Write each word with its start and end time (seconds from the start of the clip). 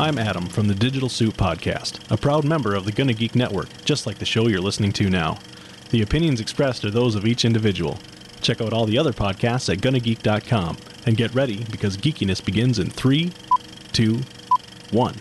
I'm 0.00 0.16
Adam 0.16 0.46
from 0.46 0.68
the 0.68 0.76
Digital 0.76 1.08
Soup 1.08 1.36
Podcast, 1.36 2.08
a 2.08 2.16
proud 2.16 2.44
member 2.44 2.76
of 2.76 2.84
the 2.84 2.92
Gonna 2.92 3.14
Geek 3.14 3.34
Network, 3.34 3.66
just 3.84 4.06
like 4.06 4.18
the 4.18 4.24
show 4.24 4.46
you're 4.46 4.60
listening 4.60 4.92
to 4.92 5.10
now. 5.10 5.38
The 5.90 6.02
opinions 6.02 6.40
expressed 6.40 6.84
are 6.84 6.90
those 6.92 7.16
of 7.16 7.26
each 7.26 7.44
individual. 7.44 7.98
Check 8.40 8.60
out 8.60 8.72
all 8.72 8.86
the 8.86 8.96
other 8.96 9.12
podcasts 9.12 9.72
at 9.72 9.80
GonnaGeek.com 9.80 10.76
and 11.04 11.16
get 11.16 11.34
ready 11.34 11.64
because 11.72 11.96
geekiness 11.96 12.44
begins 12.44 12.78
in 12.78 12.90
three, 12.90 13.32
two, 13.92 14.20
one. 14.92 15.16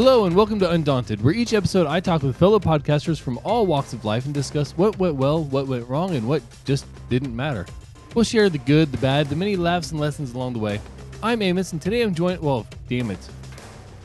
Hello 0.00 0.26
and 0.26 0.36
welcome 0.36 0.60
to 0.60 0.70
Undaunted, 0.70 1.20
where 1.24 1.34
each 1.34 1.52
episode 1.52 1.88
I 1.88 1.98
talk 1.98 2.22
with 2.22 2.36
fellow 2.36 2.60
podcasters 2.60 3.18
from 3.18 3.36
all 3.42 3.66
walks 3.66 3.92
of 3.92 4.04
life 4.04 4.26
and 4.26 4.32
discuss 4.32 4.70
what 4.78 4.96
went 4.96 5.16
well, 5.16 5.42
what 5.42 5.66
went 5.66 5.88
wrong, 5.88 6.14
and 6.14 6.28
what 6.28 6.40
just 6.64 6.86
didn't 7.08 7.34
matter. 7.34 7.66
We'll 8.14 8.24
share 8.24 8.48
the 8.48 8.58
good, 8.58 8.92
the 8.92 8.98
bad, 8.98 9.28
the 9.28 9.34
many 9.34 9.56
laughs 9.56 9.90
and 9.90 9.98
lessons 9.98 10.34
along 10.34 10.52
the 10.52 10.60
way. 10.60 10.80
I'm 11.20 11.42
Amos, 11.42 11.72
and 11.72 11.82
today 11.82 12.02
I'm 12.02 12.14
joined. 12.14 12.40
Well, 12.40 12.64
damn 12.88 13.10
it. 13.10 13.18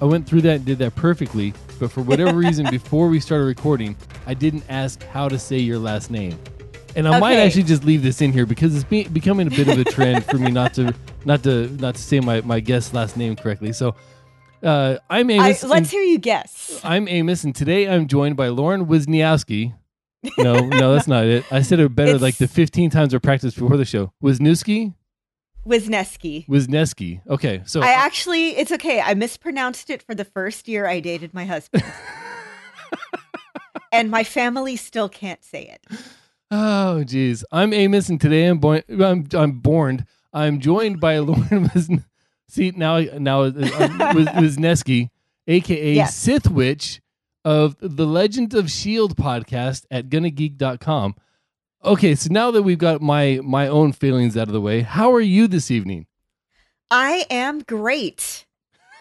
I 0.02 0.06
went 0.06 0.26
through 0.26 0.42
that 0.42 0.56
and 0.56 0.66
did 0.66 0.80
that 0.80 0.96
perfectly, 0.96 1.54
but 1.80 1.92
for 1.92 2.02
whatever 2.02 2.36
reason, 2.40 2.68
before 2.72 3.08
we 3.08 3.20
started 3.20 3.46
recording, 3.46 3.96
I 4.26 4.34
didn't 4.34 4.64
ask 4.70 5.04
how 5.04 5.30
to 5.30 5.38
say 5.38 5.60
your 5.60 5.78
last 5.78 6.10
name. 6.10 6.40
And 6.96 7.08
I 7.08 7.20
might 7.20 7.38
actually 7.38 7.64
just 7.64 7.84
leave 7.84 8.02
this 8.02 8.20
in 8.20 8.34
here 8.34 8.48
because 8.48 8.74
it's 8.74 8.84
be- 8.84 9.08
becoming 9.10 9.46
a 9.46 9.52
bit 9.52 9.68
of 9.68 9.78
a 9.78 9.84
trend 9.84 10.26
for 10.26 10.40
me 10.40 10.50
not 10.50 10.74
to 10.74 10.92
not 11.24 11.44
to 11.44 11.68
not 11.78 11.94
to 11.96 12.02
say 12.02 12.20
my, 12.20 12.42
my 12.42 12.60
guest's 12.60 12.96
last 12.96 13.16
name 13.16 13.36
correctly. 13.36 13.74
So 13.74 13.96
uh, 14.64 14.98
I'm 15.10 15.30
I, 15.30 15.34
Amos. 15.34 15.64
let's 15.64 15.74
and- 15.78 15.88
hear 15.88 16.04
you 16.04 16.20
guess. 16.20 16.80
I'm 16.84 17.08
Amos, 17.08 17.44
and 17.44 17.56
today 17.56 17.88
I'm 17.88 18.08
joined 18.08 18.38
by 18.38 18.50
Lauren 18.50 18.86
Wisniewski. 18.86 19.74
No, 20.38 20.56
no, 20.60 20.94
that's 20.94 21.08
not 21.08 21.26
it. 21.26 21.44
I 21.52 21.62
said 21.62 21.80
it 21.80 21.94
better 21.96 22.10
It's- 22.12 22.22
like 22.22 22.38
the 22.38 22.48
15 22.48 22.90
times 22.90 23.14
I 23.14 23.18
practiced 23.18 23.58
before 23.58 23.78
the 23.78 23.86
show. 23.86 24.14
Wisniewski? 24.24 24.94
Wisniewski. 25.66 26.48
Wisniewski. 26.48 27.22
Okay, 27.30 27.62
so 27.66 27.82
I 27.82 27.92
actually, 27.92 28.50
it's 28.58 28.72
okay. 28.72 29.02
I 29.02 29.14
mispronounced 29.14 29.90
it 29.90 30.02
for 30.02 30.16
the 30.16 30.26
first 30.26 30.68
year 30.68 30.88
I 30.88 31.00
dated 31.00 31.34
my 31.34 31.46
husband. 31.46 31.84
and 33.92 34.10
my 34.10 34.24
family 34.24 34.76
still 34.76 35.10
can't 35.10 35.44
say 35.44 35.68
it. 35.68 36.00
oh, 36.52 37.04
geez. 37.04 37.44
I'm 37.52 37.74
Amos, 37.74 38.10
and 38.10 38.20
today 38.20 38.46
I'm 38.48 38.60
born. 38.60 38.84
I'm 38.90 39.28
I'm 39.34 39.52
born. 39.60 40.06
I'm 40.34 40.60
joined 40.60 41.00
by 41.00 41.18
Lauren 41.20 41.70
Wisn. 41.70 42.04
See 42.48 42.72
now, 42.76 43.00
now 43.00 43.42
uh, 43.44 43.52
Wiz- 44.14 44.28
Wisniewski, 44.58 45.10
aka 45.48 45.94
Yes. 45.94 46.16
Sith 46.16 46.50
Witch 46.50 47.02
of 47.46 47.76
the 47.80 48.06
Legend 48.06 48.54
of 48.54 48.70
Shield 48.70 49.16
podcast 49.16 49.86
at 49.92 50.10
GonnaGeek.com. 50.10 51.16
Okay, 51.84 52.16
so 52.16 52.30
now 52.32 52.52
that 52.52 52.64
we've 52.64 52.78
got 52.78 53.02
my 53.02 53.40
my 53.44 53.68
own 53.68 53.92
feelings 53.92 54.38
out 54.38 54.48
of 54.48 54.54
the 54.54 54.62
way, 54.62 54.82
how 54.82 55.12
are 55.14 55.20
you 55.22 55.48
this 55.48 55.70
evening? 55.72 56.06
I 56.92 57.26
am 57.30 57.60
great. 57.62 58.46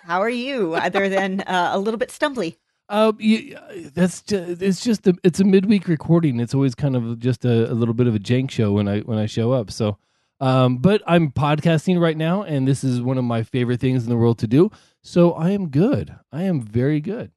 How 0.05 0.21
are 0.21 0.31
you? 0.31 0.75
Other 0.75 1.09
than 1.09 1.43
uh, 1.43 1.71
a 1.73 1.79
little 1.79 1.99
bit 1.99 2.09
stumbly. 2.09 2.57
Uh, 2.89 3.13
you, 3.19 3.57
that's 3.95 4.21
just, 4.23 4.61
it's 4.61 4.83
just 4.83 5.07
a, 5.07 5.15
it's 5.23 5.39
a 5.41 5.45
midweek 5.45 5.87
recording. 5.89 6.41
It's 6.41 6.55
always 6.55 6.75
kind 6.75 6.97
of 6.97 7.19
just 7.21 7.45
a, 7.45 7.71
a 7.71 7.75
little 7.75 7.95
bit 7.95 8.07
of 8.07 8.15
a 8.15 8.19
jank 8.19 8.51
show 8.51 8.73
when 8.73 8.89
I 8.89 9.01
when 9.01 9.17
I 9.19 9.27
show 9.27 9.53
up. 9.53 9.71
So, 9.71 9.97
um, 10.43 10.79
but 10.79 11.03
I'm 11.07 11.31
podcasting 11.31 12.01
right 12.01 12.17
now, 12.17 12.43
and 12.43 12.67
this 12.67 12.83
is 12.83 13.01
one 13.01 13.17
of 13.17 13.23
my 13.23 13.45
favorite 13.45 13.79
things 13.79 14.03
in 14.03 14.11
the 14.11 14.17
world 14.17 14.39
to 14.41 14.49
do. 14.49 14.73
So 15.01 15.33
I 15.35 15.51
am 15.51 15.69
good. 15.69 16.15
I 16.33 16.43
am 16.43 16.61
very 16.61 17.01
good. 17.01 17.31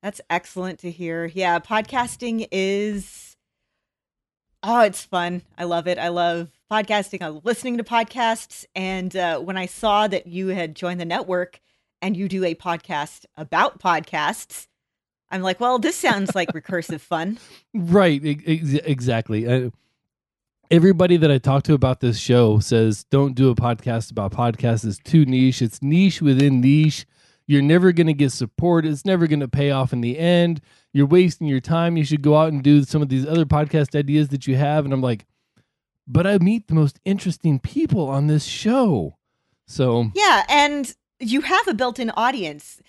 That's 0.00 0.20
excellent 0.30 0.78
to 0.78 0.90
hear. 0.92 1.26
Yeah, 1.26 1.58
podcasting 1.58 2.46
is 2.52 3.36
oh, 4.62 4.82
it's 4.82 5.02
fun. 5.02 5.42
I 5.58 5.64
love 5.64 5.88
it. 5.88 5.98
I 5.98 6.08
love 6.08 6.50
podcasting. 6.70 7.20
I 7.20 7.28
love 7.28 7.44
listening 7.44 7.78
to 7.78 7.84
podcasts. 7.84 8.64
And 8.76 9.14
uh, 9.16 9.40
when 9.40 9.56
I 9.56 9.66
saw 9.66 10.06
that 10.06 10.28
you 10.28 10.48
had 10.48 10.76
joined 10.76 11.00
the 11.00 11.04
network 11.04 11.60
and 12.00 12.16
you 12.16 12.28
do 12.28 12.44
a 12.44 12.54
podcast 12.54 13.24
about 13.36 13.80
podcasts, 13.80 14.68
I'm 15.30 15.42
like, 15.42 15.58
well, 15.58 15.78
this 15.80 15.96
sounds 15.96 16.34
like 16.34 16.52
recursive 16.52 17.00
fun. 17.00 17.38
Right. 17.74 18.20
ex- 18.24 18.74
exactly. 18.74 19.48
Uh, 19.48 19.70
everybody 20.70 21.16
that 21.16 21.30
I 21.30 21.38
talk 21.38 21.64
to 21.64 21.74
about 21.74 22.00
this 22.00 22.18
show 22.18 22.60
says, 22.60 23.04
don't 23.10 23.34
do 23.34 23.50
a 23.50 23.54
podcast 23.54 24.10
about 24.10 24.32
podcasts. 24.32 24.84
It's 24.84 24.98
too 24.98 25.24
niche. 25.24 25.62
It's 25.62 25.82
niche 25.82 26.22
within 26.22 26.60
niche. 26.60 27.06
You're 27.46 27.62
never 27.62 27.90
going 27.90 28.06
to 28.06 28.14
get 28.14 28.30
support. 28.30 28.86
It's 28.86 29.04
never 29.04 29.26
going 29.26 29.40
to 29.40 29.48
pay 29.48 29.72
off 29.72 29.92
in 29.92 30.00
the 30.00 30.16
end. 30.16 30.60
You're 30.92 31.06
wasting 31.06 31.48
your 31.48 31.60
time. 31.60 31.96
You 31.96 32.04
should 32.04 32.22
go 32.22 32.36
out 32.36 32.52
and 32.52 32.62
do 32.62 32.84
some 32.84 33.02
of 33.02 33.08
these 33.08 33.26
other 33.26 33.44
podcast 33.44 33.98
ideas 33.98 34.28
that 34.28 34.46
you 34.46 34.54
have. 34.56 34.84
And 34.84 34.94
I'm 34.94 35.02
like, 35.02 35.26
but 36.06 36.26
I 36.26 36.38
meet 36.38 36.68
the 36.68 36.74
most 36.74 37.00
interesting 37.04 37.58
people 37.58 38.08
on 38.08 38.28
this 38.28 38.44
show. 38.44 39.16
So, 39.66 40.10
Yeah, 40.14 40.44
and 40.48 40.94
you 41.18 41.40
have 41.42 41.66
a 41.66 41.74
built-in 41.74 42.10
audience. 42.10 42.80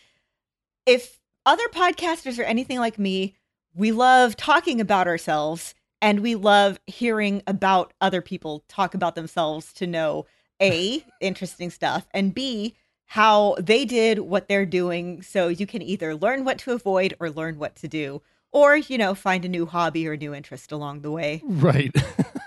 If 0.85 1.19
other 1.45 1.67
podcasters 1.69 2.37
are 2.37 2.43
anything 2.43 2.79
like 2.79 2.99
me, 2.99 3.35
we 3.73 3.91
love 3.91 4.35
talking 4.35 4.79
about 4.79 5.07
ourselves 5.07 5.73
and 6.01 6.21
we 6.21 6.35
love 6.35 6.79
hearing 6.87 7.43
about 7.47 7.93
other 8.01 8.21
people 8.21 8.63
talk 8.67 8.93
about 8.93 9.15
themselves 9.15 9.71
to 9.73 9.87
know 9.87 10.25
A, 10.61 11.05
interesting 11.21 11.69
stuff, 11.69 12.07
and 12.13 12.33
B, 12.33 12.75
how 13.05 13.55
they 13.59 13.85
did 13.85 14.19
what 14.19 14.47
they're 14.47 14.65
doing 14.65 15.21
so 15.21 15.49
you 15.49 15.67
can 15.67 15.81
either 15.81 16.15
learn 16.15 16.45
what 16.45 16.57
to 16.59 16.71
avoid 16.71 17.13
or 17.19 17.29
learn 17.29 17.59
what 17.59 17.75
to 17.75 17.87
do 17.87 18.21
or, 18.53 18.77
you 18.77 18.97
know, 18.97 19.15
find 19.15 19.45
a 19.45 19.49
new 19.49 19.65
hobby 19.65 20.07
or 20.07 20.17
new 20.17 20.33
interest 20.33 20.71
along 20.71 21.01
the 21.01 21.11
way. 21.11 21.41
Right. 21.43 21.93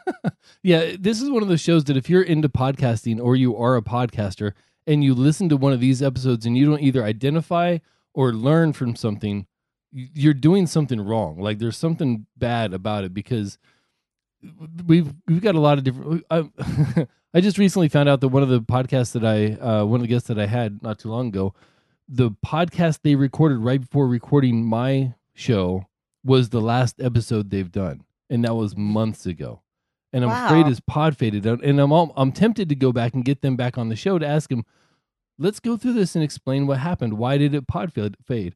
yeah, 0.63 0.97
this 0.99 1.21
is 1.21 1.31
one 1.31 1.43
of 1.43 1.49
those 1.49 1.61
shows 1.61 1.85
that 1.85 1.97
if 1.97 2.11
you're 2.11 2.23
into 2.23 2.49
podcasting 2.49 3.23
or 3.23 3.37
you 3.37 3.57
are 3.57 3.77
a 3.77 3.83
podcaster 3.83 4.53
and 4.87 5.03
you 5.03 5.15
listen 5.15 5.49
to 5.49 5.57
one 5.57 5.73
of 5.73 5.81
these 5.81 6.03
episodes 6.03 6.45
and 6.47 6.57
you 6.57 6.67
don't 6.67 6.83
either 6.83 7.05
identify 7.05 7.79
or 8.13 8.33
learn 8.33 8.73
from 8.73 8.97
something, 8.97 9.47
you're 9.95 10.35
doing 10.35 10.67
something 10.67 11.01
wrong. 11.01 11.39
Like 11.39 11.59
there's 11.59 11.77
something 11.77 12.27
bad 12.37 12.75
about 12.75 13.05
it 13.05 13.15
because 13.15 13.59
we've 14.87 15.13
we've 15.27 15.41
got 15.41 15.55
a 15.55 15.61
lot 15.61 15.79
of 15.79 15.85
different. 15.85 16.25
I, 16.31 16.49
I 17.35 17.41
just 17.41 17.59
recently 17.59 17.89
found 17.89 18.09
out 18.09 18.21
that 18.21 18.29
one 18.29 18.43
of 18.43 18.49
the 18.49 18.61
podcasts 18.61 19.13
that 19.13 19.25
I 19.25 19.55
uh, 19.55 19.85
one 19.85 20.01
of 20.01 20.03
the 20.03 20.09
guests 20.09 20.29
that 20.29 20.39
I 20.39 20.47
had 20.47 20.83
not 20.83 20.99
too 20.99 21.11
long 21.11 21.29
ago, 21.29 21.55
the 22.09 22.31
podcast 22.45 23.01
they 23.03 23.15
recorded 23.15 23.59
right 23.59 23.81
before 23.81 24.07
recording 24.09 24.65
my 24.65 25.15
show 25.35 25.87
was 26.25 26.49
the 26.49 26.61
last 26.61 27.01
episode 27.01 27.51
they've 27.51 27.73
done, 27.73 28.05
and 28.29 28.45
that 28.45 28.55
was 28.55 28.77
months 28.77 29.27
ago. 29.27 29.63
And 30.13 30.25
I'm 30.25 30.47
afraid 30.47 30.69
it's 30.69 30.81
pod 30.81 31.17
faded, 31.17 31.45
and 31.45 31.81
I'm 31.81 31.91
all, 31.91 32.13
I'm 32.17 32.31
tempted 32.31 32.69
to 32.69 32.77
go 32.77 32.93
back 32.93 33.15
and 33.15 33.25
get 33.25 33.43
them 33.43 33.57
back 33.57 33.77
on 33.77 33.89
the 33.89 33.97
show 33.97 34.17
to 34.17 34.25
ask 34.27 34.49
them, 34.49 34.65
let's 35.39 35.59
go 35.59 35.77
through 35.77 35.95
this 35.95 36.15
and 36.15 36.23
explain 36.23 36.69
what 36.69 36.79
happened. 36.79 37.15
Why 37.15 37.37
did 37.37 37.53
it 37.53 37.67
pod 37.67 37.93
fade? 37.93 38.55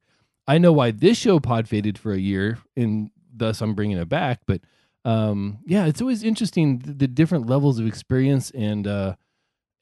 I 0.49 0.57
know 0.57 0.73
why 0.73 0.91
this 0.91 1.19
show 1.19 1.39
pod 1.39 1.69
faded 1.69 1.99
for 1.99 2.13
a 2.13 2.19
year, 2.19 2.59
and 2.75 3.11
thus 3.33 3.61
I'm 3.61 3.75
bringing 3.75 3.99
it 3.99 4.09
back. 4.09 4.41
But 4.47 4.63
um, 5.05 5.59
yeah, 5.67 5.87
it's 5.87 6.01
always 6.01 6.25
interesting 6.25 6.79
the, 6.79 6.93
the 6.95 7.07
different 7.07 7.47
levels 7.47 7.79
of 7.79 7.87
experience 7.87 8.51
and 8.53 8.87
uh, 8.87 9.17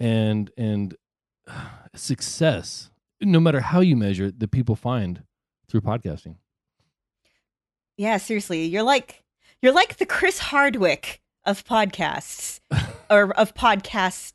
and 0.00 0.50
and 0.58 0.96
success, 1.94 2.90
no 3.20 3.38
matter 3.38 3.60
how 3.60 3.80
you 3.80 3.96
measure 3.96 4.26
it, 4.26 4.40
that 4.40 4.50
people 4.50 4.74
find 4.74 5.22
through 5.68 5.82
podcasting. 5.82 6.36
Yeah, 7.96 8.16
seriously, 8.18 8.64
you're 8.66 8.82
like 8.82 9.22
you're 9.62 9.72
like 9.72 9.96
the 9.98 10.06
Chris 10.06 10.40
Hardwick 10.40 11.22
of 11.44 11.64
podcasts 11.64 12.58
or 13.10 13.32
of 13.34 13.54
podcasts. 13.54 14.32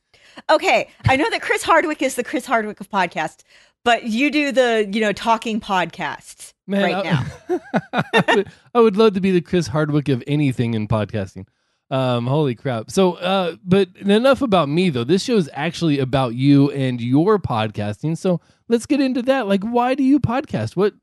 Okay, 0.50 0.90
I 1.06 1.18
know 1.18 1.30
that 1.30 1.42
Chris 1.42 1.62
Hardwick 1.62 2.02
is 2.02 2.16
the 2.16 2.24
Chris 2.24 2.46
Hardwick 2.46 2.80
of 2.80 2.90
podcasts, 2.90 3.44
but 3.84 4.04
you 4.04 4.32
do 4.32 4.52
the 4.52 4.90
you 4.92 5.02
know 5.02 5.14
talking 5.14 5.60
podcasts 5.60 6.54
right 6.68 6.96
I, 6.96 7.02
now. 7.02 7.26
I, 7.94 8.24
would, 8.36 8.52
I 8.76 8.80
would 8.80 8.98
love 8.98 9.14
to 9.14 9.22
be 9.22 9.32
the 9.32 9.42
Chris 9.42 9.68
Hardwick 9.68 10.10
of 10.10 10.24
anything 10.28 10.74
in 10.74 10.88
podcasting. 10.88 11.48
Um, 11.90 12.26
holy 12.26 12.56
crap! 12.56 12.90
So, 12.90 13.16
uh, 13.16 13.58
but 13.66 13.90
enough 13.98 14.42
about 14.42 14.70
me 14.70 14.90
though. 14.90 15.04
This 15.04 15.24
show 15.24 15.36
is 15.36 15.50
actually 15.54 16.00
about 16.00 16.36
you 16.36 16.72
and 16.72 17.02
your 17.02 17.38
podcasting. 17.38 18.18
So 18.18 18.40
let's 18.70 18.86
get 18.86 19.02
into 19.02 19.22
that. 19.24 19.48
Like, 19.48 19.64
why 19.64 19.96
do 19.96 20.04
you 20.04 20.20
podcast? 20.20 20.78
What, 20.78 20.94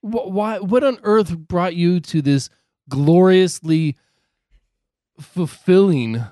wh- 0.00 0.30
why, 0.32 0.58
what 0.58 0.82
on 0.82 0.98
earth 1.02 1.36
brought 1.36 1.76
you 1.76 2.00
to 2.00 2.22
this 2.22 2.48
gloriously 2.88 3.96
fulfilling, 5.20 6.24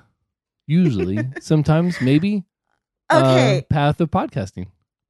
usually, 0.65 1.19
sometimes, 1.39 2.01
maybe, 2.01 2.43
uh, 3.11 3.21
Okay, 3.23 3.65
path 3.69 4.01
of 4.01 4.09
podcasting? 4.09 4.67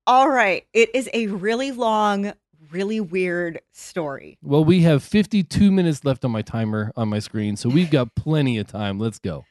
All 0.07 0.29
right. 0.29 0.65
It 0.73 0.89
is 0.95 1.09
a 1.13 1.27
really 1.27 1.71
long, 1.71 2.31
really 2.71 3.01
weird 3.01 3.59
story. 3.73 4.37
Well, 4.41 4.63
we 4.63 4.81
have 4.81 5.03
52 5.03 5.69
minutes 5.69 6.05
left 6.05 6.23
on 6.23 6.31
my 6.31 6.41
timer 6.41 6.93
on 6.95 7.09
my 7.09 7.19
screen, 7.19 7.57
so 7.57 7.69
we've 7.69 7.91
got 7.91 8.15
plenty 8.15 8.57
of 8.57 8.67
time. 8.67 8.99
Let's 8.99 9.19
go. 9.19 9.45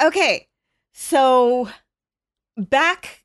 Okay, 0.00 0.46
so 0.94 1.68
back 2.56 3.24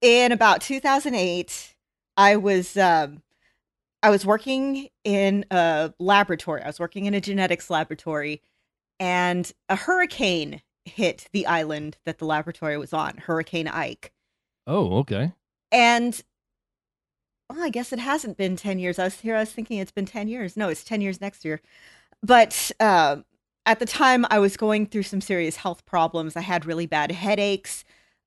in 0.00 0.32
about 0.32 0.60
2008, 0.60 1.74
I 2.16 2.36
was 2.36 2.76
um, 2.76 3.22
I 4.02 4.10
was 4.10 4.26
working 4.26 4.88
in 5.04 5.46
a 5.52 5.94
laboratory. 6.00 6.62
I 6.62 6.66
was 6.66 6.80
working 6.80 7.06
in 7.06 7.14
a 7.14 7.20
genetics 7.20 7.70
laboratory, 7.70 8.42
and 8.98 9.50
a 9.68 9.76
hurricane 9.76 10.62
hit 10.84 11.28
the 11.32 11.46
island 11.46 11.96
that 12.04 12.18
the 12.18 12.26
laboratory 12.26 12.76
was 12.76 12.92
on, 12.92 13.18
Hurricane 13.18 13.68
Ike. 13.68 14.12
Oh, 14.66 14.98
okay. 14.98 15.32
And 15.72 16.20
well, 17.50 17.64
I 17.64 17.70
guess 17.70 17.92
it 17.92 17.98
hasn't 17.98 18.36
been 18.36 18.56
10 18.56 18.78
years. 18.78 18.98
I 18.98 19.04
was 19.04 19.20
here, 19.20 19.36
I 19.36 19.40
was 19.40 19.52
thinking 19.52 19.78
it's 19.78 19.90
been 19.90 20.06
10 20.06 20.28
years. 20.28 20.56
No, 20.56 20.68
it's 20.68 20.84
10 20.84 21.00
years 21.00 21.20
next 21.20 21.44
year. 21.44 21.60
But 22.22 22.70
uh, 22.78 23.16
at 23.66 23.78
the 23.78 23.86
time, 23.86 24.26
I 24.30 24.38
was 24.38 24.56
going 24.56 24.86
through 24.86 25.02
some 25.04 25.20
serious 25.20 25.56
health 25.56 25.84
problems. 25.84 26.36
I 26.36 26.40
had 26.40 26.64
really 26.64 26.86
bad 26.86 27.10
headaches. 27.10 27.84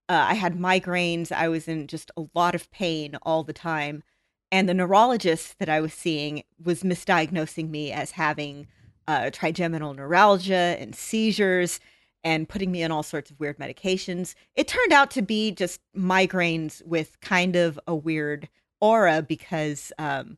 Uh, 0.10 0.26
I 0.30 0.34
had 0.36 0.58
migraines. 0.58 1.32
I 1.32 1.48
was 1.48 1.68
in 1.68 1.88
just 1.88 2.12
a 2.18 2.26
lot 2.36 2.56
of 2.56 2.70
pain 2.72 3.16
all 3.24 3.44
the 3.44 3.54
time. 3.54 4.04
And 4.52 4.70
the 4.70 4.74
neurologist 4.74 5.58
that 5.60 5.70
I 5.70 5.82
was 5.82 5.94
seeing 5.94 6.44
was 6.64 6.84
misdiagnosing 6.84 7.70
me 7.70 7.92
as 7.92 8.12
having 8.12 8.68
uh, 9.08 9.30
trigeminal 9.32 9.94
neuralgia 9.94 10.78
and 10.80 10.96
seizures 10.96 11.80
and 12.26 12.50
putting 12.50 12.72
me 12.72 12.84
on 12.84 12.92
all 12.92 13.04
sorts 13.04 13.30
of 13.32 13.40
weird 13.40 13.60
medications. 13.60 14.34
It 14.56 14.68
turned 14.68 14.92
out 14.92 15.12
to 15.12 15.22
be 15.22 15.52
just 15.52 15.80
migraines 15.96 16.84
with 16.84 17.18
kind 17.22 17.56
of 17.56 17.80
a 17.88 17.96
weird 17.96 18.50
aura 18.82 19.22
because 19.22 19.94
um, 20.00 20.38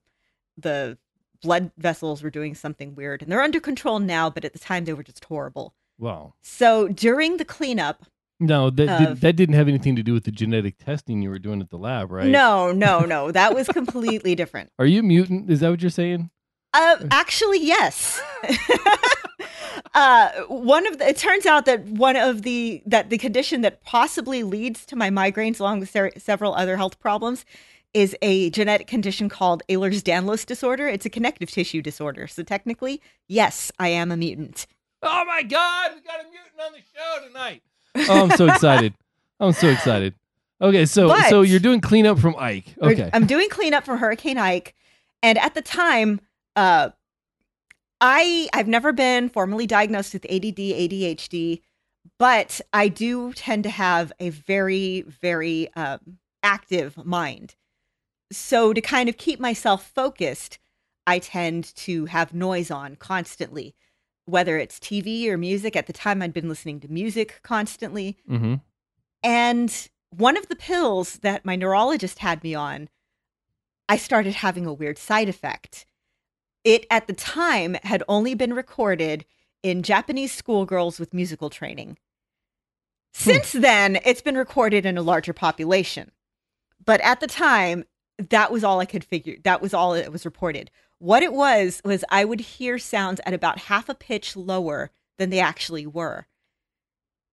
the 0.57 0.97
blood 1.41 1.71
vessels 1.77 2.21
were 2.21 2.29
doing 2.29 2.53
something 2.55 2.93
weird. 2.93 3.21
And 3.21 3.31
they're 3.31 3.41
under 3.41 3.61
control 3.61 3.99
now, 3.99 4.29
but 4.29 4.43
at 4.43 4.51
the 4.53 4.59
time 4.59 4.83
they 4.83 4.93
were 4.93 5.01
just 5.03 5.23
horrible. 5.23 5.73
Wow. 5.97 6.33
So 6.41 6.89
during 6.89 7.37
the 7.37 7.45
cleanup, 7.45 8.03
No, 8.39 8.69
that 8.69 8.89
Of- 8.89 9.07
did, 9.07 9.21
that 9.21 9.35
didn't 9.37 9.55
have 9.55 9.69
anything 9.69 9.95
to 9.95 10.03
do 10.03 10.13
with 10.13 10.25
the 10.25 10.31
genetic 10.31 10.77
testing 10.77 11.21
you 11.21 11.29
were 11.29 11.39
doing 11.39 11.61
at 11.61 11.69
the 11.69 11.77
lab, 11.77 12.11
right? 12.11 12.27
no, 12.27 12.71
no, 12.73 12.99
no, 12.99 13.31
that 13.31 13.55
was 13.55 13.67
completely 13.69 14.35
different. 14.35 14.71
Are 14.77 14.85
you 14.85 15.01
mutant? 15.03 15.49
Is 15.49 15.61
that 15.61 15.69
what 15.69 15.81
you're 15.81 15.89
saying? 15.89 16.29
Uh, 16.73 16.97
actually, 17.11 17.59
yes. 17.59 18.21
uh, 19.93 20.29
one 20.47 20.85
of 20.87 20.97
the, 20.99 21.07
it 21.09 21.17
turns 21.17 21.45
out 21.45 21.65
that 21.65 21.83
one 21.85 22.15
of 22.15 22.43
the 22.43 22.81
that 22.85 23.09
the 23.09 23.17
condition 23.17 23.61
that 23.61 23.83
possibly 23.83 24.43
leads 24.43 24.85
to 24.87 24.95
my 24.95 25.09
migraines, 25.09 25.59
along 25.59 25.79
with 25.79 25.89
ser- 25.89 26.11
several 26.17 26.53
other 26.53 26.77
health 26.77 26.99
problems, 26.99 27.45
is 27.93 28.15
a 28.21 28.49
genetic 28.51 28.85
condition 28.87 29.29
called 29.29 29.63
Ehlers-Danlos 29.69 30.45
disorder. 30.45 30.87
It's 30.87 31.05
a 31.05 31.09
connective 31.09 31.49
tissue 31.49 31.81
disorder. 31.81 32.27
So 32.27 32.43
technically, 32.43 33.01
yes, 33.27 33.71
I 33.79 33.87
am 33.89 34.11
a 34.11 34.17
mutant. 34.17 34.67
Oh 35.01 35.23
my 35.25 35.43
God, 35.43 35.91
we 35.95 36.01
got 36.01 36.19
a 36.19 36.23
mutant 36.23 36.61
on 36.63 36.73
the 36.73 36.79
show 36.93 37.27
tonight. 37.27 37.63
Oh, 38.09 38.23
I'm 38.25 38.37
so 38.37 38.47
excited. 38.47 38.93
I'm 39.39 39.53
so 39.53 39.67
excited. 39.69 40.13
Okay, 40.61 40.85
so 40.85 41.07
But- 41.07 41.29
so 41.29 41.41
you're 41.41 41.59
doing 41.59 41.81
cleanup 41.81 42.19
from 42.19 42.35
Ike. 42.37 42.75
Okay. 42.81 43.09
I'm 43.13 43.25
doing 43.25 43.47
cleanup 43.49 43.85
for 43.85 43.97
Hurricane 43.97 44.37
Ike, 44.37 44.75
and 45.23 45.37
at 45.37 45.53
the 45.53 45.61
time, 45.61 46.19
uh, 46.57 46.89
I 48.01 48.49
I've 48.53 48.67
never 48.67 48.91
been 48.91 49.29
formally 49.29 49.65
diagnosed 49.65 50.13
with 50.13 50.25
ADD, 50.25 50.57
ADHD, 50.57 51.61
but 52.19 52.59
I 52.73 52.89
do 52.89 53.31
tend 53.33 53.63
to 53.63 53.69
have 53.69 54.11
a 54.19 54.29
very 54.29 55.01
very 55.01 55.73
um, 55.75 56.17
active 56.43 56.97
mind. 57.05 57.55
So 58.31 58.73
to 58.73 58.81
kind 58.81 59.07
of 59.07 59.17
keep 59.17 59.39
myself 59.39 59.87
focused, 59.87 60.59
I 61.05 61.19
tend 61.19 61.73
to 61.75 62.05
have 62.05 62.33
noise 62.33 62.69
on 62.69 62.97
constantly, 62.97 63.73
whether 64.25 64.57
it's 64.57 64.79
TV 64.79 65.27
or 65.27 65.37
music. 65.37 65.75
At 65.75 65.87
the 65.87 65.93
time, 65.93 66.21
I'd 66.21 66.33
been 66.33 66.49
listening 66.49 66.81
to 66.81 66.91
music 66.91 67.39
constantly. 67.43 68.17
mm-hmm. 68.29 68.55
And 69.23 69.89
one 70.11 70.37
of 70.37 70.47
the 70.47 70.55
pills 70.55 71.19
that 71.19 71.45
my 71.45 71.55
neurologist 71.55 72.19
had 72.19 72.43
me 72.43 72.53
on, 72.53 72.89
I 73.89 73.97
started 73.97 74.35
having 74.35 74.65
a 74.65 74.73
weird 74.73 74.97
side 74.97 75.29
effect. 75.29 75.86
It 76.67 76.85
at 76.91 77.07
the 77.07 77.13
time 77.13 77.77
had 77.83 78.03
only 78.09 78.33
been 78.33 78.53
recorded 78.53 79.23
in 79.63 79.83
Japanese 79.83 80.33
schoolgirls 80.33 80.99
with 80.99 81.13
musical 81.13 81.49
training. 81.49 81.97
Hmm. 83.15 83.29
Since 83.29 83.53
then, 83.53 83.99
it's 84.03 84.21
been 84.21 84.37
recorded 84.37 84.85
in 84.85 84.97
a 84.97 85.01
larger 85.01 85.31
population. 85.31 86.11
But 86.83 86.99
at 86.99 87.21
the 87.21 87.27
time, 87.27 87.85
that 88.17 88.51
was 88.51 88.65
all 88.65 88.81
I 88.81 88.85
could 88.85 89.05
figure. 89.05 89.37
That 89.45 89.61
was 89.61 89.73
all 89.73 89.93
that 89.93 90.11
was 90.11 90.25
reported. 90.25 90.69
What 90.99 91.23
it 91.23 91.31
was 91.31 91.81
was 91.85 92.03
I 92.09 92.25
would 92.25 92.41
hear 92.41 92.77
sounds 92.77 93.21
at 93.25 93.33
about 93.33 93.59
half 93.59 93.87
a 93.87 93.95
pitch 93.95 94.35
lower 94.35 94.91
than 95.17 95.29
they 95.29 95.39
actually 95.39 95.87
were. 95.87 96.27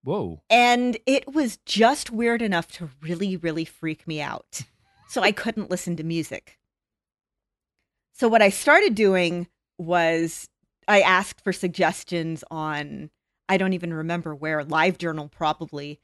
Whoa. 0.05 0.43
And 0.49 0.97
it 1.07 1.35
was 1.35 1.57
just 1.67 2.09
weird 2.09 2.41
enough 2.41 2.71
to 2.73 2.91
really, 3.01 3.37
really 3.37 3.65
freak 3.65 4.07
me 4.07 4.21
out. 4.21 4.61
So 5.09 5.23
I 5.23 5.33
couldn't 5.33 5.71
listen 5.71 5.97
to 5.97 6.05
music. 6.05 6.57
So 8.15 8.29
what 8.29 8.43
I 8.43 8.49
started 8.49 8.95
doing 8.95 9.49
was 9.77 10.49
I 10.87 11.01
asked 11.01 11.43
for 11.43 11.53
suggestions 11.53 12.45
on, 12.51 13.11
I 13.49 13.57
don't 13.57 13.73
even 13.73 13.93
remember 13.93 14.35
where, 14.35 14.63
Live 14.65 14.99
Journal 14.99 15.29
probably. 15.29 16.01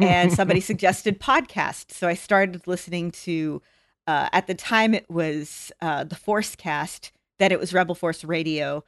And 0.00 0.32
somebody 0.32 0.60
suggested 0.72 1.20
podcasts. 1.20 1.92
So 1.92 2.08
I 2.08 2.14
started 2.14 2.66
listening 2.66 3.12
to, 3.12 3.62
uh, 4.08 4.28
at 4.32 4.48
the 4.48 4.54
time 4.54 4.92
it 4.92 5.08
was 5.08 5.70
uh, 5.80 6.04
the 6.04 6.16
Force 6.16 6.56
Cast, 6.56 7.12
then 7.38 7.52
it 7.52 7.60
was 7.60 7.72
Rebel 7.72 7.94
Force 7.94 8.24
Radio. 8.24 8.84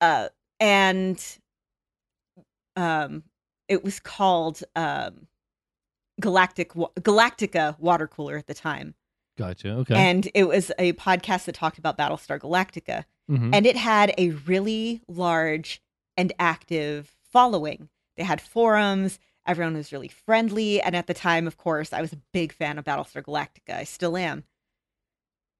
Uh, 0.00 0.28
and 0.58 1.24
um, 2.74 3.22
it 3.68 3.84
was 3.84 4.00
called 4.00 4.62
um, 4.74 5.28
Galactic 6.20 6.72
Galactica 6.72 7.78
Water 7.78 8.08
Cooler 8.08 8.36
at 8.36 8.46
the 8.46 8.54
time, 8.54 8.94
Gotcha. 9.38 9.70
Okay. 9.78 9.94
and 9.94 10.28
it 10.34 10.44
was 10.44 10.70
a 10.78 10.92
podcast 10.94 11.46
that 11.46 11.54
talked 11.54 11.78
about 11.78 11.96
Battlestar 11.98 12.38
Galactica, 12.38 13.04
Mhm. 13.30 13.54
and 13.54 13.66
it 13.66 13.76
had 13.76 14.14
a 14.18 14.30
really 14.30 15.00
large 15.08 15.80
and 16.16 16.32
active 16.38 17.14
following. 17.30 17.88
They 18.16 18.24
had 18.24 18.40
forums. 18.40 19.18
Everyone 19.46 19.74
was 19.74 19.90
really 19.90 20.08
friendly, 20.08 20.80
and 20.82 20.94
at 20.94 21.06
the 21.06 21.14
time, 21.14 21.46
of 21.46 21.56
course, 21.56 21.92
I 21.92 22.00
was 22.02 22.12
a 22.12 22.20
big 22.32 22.52
fan 22.52 22.78
of 22.78 22.84
Battlestar 22.84 23.22
Galactica. 23.22 23.74
I 23.74 23.84
still 23.84 24.16
am. 24.16 24.44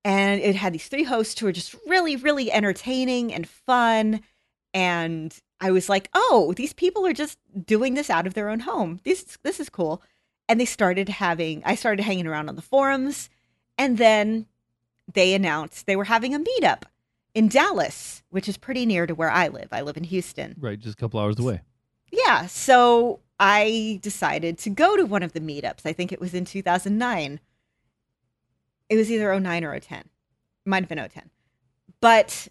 And 0.05 0.41
it 0.41 0.57
had 0.57 0.73
these 0.73 0.89
three 0.89 1.05
hosts 1.05 1.39
who 1.39 1.47
were 1.47 1.53
just 1.53 1.75
really, 1.87 2.17
really 2.17 2.51
entertaining 2.51 3.33
and 3.33 3.49
fun. 3.49 4.21
And 4.75 5.37
I 5.61 5.71
was 5.71 5.89
like, 5.89 6.09
oh, 6.13 6.53
these 6.57 6.73
people 6.73 7.07
are 7.07 7.13
just 7.13 7.39
doing 7.65 7.95
this 7.95 8.11
out 8.11 8.27
of 8.27 8.35
their 8.35 8.49
own 8.49 8.61
home. 8.61 9.01
This 9.05 9.39
this 9.43 9.61
is 9.61 9.69
cool. 9.69 10.03
And 10.49 10.59
they 10.61 10.65
started 10.65 11.09
having 11.09 11.63
I 11.65 11.75
started 11.77 12.03
hanging 12.03 12.27
around 12.27 12.49
on 12.49 12.57
the 12.57 12.63
forums, 12.63 13.31
and 13.79 13.99
then 13.99 14.47
they 15.13 15.35
announced 15.35 15.87
they 15.87 15.97
were 15.97 16.05
having 16.05 16.35
a 16.35 16.39
meetup 16.39 16.83
in 17.35 17.49
Dallas, 17.49 18.23
which 18.31 18.49
is 18.49 18.57
pretty 18.57 18.87
near 18.87 19.07
to 19.07 19.15
where 19.15 19.31
I 19.31 19.49
live. 19.49 19.69
I 19.73 19.81
live 19.81 19.97
in 19.97 20.05
Houston. 20.05 20.55
right, 20.59 20.79
just 20.79 20.95
a 20.95 21.01
couple 21.01 21.19
hours 21.21 21.39
away. 21.39 21.61
Yeah, 22.11 22.47
so 22.47 23.21
I 23.41 23.99
decided 24.03 24.59
to 24.59 24.71
go 24.71 24.97
to 24.97 25.05
one 25.05 25.23
of 25.23 25.33
the 25.33 25.41
meetups. 25.41 25.87
I 25.87 25.93
think 25.93 26.13
it 26.13 26.21
was 26.21 26.35
in 26.35 26.45
2009. 26.45 27.41
It 28.89 28.97
was 28.97 29.11
either 29.11 29.39
09 29.39 29.65
or 29.65 29.81
010. 29.81 29.99
It 30.01 30.07
might 30.67 30.83
have 30.83 30.89
been 30.89 30.99
010. 30.99 31.31
But 32.01 32.49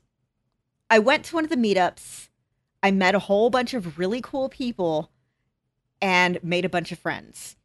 I 0.90 1.00
went 1.00 1.26
to 1.26 1.36
one 1.36 1.44
of 1.44 1.50
the 1.52 1.56
meetups. 1.56 2.30
I 2.82 2.90
met 2.90 3.14
a 3.14 3.20
whole 3.20 3.50
bunch 3.50 3.74
of 3.76 4.00
really 4.00 4.22
cool 4.22 4.50
people 4.50 5.12
and 6.02 6.44
made 6.44 6.66
a 6.66 6.70
bunch 6.70 6.92
of 6.92 6.98
friends. 6.98 7.56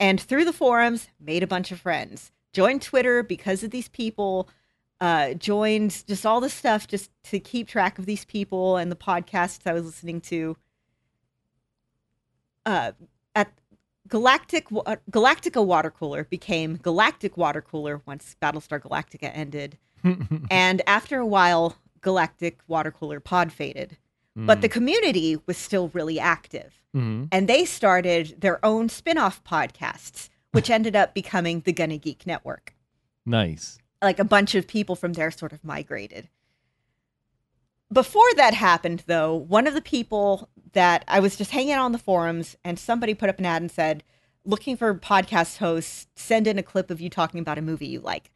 And 0.00 0.20
through 0.20 0.44
the 0.44 0.52
forums, 0.52 1.08
made 1.20 1.42
a 1.42 1.46
bunch 1.46 1.72
of 1.72 1.80
friends. 1.80 2.32
Joined 2.52 2.82
Twitter 2.82 3.22
because 3.22 3.62
of 3.62 3.70
these 3.70 3.88
people. 3.88 4.48
Uh, 5.00 5.34
joined 5.34 6.04
just 6.06 6.26
all 6.26 6.40
the 6.40 6.50
stuff 6.50 6.88
just 6.88 7.10
to 7.24 7.38
keep 7.38 7.68
track 7.68 7.98
of 7.98 8.06
these 8.06 8.24
people 8.24 8.76
and 8.76 8.90
the 8.90 8.96
podcasts 8.96 9.66
I 9.66 9.72
was 9.72 9.84
listening 9.84 10.20
to. 10.22 10.56
Uh, 12.66 12.92
at 13.34 13.52
Galactic 14.08 14.70
Wa- 14.70 14.96
Galactica 15.10 15.64
Water 15.64 15.90
Cooler 15.90 16.24
became 16.24 16.76
Galactic 16.76 17.36
Water 17.36 17.62
Cooler 17.62 18.02
once 18.06 18.36
Battlestar 18.42 18.80
Galactica 18.80 19.30
ended, 19.32 19.78
and 20.50 20.82
after 20.86 21.18
a 21.18 21.26
while, 21.26 21.76
Galactic 22.00 22.58
Water 22.66 22.90
Cooler 22.90 23.20
pod 23.20 23.52
faded. 23.52 23.96
But 24.46 24.60
the 24.60 24.68
community 24.68 25.36
was 25.46 25.56
still 25.56 25.88
really 25.88 26.18
active 26.20 26.74
Mhm. 26.94 27.28
and 27.32 27.48
they 27.48 27.64
started 27.64 28.40
their 28.40 28.64
own 28.64 28.88
spin-off 28.88 29.42
podcasts 29.44 30.28
which 30.52 30.70
ended 30.70 30.96
up 30.96 31.12
becoming 31.12 31.60
the 31.60 31.72
Gonna 31.72 31.98
Geek 31.98 32.26
Network. 32.26 32.74
nice. 33.26 33.78
Like 34.00 34.18
a 34.18 34.24
bunch 34.24 34.54
of 34.54 34.66
people 34.66 34.96
from 34.96 35.12
there 35.14 35.30
sort 35.30 35.52
of 35.52 35.62
migrated. 35.64 36.28
Before 37.92 38.28
that 38.36 38.54
happened 38.54 39.02
though, 39.06 39.34
one 39.34 39.66
of 39.66 39.74
the 39.74 39.82
people 39.82 40.48
that 40.72 41.04
I 41.08 41.20
was 41.20 41.36
just 41.36 41.50
hanging 41.50 41.72
out 41.72 41.84
on 41.84 41.92
the 41.92 41.98
forums 41.98 42.56
and 42.64 42.78
somebody 42.78 43.14
put 43.14 43.28
up 43.28 43.38
an 43.38 43.46
ad 43.46 43.62
and 43.62 43.70
said, 43.70 44.04
"Looking 44.44 44.76
for 44.76 44.94
podcast 44.94 45.56
hosts, 45.58 46.06
send 46.14 46.46
in 46.46 46.58
a 46.58 46.62
clip 46.62 46.90
of 46.90 47.00
you 47.00 47.08
talking 47.10 47.40
about 47.40 47.58
a 47.58 47.62
movie 47.62 47.86
you 47.86 48.00
like." 48.00 48.30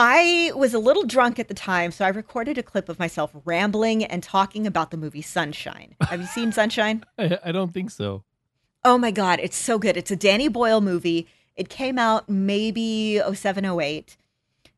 I 0.00 0.52
was 0.54 0.74
a 0.74 0.78
little 0.78 1.02
drunk 1.02 1.40
at 1.40 1.48
the 1.48 1.54
time, 1.54 1.90
so 1.90 2.04
I 2.04 2.08
recorded 2.08 2.56
a 2.56 2.62
clip 2.62 2.88
of 2.88 3.00
myself 3.00 3.32
rambling 3.44 4.04
and 4.04 4.22
talking 4.22 4.64
about 4.64 4.92
the 4.92 4.96
movie 4.96 5.22
Sunshine. 5.22 5.96
Have 6.02 6.20
you 6.20 6.26
seen 6.28 6.52
Sunshine? 6.52 7.04
I, 7.18 7.36
I 7.46 7.50
don't 7.50 7.74
think 7.74 7.90
so. 7.90 8.22
Oh 8.84 8.96
my 8.96 9.10
god, 9.10 9.40
it's 9.42 9.56
so 9.56 9.76
good. 9.76 9.96
It's 9.96 10.12
a 10.12 10.16
Danny 10.16 10.46
Boyle 10.46 10.80
movie. 10.80 11.26
It 11.56 11.68
came 11.68 11.98
out 11.98 12.28
maybe 12.28 13.20
07, 13.34 13.64
08. 13.64 14.16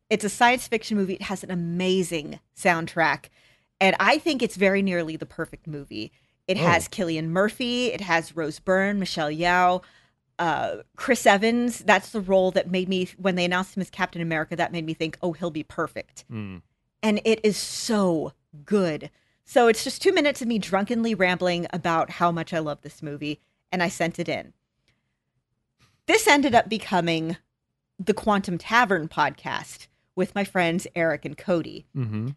It's 0.09 0.25
a 0.25 0.31
science 0.31 0.67
fiction 0.67 0.97
movie. 0.97 1.15
It 1.15 1.23
has 1.23 1.45
an 1.45 1.51
amazing 1.51 2.41
soundtrack. 2.57 3.27
And 3.79 3.95
I 4.01 4.17
think 4.17 4.43
it's 4.43 4.57
very 4.57 4.81
nearly 4.81 5.17
the 5.19 5.27
perfect 5.27 5.67
movie. 5.67 6.13
It 6.49 6.57
Oh. 6.57 6.61
has 6.63 6.89
Cillian 6.89 7.27
Murphy, 7.29 7.89
it 7.89 8.01
has 8.01 8.35
Rose 8.35 8.59
Byrne, 8.59 8.99
Michelle 8.99 9.31
Yeoh, 9.31 9.83
uh, 10.41 10.79
Chris 10.97 11.27
Evans. 11.27 11.79
That's 11.81 12.11
the 12.11 12.21
role 12.21 12.51
that 12.53 12.71
made 12.71 12.89
me, 12.89 13.09
when 13.19 13.37
they 13.37 13.45
announced 13.45 13.77
him 13.77 13.83
as 13.83 13.91
Captain 13.91 14.23
America, 14.23 14.57
that 14.57 14.73
made 14.73 14.87
me 14.87 14.95
think, 14.95 15.17
oh, 15.23 15.33
he'll 15.33 15.51
be 15.51 15.63
perfect. 15.63 16.25
Mm. 16.33 16.63
And 17.03 17.21
it 17.25 17.41
is 17.45 17.57
so 17.57 18.33
good. 18.65 19.11
So 19.45 19.69
it's 19.69 19.85
just 19.85 20.03
two 20.03 20.13
minutes 20.13 20.43
of 20.43 20.49
me 20.49 20.59
drunkenly 20.59 21.15
rambling 21.15 21.67
about 21.73 22.11
how 22.11 22.33
much 22.33 22.53
I 22.53 22.59
love 22.59 22.83
this 22.83 23.03
movie. 23.03 23.41
And 23.71 23.83
I 23.83 23.89
sent 23.89 24.19
it 24.19 24.29
in. 24.29 24.53
This 26.07 26.27
ended 26.27 26.55
up 26.55 26.69
becoming 26.69 27.37
the 27.99 28.15
Quantum 28.15 28.59
Tavern 28.59 29.09
podcast 29.09 29.87
with 30.17 30.35
my 30.35 30.43
friends 30.45 30.87
Eric 30.97 31.25
and 31.25 31.37
Cody. 31.37 31.87
hmm 31.95 32.31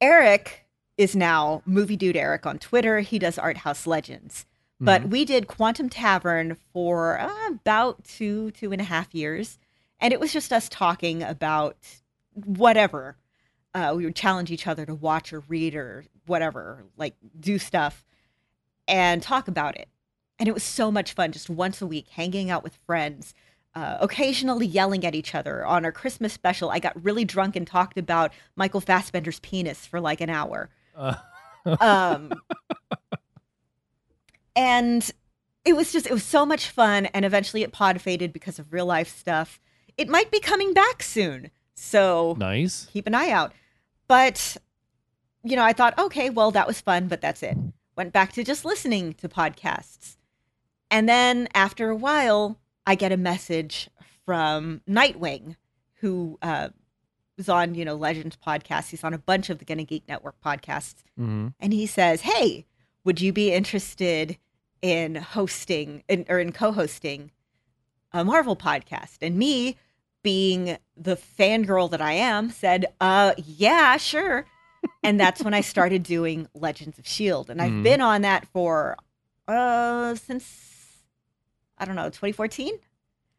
Eric 0.00 0.66
is 0.98 1.16
now 1.16 1.62
Movie 1.64 1.96
Dude 1.96 2.16
Eric 2.16 2.46
on 2.46 2.58
Twitter. 2.58 3.00
He 3.00 3.18
does 3.18 3.38
Art 3.38 3.58
House 3.58 3.86
Legends. 3.86 4.44
But 4.78 5.08
we 5.08 5.24
did 5.24 5.46
Quantum 5.46 5.88
Tavern 5.88 6.56
for 6.72 7.18
uh, 7.18 7.30
about 7.48 8.04
two, 8.04 8.50
two 8.50 8.72
and 8.72 8.80
a 8.80 8.84
half 8.84 9.14
years. 9.14 9.58
And 10.00 10.12
it 10.12 10.20
was 10.20 10.32
just 10.32 10.52
us 10.52 10.68
talking 10.68 11.22
about 11.22 11.76
whatever. 12.34 13.16
Uh, 13.74 13.94
we 13.96 14.04
would 14.04 14.16
challenge 14.16 14.50
each 14.50 14.66
other 14.66 14.84
to 14.84 14.94
watch 14.94 15.32
or 15.32 15.40
read 15.48 15.74
or 15.74 16.04
whatever, 16.26 16.84
like 16.96 17.14
do 17.38 17.58
stuff 17.58 18.04
and 18.86 19.22
talk 19.22 19.48
about 19.48 19.76
it. 19.76 19.88
And 20.38 20.48
it 20.48 20.52
was 20.52 20.62
so 20.62 20.90
much 20.90 21.14
fun 21.14 21.32
just 21.32 21.48
once 21.48 21.80
a 21.80 21.86
week, 21.86 22.08
hanging 22.08 22.50
out 22.50 22.62
with 22.62 22.78
friends, 22.86 23.32
uh, 23.74 23.96
occasionally 24.00 24.66
yelling 24.66 25.04
at 25.06 25.14
each 25.14 25.34
other. 25.34 25.64
On 25.64 25.84
our 25.86 25.92
Christmas 25.92 26.34
special, 26.34 26.68
I 26.70 26.78
got 26.78 27.02
really 27.02 27.24
drunk 27.24 27.56
and 27.56 27.66
talked 27.66 27.96
about 27.96 28.32
Michael 28.54 28.82
Fassbender's 28.82 29.40
penis 29.40 29.86
for 29.86 30.00
like 30.00 30.20
an 30.20 30.28
hour. 30.28 30.68
Uh, 30.94 31.14
Um, 31.80 32.32
and 34.56 35.08
it 35.64 35.76
was 35.76 35.92
just, 35.92 36.06
it 36.06 36.12
was 36.12 36.24
so 36.24 36.46
much 36.46 36.70
fun. 36.70 37.06
And 37.06 37.24
eventually 37.24 37.62
it 37.62 37.72
pod 37.72 38.00
faded 38.00 38.32
because 38.32 38.58
of 38.58 38.72
real 38.72 38.86
life 38.86 39.14
stuff. 39.16 39.60
It 39.96 40.08
might 40.08 40.30
be 40.30 40.40
coming 40.40 40.72
back 40.72 41.02
soon. 41.02 41.50
So 41.74 42.36
nice. 42.38 42.86
keep 42.92 43.06
an 43.06 43.14
eye 43.14 43.30
out. 43.30 43.52
But, 44.08 44.56
you 45.42 45.56
know, 45.56 45.64
I 45.64 45.72
thought, 45.72 45.98
okay, 45.98 46.30
well, 46.30 46.50
that 46.52 46.66
was 46.66 46.80
fun, 46.80 47.08
but 47.08 47.20
that's 47.20 47.42
it. 47.42 47.56
Went 47.96 48.12
back 48.12 48.32
to 48.32 48.44
just 48.44 48.64
listening 48.64 49.14
to 49.14 49.28
podcasts. 49.28 50.16
And 50.90 51.08
then 51.08 51.48
after 51.54 51.90
a 51.90 51.96
while, 51.96 52.58
I 52.86 52.94
get 52.94 53.12
a 53.12 53.16
message 53.16 53.90
from 54.24 54.82
Nightwing, 54.88 55.56
who 55.96 56.38
uh, 56.42 56.68
was 57.36 57.48
on, 57.48 57.74
you 57.74 57.84
know, 57.84 57.96
Legends 57.96 58.36
podcast. 58.36 58.90
He's 58.90 59.02
on 59.02 59.12
a 59.12 59.18
bunch 59.18 59.50
of 59.50 59.58
the 59.58 59.64
Gonna 59.64 59.84
Geek 59.84 60.06
Network 60.08 60.36
podcasts. 60.40 61.02
hmm 61.16 61.48
And 61.58 61.72
he 61.72 61.86
says, 61.86 62.20
hey, 62.20 62.66
would 63.04 63.20
you 63.20 63.32
be 63.32 63.52
interested 63.52 64.38
in 64.82 65.14
hosting 65.16 66.02
in, 66.08 66.24
or 66.28 66.38
in 66.38 66.52
co 66.52 66.72
hosting 66.72 67.30
a 68.12 68.24
Marvel 68.24 68.56
podcast? 68.56 69.18
And 69.22 69.36
me, 69.36 69.76
being 70.22 70.76
the 70.96 71.16
fangirl 71.16 71.90
that 71.90 72.00
I 72.00 72.12
am, 72.14 72.50
said, 72.50 72.86
uh, 73.00 73.34
yeah, 73.38 73.96
sure. 73.96 74.44
and 75.02 75.18
that's 75.20 75.42
when 75.42 75.54
I 75.54 75.60
started 75.60 76.02
doing 76.16 76.48
Legends 76.54 76.98
of 76.98 77.06
S.H.I.E.L.D. 77.06 77.50
And 77.52 77.62
I've 77.62 77.70
Mhm. 77.72 77.82
been 77.82 78.00
on 78.00 78.22
that 78.22 78.46
for, 78.48 78.96
uh, 79.48 80.14
since, 80.16 81.04
I 81.78 81.84
don't 81.84 81.94
know, 81.96 82.06
2014 82.08 82.78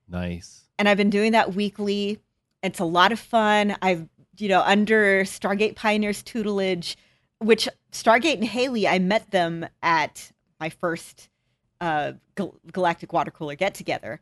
Nice. 0.08 0.64
and 0.80 0.88
I've 0.88 0.98
been 0.98 1.10
doing 1.10 1.34
that 1.34 1.54
weekly. 1.54 2.20
It's 2.64 2.80
a 2.80 2.86
lot 2.86 3.12
of 3.12 3.20
fun. 3.20 3.76
I've, 3.82 4.08
you 4.38 4.48
know, 4.50 4.62
under 4.62 5.24
Stargate 5.26 5.76
Pioneers 5.76 6.24
tutelage, 6.24 6.96
which 7.40 7.68
Stargate 7.92 8.36
and 8.36 8.46
Haley, 8.46 8.88
I 8.88 9.00
met 9.00 9.32
them 9.32 9.66
at 9.84 10.32
my 10.60 10.70
first 10.70 11.30
uh, 11.82 12.14
Gal- 12.36 12.56
Galactic 12.72 13.14
Water 13.14 13.32
Cooler 13.32 13.56
get 13.56 13.74
together. 13.76 14.22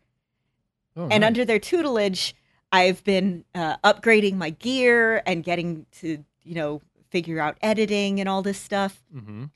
Oh, 0.98 1.04
And 1.04 1.22
nice. 1.22 1.28
under 1.28 1.46
their 1.46 1.60
tutelage, 1.60 2.36
I've 2.72 3.04
been 3.04 3.46
uh, 3.54 3.78
upgrading 3.84 4.36
my 4.36 4.50
gear 4.50 5.22
and 5.26 5.44
getting 5.44 5.86
to, 6.00 6.24
you 6.44 6.56
know, 6.56 6.82
figure 7.10 7.40
out 7.40 7.58
editing 7.62 8.20
and 8.20 8.28
all 8.28 8.42
this 8.42 8.60
stuff. 8.60 9.02
Mhm. 9.16 9.50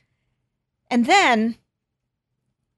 And 0.90 1.06
then 1.06 1.56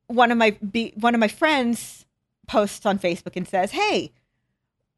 one 0.07 0.31
of 0.31 0.37
my 0.37 0.51
be, 0.51 0.93
one 0.95 1.13
of 1.13 1.19
my 1.19 1.27
friends 1.27 2.05
posts 2.47 2.85
on 2.85 2.99
Facebook 2.99 3.35
and 3.35 3.47
says, 3.47 3.71
"Hey, 3.71 4.11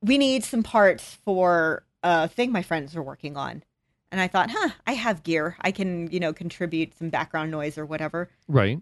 we 0.01 0.17
need 0.17 0.43
some 0.43 0.63
parts 0.63 1.15
for 1.23 1.83
a 2.01 2.27
thing 2.27 2.51
my 2.51 2.63
friends 2.63 2.95
are 2.95 3.03
working 3.03 3.37
on." 3.37 3.63
And 4.11 4.19
I 4.21 4.27
thought, 4.27 4.51
"Huh, 4.51 4.69
I 4.87 4.93
have 4.93 5.23
gear. 5.23 5.55
I 5.61 5.71
can, 5.71 6.09
you 6.11 6.19
know, 6.19 6.33
contribute 6.33 6.97
some 6.97 7.09
background 7.09 7.51
noise 7.51 7.77
or 7.77 7.85
whatever." 7.85 8.29
Right. 8.47 8.81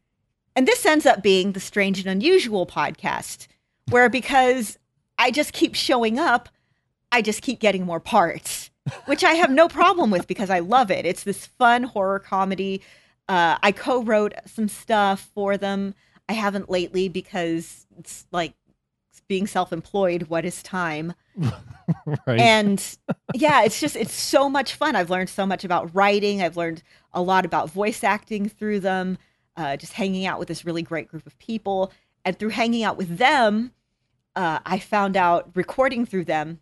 And 0.56 0.68
this 0.68 0.86
ends 0.86 1.06
up 1.06 1.24
being 1.24 1.54
the 1.54 1.60
Strange 1.60 2.00
and 2.00 2.08
Unusual 2.08 2.66
podcast, 2.66 3.48
where 3.90 4.10
because 4.10 4.78
I 5.18 5.32
just 5.32 5.54
keep 5.54 5.76
showing 5.76 6.20
up, 6.20 6.50
I 7.12 7.22
just 7.22 7.42
keep 7.42 7.60
getting 7.60 7.86
more 7.86 8.00
parts, 8.00 8.70
which 9.06 9.24
I 9.24 9.34
have 9.34 9.52
no 9.52 9.68
problem 9.68 10.12
with 10.12 10.28
because 10.28 10.50
I 10.50 10.60
love 10.60 10.92
it. 10.92 11.06
It's 11.06 11.24
this 11.24 11.46
fun 11.46 11.84
horror 11.84 12.20
comedy. 12.20 12.82
Uh, 13.30 13.58
I 13.64 13.72
co 13.72 14.04
wrote 14.04 14.34
some 14.46 14.68
stuff 14.68 15.30
for 15.34 15.58
them. 15.58 15.94
I 16.28 16.34
haven't 16.34 16.70
lately 16.70 17.08
because 17.08 17.86
it's 17.98 18.26
like 18.32 18.54
being 19.32 19.48
self 19.48 19.72
employed. 19.72 20.24
What 20.24 20.44
is 20.44 20.62
time? 20.62 21.14
right. 22.28 22.40
And 22.40 22.98
yeah, 23.34 23.64
it's 23.64 23.80
just 23.80 23.96
it's 23.96 24.14
so 24.14 24.50
much 24.50 24.76
fun. 24.76 24.96
I've 24.96 25.10
learned 25.10 25.30
so 25.30 25.46
much 25.46 25.64
about 25.64 25.96
writing. 25.96 26.42
I've 26.42 26.58
learned 26.58 26.84
a 27.14 27.22
lot 27.22 27.46
about 27.46 27.70
voice 27.70 28.04
acting 28.04 28.50
through 28.50 28.82
them. 28.82 29.18
Uh, 29.58 29.76
just 29.76 29.94
hanging 29.94 30.26
out 30.26 30.40
with 30.40 30.48
this 30.48 30.66
really 30.66 30.82
great 30.82 31.08
group 31.08 31.28
of 31.28 31.38
people, 31.38 31.92
and 32.24 32.38
through 32.38 32.50
hanging 32.50 32.84
out 32.84 32.98
with 32.98 33.18
them, 33.18 33.72
uh, 34.36 34.60
I 34.66 34.80
found 34.80 35.18
out 35.18 35.52
recording 35.56 36.06
through 36.06 36.26
them. 36.26 36.60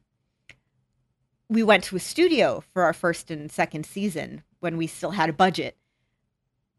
We 1.49 1.63
went 1.63 1.83
to 1.85 1.95
a 1.95 1.99
studio 1.99 2.63
for 2.73 2.83
our 2.83 2.93
first 2.93 3.29
and 3.31 3.51
second 3.51 3.85
season 3.85 4.43
when 4.59 4.77
we 4.77 4.87
still 4.87 5.11
had 5.11 5.29
a 5.29 5.33
budget, 5.33 5.77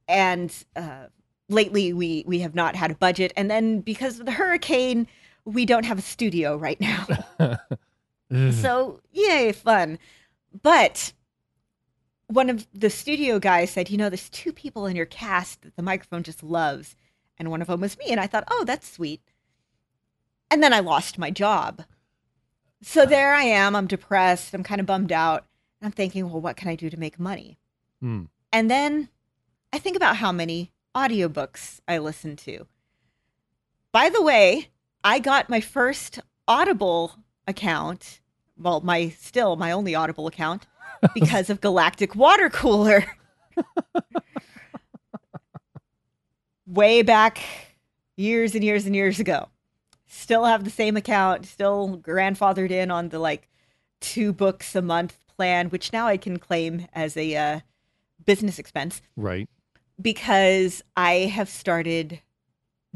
and 0.09 0.53
uh, 0.77 1.07
lately 1.49 1.93
we 1.93 2.25
we 2.27 2.41
have 2.41 2.55
not 2.55 2.77
had 2.77 2.91
a 2.91 2.97
budget. 2.97 3.33
And 3.37 3.51
then 3.51 3.81
because 3.81 4.19
of 4.19 4.27
the 4.27 4.33
hurricane, 4.33 5.07
we 5.45 5.65
don't 5.65 5.85
have 5.85 5.99
a 5.99 6.03
studio 6.03 6.57
right 6.57 6.81
now. 6.81 7.07
So, 8.53 9.01
yay, 9.13 9.51
fun. 9.51 9.99
But 10.63 11.13
one 12.31 12.49
of 12.49 12.67
the 12.73 12.91
studio 12.91 13.41
guys 13.41 13.71
said, 13.71 13.91
you 13.91 13.99
know, 13.99 14.09
there's 14.09 14.29
two 14.31 14.53
people 14.53 14.87
in 14.87 14.95
your 14.95 15.07
cast 15.07 15.63
that 15.63 15.75
the 15.75 15.83
microphone 15.83 16.23
just 16.23 16.43
loves. 16.43 16.95
And 17.37 17.51
one 17.51 17.61
of 17.61 17.69
them 17.69 17.81
was 17.81 17.99
me. 17.99 18.07
And 18.11 18.21
I 18.21 18.27
thought, 18.27 18.45
oh, 18.51 18.65
that's 18.65 18.89
sweet. 18.89 19.21
And 20.51 20.63
then 20.63 20.73
I 20.73 20.81
lost 20.81 21.19
my 21.19 21.31
job. 21.31 21.85
So 22.83 23.05
there 23.05 23.35
I 23.35 23.43
am. 23.43 23.75
I'm 23.75 23.87
depressed. 23.87 24.55
I'm 24.55 24.63
kind 24.63 24.81
of 24.81 24.87
bummed 24.87 25.13
out. 25.13 25.47
And 25.81 25.87
I'm 25.87 25.93
thinking, 25.93 26.31
well, 26.31 26.41
what 26.41 26.57
can 26.57 26.69
I 26.69 26.77
do 26.77 26.89
to 26.89 26.99
make 26.99 27.19
money? 27.19 27.59
Hmm. 28.01 28.25
And 28.53 28.71
then 28.71 29.09
I 29.73 29.79
think 29.79 29.97
about 29.97 30.17
how 30.17 30.31
many 30.31 30.71
audiobooks 30.95 31.81
I 31.89 31.99
listen 31.99 32.37
to. 32.37 32.67
By 33.93 34.09
the 34.09 34.23
way, 34.23 34.69
I 35.03 35.19
got 35.19 35.49
my 35.49 35.61
first 35.61 36.21
Audible 36.47 37.17
account, 37.47 38.21
well, 38.57 38.81
my 38.81 39.09
still 39.09 39.57
my 39.57 39.73
only 39.73 39.95
Audible 39.95 40.27
account 40.27 40.67
because 41.15 41.51
of 41.51 41.61
Galactic 41.61 42.15
Water 42.15 42.49
Cooler. 42.51 43.05
Way 46.67 47.03
back 47.03 47.41
years 48.17 48.55
and 48.55 48.63
years 48.63 48.87
and 48.87 48.95
years 48.95 49.19
ago. 49.19 49.49
Still 50.07 50.45
have 50.45 50.65
the 50.65 50.71
same 50.71 50.97
account, 50.97 51.47
still 51.47 51.99
grandfathered 51.99 52.71
in 52.71 52.91
on 52.91 53.09
the 53.09 53.19
like 53.19 53.49
two 54.01 54.33
books 54.33 54.75
a 54.77 54.83
month 54.83 55.19
plan, 55.37 55.69
which 55.71 55.93
now 55.93 56.07
I 56.07 56.17
can 56.17 56.39
claim 56.39 56.87
as 56.93 57.17
a 57.17 57.35
uh, 57.37 57.61
business 58.25 58.59
expense 58.59 59.03
Right. 59.17 59.49
because 60.01 60.83
I 60.97 61.13
have 61.33 61.49
started 61.49 62.21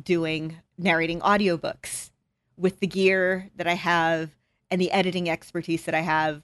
doing 0.01 0.57
narrating 0.79 1.21
audiobooks 1.21 2.11
with 2.57 2.81
the 2.81 2.87
gear 2.87 3.51
that 3.57 3.67
I 3.67 3.75
have 3.75 4.31
and 4.71 4.81
the 4.81 4.91
editing 4.93 5.29
expertise 5.29 5.85
that 5.85 5.95
I 5.95 6.01
have 6.01 6.43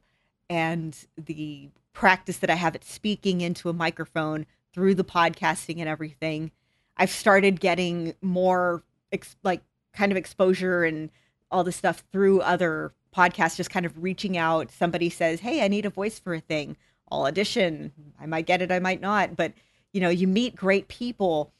and 0.50 1.06
the 1.16 1.70
practice 1.92 2.38
that 2.38 2.50
I 2.50 2.56
have 2.56 2.74
at 2.74 2.84
speaking 2.84 3.40
into 3.40 3.70
a 3.70 3.72
microphone 3.72 4.44
through 4.74 4.96
the 4.96 5.04
podcasting 5.04 5.78
and 5.78 5.88
everything. 5.88 6.50
I've 6.96 7.10
started 7.10 7.60
getting 7.60 8.14
more 8.20 8.82
ex- 9.12 9.36
like 9.42 9.62
kind 9.92 10.12
of 10.12 10.18
exposure 10.18 10.84
and 10.84 11.10
all 11.50 11.64
this 11.64 11.76
stuff 11.76 12.02
through 12.12 12.40
other 12.42 12.92
podcasts, 13.16 13.56
just 13.56 13.70
kind 13.70 13.86
of 13.86 14.02
reaching 14.02 14.36
out. 14.36 14.70
Somebody 14.70 15.08
says, 15.08 15.40
Hey, 15.40 15.64
I 15.64 15.68
need 15.68 15.86
a 15.86 15.90
voice 15.90 16.18
for 16.18 16.34
a 16.34 16.40
thing. 16.40 16.76
I'll 17.10 17.26
audition. 17.26 17.92
I 18.20 18.26
might 18.26 18.46
get 18.46 18.62
it, 18.62 18.70
I 18.70 18.78
might 18.80 19.00
not. 19.00 19.36
But, 19.36 19.52
you 19.92 20.00
know, 20.00 20.10
you 20.10 20.28
meet 20.28 20.54
great 20.54 20.88
people 20.88 21.52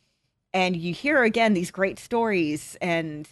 and 0.53 0.77
you 0.77 0.93
hear 0.93 1.23
again 1.23 1.55
these 1.55 1.71
great 1.71 1.99
stories 1.99 2.77
and 2.81 3.29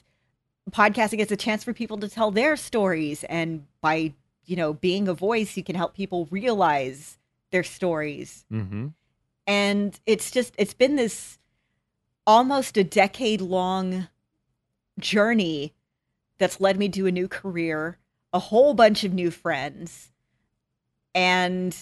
podcasting 0.70 1.18
is 1.18 1.32
a 1.32 1.36
chance 1.36 1.64
for 1.64 1.72
people 1.72 1.98
to 1.98 2.08
tell 2.08 2.30
their 2.30 2.56
stories 2.56 3.24
and 3.24 3.66
by 3.80 4.12
you 4.49 4.57
know, 4.57 4.73
being 4.73 5.09
a 5.09 5.14
voice, 5.14 5.57
you 5.59 5.62
can 5.62 5.76
help 5.76 5.95
people 5.95 6.26
realize 6.31 7.19
their 7.50 7.62
stories. 7.62 8.47
Mm-hmm. 8.50 8.88
And 9.47 10.00
it's 10.07 10.31
just, 10.31 10.55
it's 10.57 10.73
been 10.73 10.97
this 10.97 11.38
almost 12.26 12.78
a 12.78 12.85
decade 12.85 13.43
long 13.43 14.09
journey 14.99 15.75
that's 16.38 16.61
led 16.61 16.78
me 16.78 16.88
to 16.88 17.07
a 17.07 17.12
new 17.12 17.28
career, 17.28 17.99
a 18.33 18.38
whole 18.38 18.73
bunch 18.73 19.05
of 19.05 19.12
new 19.12 19.31
friends. 19.31 20.12
And 21.14 21.76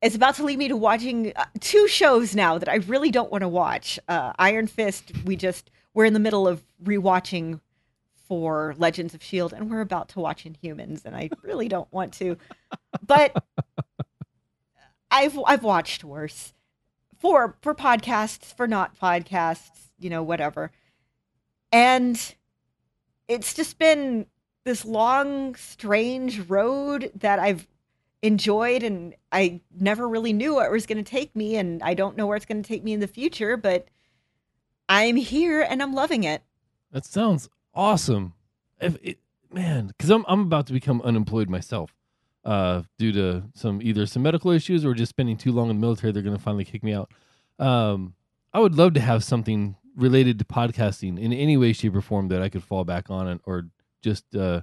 it's 0.00 0.16
about 0.16 0.36
to 0.36 0.44
lead 0.44 0.58
me 0.58 0.68
to 0.68 0.76
watching 0.76 1.34
uh, 1.36 1.44
two 1.60 1.86
shows 1.86 2.34
now 2.34 2.56
that 2.56 2.68
I 2.68 2.76
really 2.76 3.10
don't 3.10 3.30
want 3.30 3.42
to 3.42 3.48
watch. 3.48 3.98
Uh, 4.08 4.32
Iron 4.38 4.66
Fist, 4.66 5.12
we 5.26 5.36
just, 5.36 5.70
we're 5.92 6.06
in 6.06 6.14
the 6.14 6.18
middle 6.18 6.48
of 6.48 6.62
rewatching 6.82 7.60
for 8.30 8.76
Legends 8.78 9.12
of 9.12 9.24
Shield, 9.24 9.52
and 9.52 9.68
we're 9.68 9.80
about 9.80 10.10
to 10.10 10.20
watch 10.20 10.44
Inhumans, 10.44 11.04
and 11.04 11.16
I 11.16 11.30
really 11.42 11.66
don't 11.66 11.92
want 11.92 12.12
to. 12.14 12.36
But 13.04 13.34
I've 15.10 15.36
I've 15.44 15.64
watched 15.64 16.04
worse 16.04 16.54
for 17.18 17.56
for 17.60 17.74
podcasts, 17.74 18.54
for 18.54 18.68
not 18.68 18.96
podcasts, 18.96 19.88
you 19.98 20.10
know, 20.10 20.22
whatever. 20.22 20.70
And 21.72 22.34
it's 23.26 23.52
just 23.52 23.80
been 23.80 24.26
this 24.62 24.84
long, 24.84 25.56
strange 25.56 26.38
road 26.48 27.10
that 27.16 27.40
I've 27.40 27.66
enjoyed 28.22 28.84
and 28.84 29.16
I 29.32 29.60
never 29.76 30.08
really 30.08 30.32
knew 30.32 30.54
where 30.54 30.66
it 30.66 30.72
was 30.72 30.86
going 30.86 31.02
to 31.02 31.10
take 31.10 31.34
me 31.34 31.56
and 31.56 31.82
I 31.82 31.94
don't 31.94 32.16
know 32.16 32.28
where 32.28 32.36
it's 32.36 32.46
going 32.46 32.62
to 32.62 32.68
take 32.68 32.84
me 32.84 32.92
in 32.92 33.00
the 33.00 33.08
future, 33.08 33.56
but 33.56 33.88
I'm 34.88 35.16
here 35.16 35.62
and 35.62 35.82
I'm 35.82 35.94
loving 35.94 36.22
it. 36.22 36.42
That 36.92 37.06
sounds 37.06 37.48
awesome. 37.74 38.34
If 38.80 38.96
it, 39.02 39.18
man, 39.52 39.88
because 39.88 40.10
I'm 40.10 40.24
I'm 40.28 40.40
about 40.40 40.66
to 40.68 40.72
become 40.72 41.00
unemployed 41.02 41.48
myself, 41.48 41.94
uh, 42.44 42.82
due 42.98 43.12
to 43.12 43.42
some 43.54 43.80
either 43.82 44.06
some 44.06 44.22
medical 44.22 44.50
issues 44.50 44.84
or 44.84 44.94
just 44.94 45.10
spending 45.10 45.36
too 45.36 45.52
long 45.52 45.70
in 45.70 45.76
the 45.76 45.80
military. 45.80 46.12
They're 46.12 46.22
going 46.22 46.36
to 46.36 46.42
finally 46.42 46.64
kick 46.64 46.82
me 46.82 46.92
out. 46.92 47.10
Um, 47.58 48.14
I 48.52 48.60
would 48.60 48.74
love 48.74 48.94
to 48.94 49.00
have 49.00 49.22
something 49.22 49.76
related 49.96 50.38
to 50.38 50.44
podcasting 50.44 51.18
in 51.18 51.32
any 51.32 51.56
way, 51.56 51.72
shape, 51.72 51.94
or 51.94 52.00
form 52.00 52.28
that 52.28 52.42
I 52.42 52.48
could 52.48 52.64
fall 52.64 52.84
back 52.84 53.10
on 53.10 53.28
and, 53.28 53.40
or 53.44 53.68
just 54.02 54.34
uh, 54.34 54.62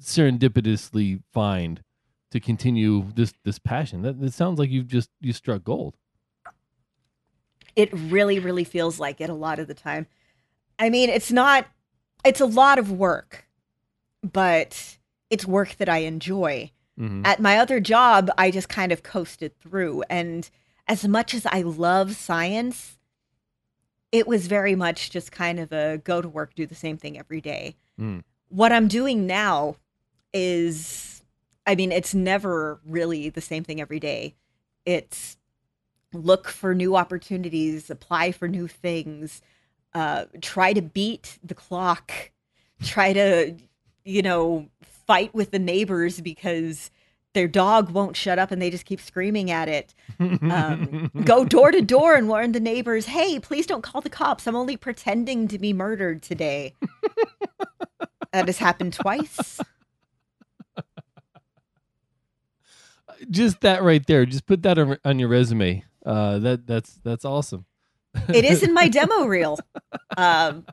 serendipitously 0.00 1.22
find 1.32 1.82
to 2.30 2.40
continue 2.40 3.12
this 3.14 3.34
this 3.44 3.58
passion. 3.58 4.02
That, 4.02 4.20
that 4.20 4.32
sounds 4.32 4.58
like 4.58 4.70
you've 4.70 4.88
just 4.88 5.10
you 5.20 5.32
struck 5.32 5.62
gold. 5.62 5.96
It 7.76 7.90
really, 7.92 8.38
really 8.38 8.64
feels 8.64 9.00
like 9.00 9.20
it 9.20 9.28
a 9.28 9.34
lot 9.34 9.58
of 9.58 9.66
the 9.66 9.74
time. 9.74 10.06
I 10.78 10.90
mean, 10.90 11.10
it's 11.10 11.32
not 11.32 11.66
it's 12.24 12.40
a 12.40 12.46
lot 12.46 12.78
of 12.78 12.90
work, 12.90 13.46
but 14.22 14.98
it's 15.30 15.46
work 15.46 15.76
that 15.76 15.88
I 15.88 15.98
enjoy. 15.98 16.70
Mm-hmm. 16.98 17.26
At 17.26 17.40
my 17.40 17.58
other 17.58 17.80
job, 17.80 18.30
I 18.38 18.50
just 18.50 18.68
kind 18.68 18.92
of 18.92 19.02
coasted 19.02 19.58
through. 19.58 20.04
And 20.08 20.48
as 20.86 21.06
much 21.06 21.34
as 21.34 21.46
I 21.46 21.62
love 21.62 22.14
science, 22.14 22.98
it 24.12 24.26
was 24.28 24.46
very 24.46 24.74
much 24.74 25.10
just 25.10 25.32
kind 25.32 25.58
of 25.58 25.72
a 25.72 25.98
go 25.98 26.22
to 26.22 26.28
work, 26.28 26.54
do 26.54 26.66
the 26.66 26.74
same 26.74 26.96
thing 26.96 27.18
every 27.18 27.40
day. 27.40 27.76
Mm. 28.00 28.22
What 28.48 28.70
I'm 28.70 28.86
doing 28.86 29.26
now 29.26 29.76
is, 30.32 31.22
I 31.66 31.74
mean, 31.74 31.90
it's 31.90 32.14
never 32.14 32.80
really 32.86 33.28
the 33.28 33.40
same 33.40 33.64
thing 33.64 33.80
every 33.80 33.98
day. 33.98 34.36
It's 34.84 35.36
look 36.12 36.48
for 36.48 36.74
new 36.74 36.94
opportunities, 36.94 37.90
apply 37.90 38.30
for 38.30 38.46
new 38.46 38.68
things, 38.68 39.42
uh, 39.94 40.24
try 40.40 40.72
to 40.72 40.82
beat 40.82 41.38
the 41.42 41.54
clock, 41.54 42.12
try 42.82 43.12
to, 43.12 43.54
you 44.04 44.22
know, 44.22 44.68
fight 44.82 45.34
with 45.34 45.50
the 45.50 45.58
neighbors 45.58 46.20
because 46.20 46.90
their 47.34 47.48
dog 47.48 47.90
won't 47.90 48.16
shut 48.16 48.38
up 48.38 48.50
and 48.50 48.62
they 48.62 48.70
just 48.70 48.84
keep 48.86 49.00
screaming 49.00 49.50
at 49.50 49.68
it. 49.68 49.94
Um, 50.20 51.10
go 51.24 51.44
door 51.44 51.70
to 51.70 51.82
door 51.82 52.14
and 52.14 52.28
warn 52.28 52.52
the 52.52 52.60
neighbors, 52.60 53.06
hey, 53.06 53.38
please 53.40 53.66
don't 53.66 53.82
call 53.82 54.00
the 54.00 54.10
cops. 54.10 54.46
I'm 54.46 54.56
only 54.56 54.76
pretending 54.76 55.48
to 55.48 55.58
be 55.58 55.72
murdered 55.72 56.22
today. 56.22 56.74
that 58.32 58.46
has 58.46 58.58
happened 58.58 58.94
twice. 58.94 59.60
just 63.30 63.60
that 63.60 63.82
right 63.82 64.04
there. 64.06 64.26
Just 64.26 64.46
put 64.46 64.62
that 64.62 64.78
on, 65.04 65.18
your 65.18 65.28
resume. 65.28 65.84
Uh, 66.04 66.38
that 66.38 66.66
that's 66.66 66.94
that's 67.02 67.24
awesome. 67.24 67.64
It 68.28 68.44
is 68.44 68.62
in 68.62 68.72
my 68.72 68.88
demo 68.88 69.24
reel. 69.24 69.58
Um, 70.16 70.64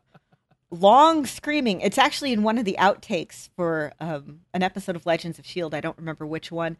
long 0.70 1.26
screaming. 1.26 1.82
It's 1.82 1.98
actually 1.98 2.34
in 2.34 2.44
one 2.44 2.58
of 2.58 2.66
the 2.66 2.78
outtakes 2.80 3.50
for 3.56 3.94
um, 4.00 4.42
an 4.54 4.64
episode 4.64 4.96
of 4.96 5.06
Legends 5.06 5.38
of 5.40 5.46
Shield. 5.46 5.74
I 5.74 5.82
don't 5.82 5.98
remember 5.98 6.26
which 6.26 6.52
one, 6.52 6.78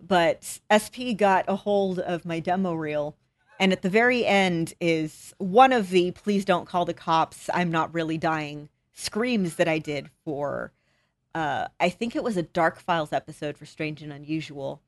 but 0.00 0.60
SP 0.70 1.16
got 1.16 1.44
a 1.48 1.56
hold 1.56 1.98
of 1.98 2.24
my 2.24 2.40
demo 2.40 2.74
reel, 2.74 3.16
and 3.58 3.72
at 3.72 3.82
the 3.82 3.90
very 3.90 4.24
end 4.24 4.74
is 4.80 5.34
one 5.38 5.72
of 5.72 5.90
the 5.90 6.12
"Please 6.12 6.44
don't 6.44 6.66
call 6.68 6.84
the 6.84 6.94
cops. 6.94 7.50
I'm 7.52 7.70
not 7.70 7.92
really 7.94 8.18
dying" 8.18 8.68
screams 8.92 9.56
that 9.56 9.68
I 9.68 9.78
did 9.78 10.10
for. 10.24 10.72
Uh, 11.34 11.66
I 11.80 11.88
think 11.88 12.14
it 12.14 12.22
was 12.22 12.36
a 12.36 12.42
Dark 12.42 12.78
Files 12.78 13.12
episode 13.12 13.56
for 13.56 13.64
Strange 13.66 14.02
and 14.02 14.12
Unusual. 14.12 14.82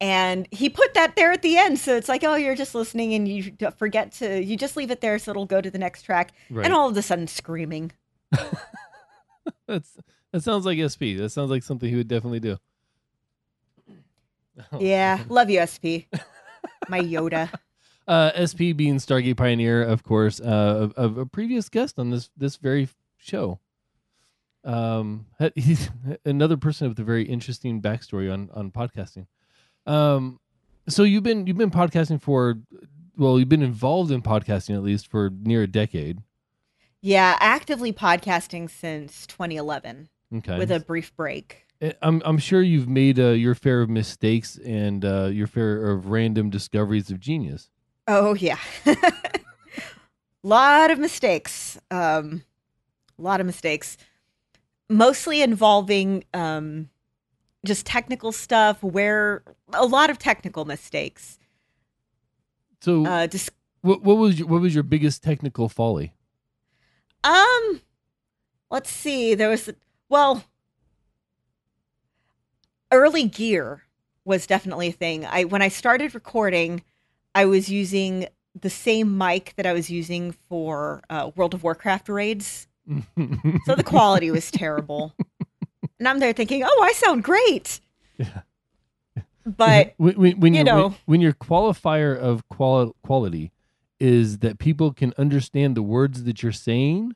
And 0.00 0.46
he 0.50 0.68
put 0.68 0.92
that 0.94 1.14
there 1.16 1.30
at 1.32 1.42
the 1.42 1.56
end, 1.56 1.78
so 1.78 1.96
it's 1.96 2.08
like, 2.08 2.24
oh, 2.24 2.34
you're 2.34 2.56
just 2.56 2.74
listening, 2.74 3.14
and 3.14 3.26
you 3.28 3.56
forget 3.78 4.12
to, 4.14 4.42
you 4.42 4.56
just 4.56 4.76
leave 4.76 4.90
it 4.90 5.00
there, 5.00 5.18
so 5.18 5.30
it'll 5.30 5.46
go 5.46 5.60
to 5.60 5.70
the 5.70 5.78
next 5.78 6.02
track 6.02 6.32
Right. 6.50 6.64
and 6.66 6.74
all 6.74 6.88
of 6.88 6.96
a 6.96 7.02
sudden 7.02 7.26
screaming. 7.28 7.92
That's 9.66 9.96
that 10.32 10.42
sounds 10.42 10.66
like 10.66 10.78
SP. 10.82 11.14
That 11.16 11.30
sounds 11.30 11.50
like 11.50 11.62
something 11.62 11.88
he 11.88 11.96
would 11.96 12.08
definitely 12.08 12.40
do. 12.40 12.56
Yeah, 14.78 15.22
love 15.28 15.50
you, 15.50 15.64
SP. 15.66 16.06
My 16.88 17.00
Yoda. 17.00 17.50
Uh, 18.06 18.30
SP 18.46 18.70
being 18.76 18.96
Stargate 18.96 19.36
Pioneer, 19.36 19.82
of 19.82 20.02
course, 20.04 20.40
uh, 20.40 20.44
of, 20.44 20.92
of 20.92 21.18
a 21.18 21.26
previous 21.26 21.68
guest 21.68 21.98
on 21.98 22.10
this 22.10 22.30
this 22.36 22.56
very 22.56 22.88
show. 23.16 23.58
Um, 24.62 25.26
he's 25.56 25.90
another 26.24 26.56
person 26.56 26.88
with 26.88 26.98
a 27.00 27.04
very 27.04 27.24
interesting 27.24 27.82
backstory 27.82 28.32
on 28.32 28.48
on 28.54 28.70
podcasting. 28.70 29.26
Um, 29.86 30.40
so 30.88 31.02
you've 31.02 31.22
been 31.22 31.46
you've 31.46 31.56
been 31.56 31.70
podcasting 31.70 32.20
for, 32.20 32.58
well, 33.16 33.38
you've 33.38 33.48
been 33.48 33.62
involved 33.62 34.10
in 34.10 34.22
podcasting 34.22 34.74
at 34.74 34.82
least 34.82 35.08
for 35.08 35.30
near 35.30 35.62
a 35.62 35.66
decade. 35.66 36.20
Yeah, 37.00 37.36
actively 37.40 37.92
podcasting 37.92 38.70
since 38.70 39.26
2011 39.26 40.08
Okay, 40.36 40.58
with 40.58 40.70
a 40.70 40.80
brief 40.80 41.14
break. 41.16 41.66
Uh, 41.82 41.90
I'm 42.02 42.22
I'm 42.24 42.38
sure 42.38 42.62
you've 42.62 42.88
made 42.88 43.18
uh, 43.18 43.28
your 43.30 43.54
fair 43.54 43.82
of 43.82 43.90
mistakes 43.90 44.58
and 44.64 45.04
uh, 45.04 45.26
your 45.26 45.46
fair 45.46 45.90
of 45.90 46.06
random 46.10 46.50
discoveries 46.50 47.10
of 47.10 47.20
genius. 47.20 47.70
Oh 48.06 48.34
yeah, 48.34 48.58
lot 50.42 50.90
of 50.90 50.98
mistakes. 50.98 51.78
Um, 51.90 52.42
a 53.18 53.22
lot 53.22 53.40
of 53.40 53.46
mistakes, 53.46 53.96
mostly 54.88 55.42
involving 55.42 56.24
um, 56.34 56.90
just 57.64 57.86
technical 57.86 58.32
stuff. 58.32 58.82
Where 58.82 59.42
a 59.72 59.86
lot 59.86 60.10
of 60.10 60.18
technical 60.18 60.64
mistakes. 60.64 61.38
So, 62.80 63.06
Uh, 63.06 63.26
just 63.26 63.50
what 63.80 64.02
what 64.02 64.16
was 64.16 64.38
your, 64.38 64.48
what 64.48 64.60
was 64.60 64.74
your 64.74 64.84
biggest 64.84 65.22
technical 65.22 65.68
folly? 65.68 66.14
Um, 67.22 67.80
let's 68.70 68.90
see. 68.90 69.34
There 69.34 69.48
was 69.48 69.70
well, 70.08 70.44
early 72.92 73.24
gear 73.24 73.82
was 74.24 74.46
definitely 74.46 74.88
a 74.88 74.92
thing. 74.92 75.24
I 75.26 75.44
when 75.44 75.62
I 75.62 75.68
started 75.68 76.14
recording, 76.14 76.82
I 77.34 77.44
was 77.46 77.68
using 77.68 78.26
the 78.58 78.70
same 78.70 79.18
mic 79.18 79.54
that 79.56 79.66
I 79.66 79.72
was 79.72 79.90
using 79.90 80.32
for 80.32 81.02
uh, 81.10 81.30
World 81.34 81.54
of 81.54 81.64
Warcraft 81.64 82.08
raids, 82.08 82.68
so 83.66 83.74
the 83.74 83.82
quality 83.84 84.30
was 84.30 84.50
terrible. 84.50 85.14
And 86.04 86.08
I'm 86.10 86.18
there 86.18 86.34
thinking, 86.34 86.62
"Oh, 86.62 86.82
I 86.82 86.92
sound 86.92 87.24
great," 87.24 87.80
Yeah. 88.18 88.42
but 89.46 89.94
when, 89.96 90.14
when, 90.16 90.38
when 90.40 90.52
you 90.52 90.58
your- 90.58 90.64
know. 90.66 90.82
when, 90.88 90.96
when 91.06 91.20
your 91.22 91.32
qualifier 91.32 92.14
of 92.14 92.46
quali- 92.50 92.92
quality 93.02 93.52
is 93.98 94.40
that 94.40 94.58
people 94.58 94.92
can 94.92 95.14
understand 95.16 95.74
the 95.78 95.82
words 95.82 96.24
that 96.24 96.42
you're 96.42 96.52
saying 96.52 97.14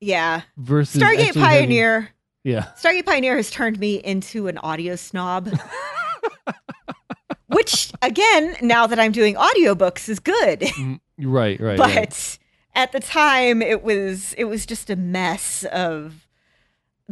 yeah, 0.00 0.42
versus 0.56 1.02
Stargate 1.02 1.26
actually 1.30 1.40
having- 1.42 1.58
Pioneer. 1.68 2.10
yeah, 2.44 2.66
Stargate 2.80 3.06
Pioneer 3.06 3.34
has 3.36 3.50
turned 3.50 3.80
me 3.80 3.96
into 3.96 4.46
an 4.46 4.56
audio 4.58 4.94
snob. 4.94 5.48
Which 7.48 7.92
again, 8.02 8.54
now 8.62 8.86
that 8.86 9.00
I'm 9.00 9.10
doing 9.12 9.34
audiobooks 9.34 10.08
is 10.08 10.20
good. 10.20 10.60
Mm, 10.60 11.00
right, 11.18 11.60
right. 11.60 11.76
but 11.76 11.94
right. 11.96 12.38
at 12.76 12.92
the 12.92 13.00
time 13.00 13.62
it 13.62 13.82
was 13.82 14.32
it 14.34 14.44
was 14.44 14.64
just 14.64 14.90
a 14.90 14.96
mess 14.96 15.64
of 15.72 16.21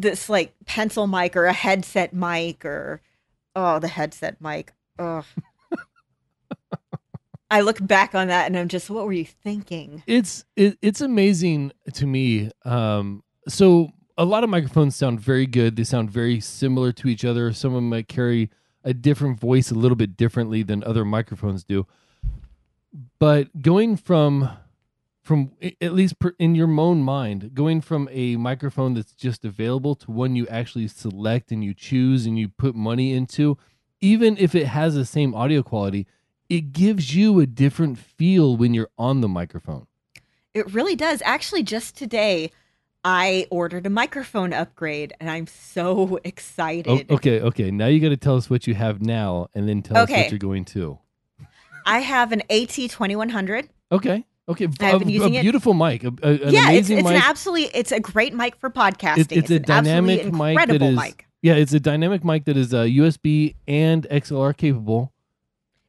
this 0.01 0.29
like 0.29 0.55
pencil 0.67 1.07
mic 1.07 1.37
or 1.37 1.47
a 1.47 1.53
headset 1.53 2.13
mic 2.13 2.65
or 2.65 3.01
oh 3.55 3.79
the 3.79 3.89
headset 3.89 4.41
mic. 4.41 4.73
Oh. 4.99 5.25
I 7.51 7.63
look 7.63 7.85
back 7.85 8.15
on 8.15 8.29
that 8.29 8.47
and 8.47 8.57
I'm 8.57 8.69
just 8.69 8.91
what 8.91 9.07
were 9.07 9.13
you 9.13 9.25
thinking? 9.25 10.03
it's 10.07 10.45
it, 10.57 10.79
it's 10.83 11.01
amazing 11.01 11.73
to 11.95 12.07
me. 12.07 12.51
Um, 12.65 13.23
so 13.49 13.91
a 14.17 14.25
lot 14.25 14.45
of 14.45 14.51
microphones 14.51 14.97
sound 14.97 15.21
very 15.21 15.47
good. 15.47 15.77
They 15.77 15.85
sound 15.85 16.11
very 16.11 16.41
similar 16.41 16.93
to 16.93 17.09
each 17.09 17.25
other. 17.25 17.53
Some 17.53 17.73
of 17.73 17.77
them 17.77 17.89
might 17.89 18.09
carry 18.09 18.51
a 18.85 18.95
different 18.95 19.41
voice 19.41 19.71
a 19.71 19.75
little 19.75 19.97
bit 19.97 20.17
differently 20.17 20.63
than 20.63 20.85
other 20.85 21.05
microphones 21.05 21.65
do. 21.65 21.87
But 23.19 23.63
going 23.63 23.97
from 23.97 24.51
from 25.31 25.53
at 25.81 25.93
least 25.93 26.17
in 26.41 26.57
your 26.57 26.69
own 26.81 27.05
mind, 27.05 27.55
going 27.55 27.81
from 27.81 28.09
a 28.11 28.35
microphone 28.35 28.95
that's 28.95 29.13
just 29.13 29.45
available 29.45 29.95
to 29.95 30.11
one 30.11 30.35
you 30.35 30.45
actually 30.49 30.89
select 30.89 31.53
and 31.53 31.63
you 31.63 31.73
choose 31.73 32.27
and 32.27 32.37
you 32.37 32.49
put 32.49 32.75
money 32.75 33.13
into, 33.13 33.57
even 34.01 34.37
if 34.39 34.57
it 34.57 34.67
has 34.67 34.97
the 34.97 35.05
same 35.05 35.33
audio 35.33 35.63
quality, 35.63 36.05
it 36.49 36.73
gives 36.73 37.15
you 37.15 37.39
a 37.39 37.47
different 37.47 37.97
feel 37.97 38.57
when 38.57 38.75
you're 38.75 38.91
on 38.99 39.21
the 39.21 39.29
microphone. 39.29 39.87
It 40.53 40.75
really 40.75 40.97
does. 40.97 41.23
Actually, 41.25 41.63
just 41.63 41.97
today, 41.97 42.51
I 43.05 43.47
ordered 43.53 43.87
a 43.87 43.91
microphone 43.91 44.53
upgrade 44.53 45.15
and 45.21 45.31
I'm 45.31 45.47
so 45.47 46.19
excited. 46.25 47.07
Oh, 47.09 47.15
okay, 47.15 47.41
okay. 47.41 47.71
Now 47.71 47.87
you 47.87 48.01
got 48.01 48.09
to 48.09 48.17
tell 48.17 48.35
us 48.35 48.51
what 48.51 48.67
you 48.67 48.75
have 48.75 49.01
now 49.01 49.47
and 49.55 49.69
then 49.69 49.83
tell 49.83 50.03
okay. 50.03 50.13
us 50.13 50.21
what 50.25 50.33
you're 50.33 50.39
going 50.41 50.65
to. 50.65 50.99
I 51.87 52.01
have 52.01 52.33
an 52.33 52.43
AT2100. 52.51 53.69
Okay. 53.93 54.25
Okay, 54.49 54.67
I've 54.81 54.99
been 54.99 55.09
using 55.09 55.37
a 55.37 55.43
beautiful 55.43 55.73
it. 55.73 56.03
mic. 56.03 56.05
A, 56.05 56.13
a, 56.23 56.51
yeah, 56.51 56.71
it's, 56.71 56.91
it's 56.91 57.05
mic. 57.05 57.15
an 57.15 57.23
absolutely 57.23 57.67
it's 57.75 57.93
a 57.93 58.01
great 58.01 58.35
mic 58.35 58.57
for 58.57 58.71
podcasting. 58.71 59.19
It's, 59.19 59.33
it's, 59.33 59.51
it's 59.51 59.51
a 59.51 59.59
dynamic 59.61 60.33
mic 60.33 60.59
that 60.67 60.83
is 60.83 60.97
mic. 60.97 61.27
yeah, 61.43 61.55
it's 61.55 61.73
a 61.73 61.81
dynamic 61.81 62.25
mic 62.25 62.47
that 62.47 62.57
is 62.57 62.75
uh, 62.75 62.83
USB 62.83 63.55
and 63.69 64.09
XLR 64.11 64.57
capable. 64.57 65.13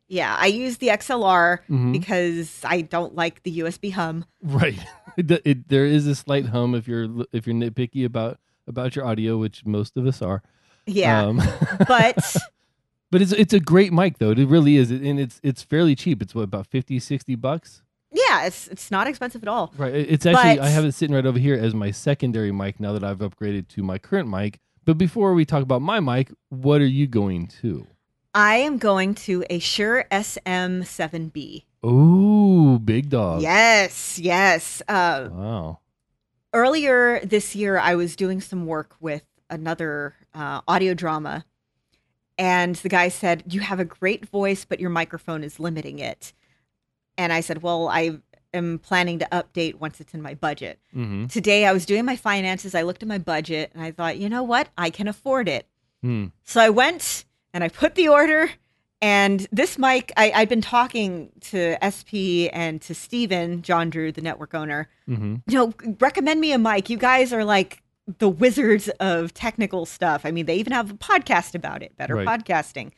Yeah, 0.07 0.35
I 0.37 0.47
use 0.47 0.77
the 0.77 0.89
XLR 0.89 1.59
mm-hmm. 1.59 1.93
because 1.93 2.59
I 2.65 2.81
don't 2.81 3.15
like 3.15 3.43
the 3.43 3.59
USB 3.59 3.93
hum. 3.93 4.25
Right. 4.43 4.77
it, 5.17 5.31
it, 5.45 5.69
there 5.69 5.85
is 5.85 6.05
a 6.05 6.15
slight 6.15 6.47
hum 6.47 6.75
if 6.75 6.87
you're 6.87 7.07
if 7.31 7.47
you're 7.47 7.55
nitpicky 7.55 8.05
about 8.05 8.37
about 8.67 8.95
your 8.95 9.05
audio, 9.05 9.37
which 9.37 9.65
most 9.65 9.95
of 9.97 10.05
us 10.05 10.21
are. 10.21 10.43
Yeah. 10.85 11.23
Um, 11.23 11.41
but 11.87 12.35
but 13.09 13.21
it's 13.21 13.31
it's 13.31 13.53
a 13.53 13.59
great 13.59 13.93
mic 13.93 14.17
though. 14.17 14.31
It 14.31 14.47
really 14.47 14.77
is, 14.77 14.91
and 14.91 15.19
it's 15.19 15.39
it's 15.43 15.63
fairly 15.63 15.95
cheap. 15.95 16.21
It's 16.21 16.35
what 16.35 16.43
about 16.43 16.67
50, 16.67 16.99
60 16.99 17.35
bucks. 17.35 17.81
Yeah, 18.11 18.45
it's 18.45 18.67
it's 18.67 18.91
not 18.91 19.07
expensive 19.07 19.41
at 19.41 19.47
all. 19.47 19.73
Right. 19.77 19.93
It's 19.93 20.25
actually 20.25 20.57
but, 20.57 20.65
I 20.65 20.69
have 20.69 20.83
it 20.83 20.93
sitting 20.93 21.15
right 21.15 21.25
over 21.25 21.39
here 21.39 21.55
as 21.55 21.73
my 21.73 21.91
secondary 21.91 22.51
mic 22.51 22.79
now 22.79 22.93
that 22.93 23.03
I've 23.03 23.19
upgraded 23.19 23.67
to 23.69 23.83
my 23.83 23.97
current 23.97 24.29
mic. 24.29 24.59
But 24.83 24.97
before 24.97 25.33
we 25.33 25.45
talk 25.45 25.63
about 25.63 25.81
my 25.81 25.99
mic, 25.99 26.31
what 26.49 26.81
are 26.81 26.87
you 26.87 27.07
going 27.07 27.47
to? 27.61 27.87
I 28.33 28.55
am 28.55 28.77
going 28.77 29.15
to 29.15 29.43
a 29.49 29.59
Shure 29.59 30.05
SM7B. 30.11 31.65
Ooh, 31.85 32.79
big 32.79 33.09
dog. 33.09 33.41
Yes, 33.41 34.17
yes. 34.19 34.81
Uh, 34.87 35.29
wow. 35.31 35.79
Earlier 36.53 37.19
this 37.25 37.55
year, 37.55 37.77
I 37.77 37.95
was 37.95 38.15
doing 38.15 38.41
some 38.41 38.65
work 38.65 38.95
with 38.99 39.23
another 39.49 40.15
uh, 40.33 40.61
audio 40.67 40.93
drama, 40.93 41.45
and 42.37 42.75
the 42.75 42.89
guy 42.89 43.09
said, 43.09 43.43
You 43.47 43.61
have 43.61 43.79
a 43.79 43.85
great 43.85 44.27
voice, 44.27 44.65
but 44.65 44.79
your 44.79 44.89
microphone 44.89 45.43
is 45.43 45.59
limiting 45.59 45.99
it. 45.99 46.33
And 47.17 47.31
I 47.33 47.41
said, 47.41 47.61
Well, 47.61 47.87
I 47.87 48.19
am 48.53 48.79
planning 48.79 49.19
to 49.19 49.27
update 49.31 49.75
once 49.75 49.99
it's 49.99 50.13
in 50.13 50.21
my 50.21 50.33
budget. 50.33 50.79
Mm-hmm. 50.95 51.27
Today, 51.27 51.65
I 51.65 51.73
was 51.73 51.85
doing 51.85 52.05
my 52.05 52.15
finances. 52.15 52.75
I 52.75 52.81
looked 52.83 53.03
at 53.03 53.09
my 53.09 53.17
budget 53.17 53.71
and 53.73 53.83
I 53.83 53.91
thought, 53.91 54.17
You 54.17 54.29
know 54.29 54.43
what? 54.43 54.69
I 54.77 54.89
can 54.89 55.07
afford 55.07 55.47
it. 55.47 55.67
Mm. 56.03 56.31
So 56.43 56.61
I 56.61 56.69
went 56.69 57.25
and 57.53 57.63
I 57.63 57.69
put 57.69 57.95
the 57.95 58.07
order. 58.07 58.51
And 59.03 59.47
this 59.51 59.79
mic, 59.79 60.11
I, 60.15 60.31
I'd 60.31 60.49
been 60.49 60.61
talking 60.61 61.31
to 61.41 61.75
SP 61.81 62.53
and 62.53 62.79
to 62.83 62.93
Steven, 62.93 63.63
John 63.63 63.89
Drew, 63.89 64.11
the 64.11 64.21
network 64.21 64.53
owner. 64.53 64.89
Mm-hmm. 65.09 65.37
You 65.47 65.57
know, 65.57 65.95
recommend 65.99 66.39
me 66.39 66.51
a 66.51 66.59
mic. 66.59 66.89
You 66.89 66.97
guys 66.97 67.33
are 67.33 67.43
like 67.43 67.81
the 68.19 68.29
wizards 68.29 68.89
of 68.99 69.33
technical 69.33 69.85
stuff. 69.85 70.25
I 70.25 70.31
mean, 70.31 70.45
they 70.45 70.57
even 70.57 70.73
have 70.73 70.91
a 70.91 70.95
podcast 70.95 71.55
about 71.55 71.81
it, 71.81 71.97
better 71.97 72.15
right. 72.15 72.27
podcasting. 72.27 72.91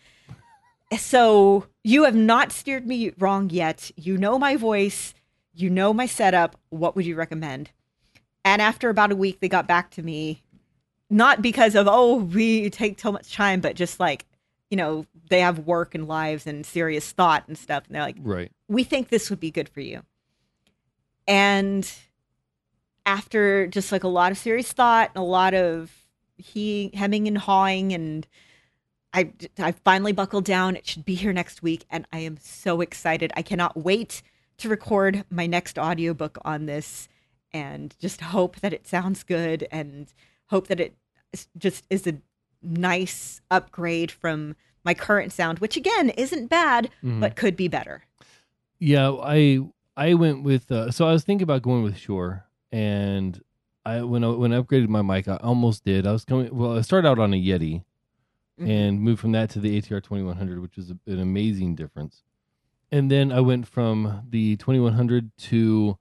So 0.98 1.68
you 1.84 2.04
have 2.06 2.16
not 2.16 2.52
steered 2.52 2.88
me 2.88 3.14
wrong 3.18 3.50
yet. 3.50 3.92
You 3.96 4.18
know 4.18 4.38
my 4.38 4.56
voice, 4.56 5.14
you 5.54 5.70
know 5.70 5.94
my 5.94 6.06
setup. 6.06 6.58
What 6.70 6.96
would 6.96 7.06
you 7.06 7.16
recommend? 7.16 7.72
And 8.46 8.62
after 8.62 8.90
about 8.90 9.12
a 9.12 9.16
week, 9.16 9.40
they 9.40 9.50
got 9.50 9.68
back 9.68 9.92
to 9.92 10.04
me, 10.04 10.44
not 11.10 11.42
because 11.42 11.76
of, 11.76 11.88
oh, 11.90 12.16
we 12.16 12.70
take 12.70 13.00
so 13.00 13.12
much 13.12 13.34
time, 13.34 13.62
but 13.62 13.76
just 13.76 14.00
like, 14.00 14.26
you 14.70 14.78
know, 14.78 15.06
they 15.30 15.40
have 15.40 15.60
work 15.60 15.96
and 15.96 16.08
lives 16.08 16.48
and 16.48 16.66
serious 16.66 17.12
thought 17.12 17.44
and 17.48 17.58
stuff. 17.58 17.84
And 17.88 17.96
they're 17.96 18.02
like, 18.02 18.18
right. 18.20 18.52
We 18.68 18.84
think 18.84 19.10
this 19.10 19.30
would 19.30 19.40
be 19.40 19.52
good 19.52 19.70
for 19.70 19.82
you. 19.82 20.02
And 21.28 21.90
after 23.06 23.68
just 23.68 23.92
like 23.92 24.04
a 24.04 24.10
lot 24.10 24.32
of 24.32 24.38
serious 24.38 24.72
thought 24.72 25.12
and 25.14 25.22
a 25.22 25.26
lot 25.26 25.54
of 25.54 25.92
he 26.38 26.92
hemming 26.94 27.28
and 27.28 27.38
hawing 27.38 27.94
and 27.94 28.28
I 29.14 29.32
I 29.60 29.72
finally 29.72 30.12
buckled 30.12 30.46
down. 30.46 30.76
It 30.76 30.88
should 30.88 31.06
be 31.06 31.16
here 31.16 31.34
next 31.34 31.62
week 31.62 31.86
and 31.90 32.08
I 32.12 32.20
am 32.20 32.38
so 32.42 32.82
excited. 32.82 33.32
I 33.36 33.42
cannot 33.42 33.78
wait 33.78 34.22
to 34.58 34.70
record 34.70 35.26
my 35.30 35.46
next 35.46 35.78
audiobook 35.78 36.38
on 36.44 36.66
this 36.66 37.08
and 37.52 37.96
just 38.00 38.22
hope 38.22 38.60
that 38.62 38.74
it 38.74 38.88
sounds 38.88 39.24
good 39.24 39.68
and 39.72 40.12
hope 40.48 40.68
that 40.68 40.80
it 40.80 40.96
just 41.58 41.86
is 41.90 42.08
a 42.08 42.16
nice 42.62 43.42
upgrade 43.52 44.12
from 44.12 44.56
my 44.84 44.94
current 44.94 45.32
sound, 45.32 45.60
which 45.60 45.78
again 45.78 46.10
isn't 46.10 46.48
bad, 46.48 46.90
mm-hmm. 47.04 47.20
but 47.20 47.36
could 47.36 47.56
be 47.56 47.68
better. 47.68 48.04
Yeah, 48.80 49.12
I 49.12 49.62
I 49.96 50.14
went 50.16 50.44
with 50.44 50.72
uh, 50.72 50.92
so 50.92 51.08
I 51.08 51.14
was 51.14 51.24
thinking 51.24 51.44
about 51.44 51.62
going 51.62 51.84
with 51.84 51.98
Shure, 51.98 52.46
and 52.72 53.42
I 53.86 54.02
when 54.02 54.24
I 54.24 54.30
when 54.30 54.54
I 54.54 54.62
upgraded 54.62 54.90
my 54.90 55.02
mic, 55.02 55.28
I 55.28 55.38
almost 55.38 55.86
did. 55.86 56.06
I 56.06 56.12
was 56.12 56.26
coming 56.26 56.56
well. 56.56 56.78
I 56.78 56.82
started 56.82 57.08
out 57.08 57.20
on 57.20 57.34
a 57.34 57.42
Yeti, 57.42 57.84
mm-hmm. 58.64 58.72
and 58.72 59.02
moved 59.02 59.20
from 59.20 59.32
that 59.34 59.50
to 59.52 59.60
the 59.60 59.80
ATR 59.80 60.02
twenty 60.02 60.24
one 60.24 60.38
hundred, 60.38 60.62
which 60.62 60.78
was 60.78 60.92
a, 60.92 60.98
an 61.08 61.20
amazing 61.20 61.76
difference. 61.76 62.24
And 62.92 63.10
then 63.10 63.32
I 63.32 63.40
went 63.40 63.68
from 63.68 64.24
the 64.30 64.56
twenty 64.58 64.80
one 64.80 64.94
hundred 64.94 65.36
to 65.38 65.98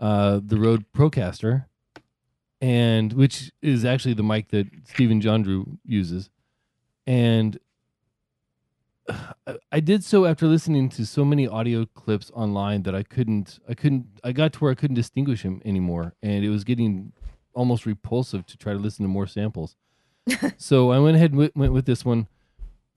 uh, 0.00 0.40
the 0.44 0.58
Rode 0.58 0.84
Procaster, 0.92 1.66
and 2.60 3.12
which 3.12 3.52
is 3.62 3.84
actually 3.84 4.14
the 4.14 4.22
mic 4.22 4.48
that 4.48 4.66
Stephen 4.84 5.20
John 5.20 5.42
Drew 5.42 5.78
uses. 5.84 6.30
And 7.06 7.58
I 9.72 9.80
did 9.80 10.04
so 10.04 10.24
after 10.24 10.46
listening 10.46 10.88
to 10.90 11.06
so 11.06 11.24
many 11.24 11.46
audio 11.46 11.86
clips 11.86 12.30
online 12.34 12.82
that 12.84 12.94
I 12.94 13.02
couldn't, 13.02 13.58
I 13.68 13.74
couldn't, 13.74 14.06
I 14.24 14.32
got 14.32 14.52
to 14.54 14.58
where 14.60 14.72
I 14.72 14.74
couldn't 14.74 14.96
distinguish 14.96 15.42
him 15.42 15.62
anymore, 15.64 16.14
and 16.22 16.44
it 16.44 16.50
was 16.50 16.64
getting 16.64 17.12
almost 17.54 17.86
repulsive 17.86 18.44
to 18.46 18.56
try 18.56 18.72
to 18.72 18.78
listen 18.78 19.04
to 19.04 19.08
more 19.08 19.26
samples. 19.26 19.76
So 20.56 20.90
I 20.90 20.98
went 20.98 21.16
ahead 21.16 21.32
and 21.32 21.50
went 21.54 21.72
with 21.72 21.86
this 21.86 22.04
one, 22.04 22.26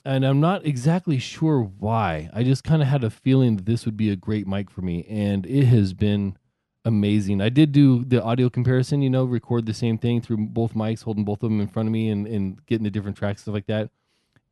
and 0.05 0.25
I'm 0.25 0.39
not 0.39 0.65
exactly 0.65 1.19
sure 1.19 1.61
why. 1.61 2.29
I 2.33 2.43
just 2.43 2.63
kind 2.63 2.81
of 2.81 2.87
had 2.87 3.03
a 3.03 3.09
feeling 3.09 3.57
that 3.57 3.65
this 3.65 3.85
would 3.85 3.97
be 3.97 4.09
a 4.09 4.15
great 4.15 4.47
mic 4.47 4.69
for 4.69 4.81
me, 4.81 5.05
and 5.09 5.45
it 5.45 5.65
has 5.65 5.93
been 5.93 6.37
amazing. 6.85 7.41
I 7.41 7.49
did 7.49 7.71
do 7.71 8.03
the 8.03 8.23
audio 8.23 8.49
comparison, 8.49 9.01
you 9.01 9.09
know, 9.09 9.25
record 9.25 9.65
the 9.65 9.73
same 9.73 9.97
thing 9.97 10.21
through 10.21 10.37
both 10.37 10.73
mics, 10.73 11.03
holding 11.03 11.25
both 11.25 11.43
of 11.43 11.49
them 11.49 11.61
in 11.61 11.67
front 11.67 11.87
of 11.87 11.93
me 11.93 12.09
and, 12.09 12.25
and 12.25 12.65
getting 12.65 12.83
the 12.83 12.89
different 12.89 13.17
tracks, 13.17 13.41
stuff 13.41 13.53
like 13.53 13.67
that. 13.67 13.89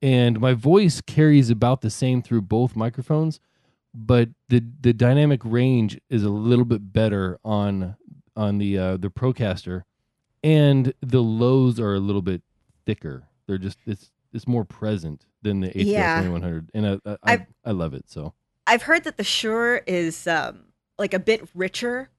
And 0.01 0.39
my 0.39 0.53
voice 0.53 1.01
carries 1.01 1.49
about 1.49 1.81
the 1.81 1.89
same 1.89 2.21
through 2.21 2.43
both 2.43 2.75
microphones, 2.75 3.39
but 3.93 4.29
the 4.49 4.63
the 4.81 4.93
dynamic 4.93 5.41
range 5.43 5.99
is 6.09 6.23
a 6.23 6.29
little 6.29 6.65
bit 6.65 6.93
better 6.93 7.39
on 7.43 7.95
on 8.35 8.59
the 8.59 8.77
uh, 8.77 8.97
the 8.97 9.09
Procaster, 9.09 9.83
and 10.43 10.93
the 11.01 11.23
lows 11.23 11.79
are 11.79 11.95
a 11.95 11.99
little 11.99 12.21
bit 12.21 12.43
thicker. 12.87 13.27
They're 13.45 13.59
just 13.59 13.77
it's 13.85 14.11
it's 14.33 14.47
more 14.47 14.65
present 14.65 15.25
than 15.43 15.59
the 15.59 15.67
ATR 15.67 15.85
yeah. 15.85 16.21
2100, 16.21 16.71
and 16.73 16.87
I 16.87 16.99
I, 17.05 17.17
I, 17.23 17.47
I 17.65 17.71
love 17.71 17.93
it. 17.93 18.09
So 18.09 18.33
I've 18.65 18.81
heard 18.81 19.03
that 19.03 19.17
the 19.17 19.23
Shure 19.23 19.83
is 19.85 20.25
um, 20.25 20.65
like 20.97 21.13
a 21.13 21.19
bit 21.19 21.47
richer 21.53 22.09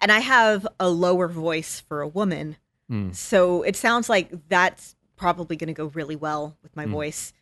and 0.00 0.12
I 0.12 0.20
have 0.20 0.66
a 0.78 0.88
lower 0.88 1.28
voice 1.28 1.80
for 1.80 2.00
a 2.00 2.08
woman. 2.08 2.56
Mm. 2.90 3.14
So 3.14 3.62
it 3.62 3.76
sounds 3.76 4.08
like 4.08 4.30
that's 4.48 4.94
probably 5.16 5.56
going 5.56 5.68
to 5.68 5.74
go 5.74 5.86
really 5.86 6.16
well 6.16 6.56
with 6.62 6.76
my 6.76 6.86
mm. 6.86 6.90
voice. 6.90 7.32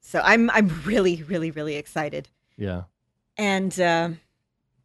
So 0.00 0.20
I'm 0.24 0.48
I'm 0.50 0.68
really 0.84 1.22
really 1.22 1.50
really 1.50 1.76
excited. 1.76 2.28
Yeah. 2.56 2.84
And 3.36 3.78
uh, 3.78 4.10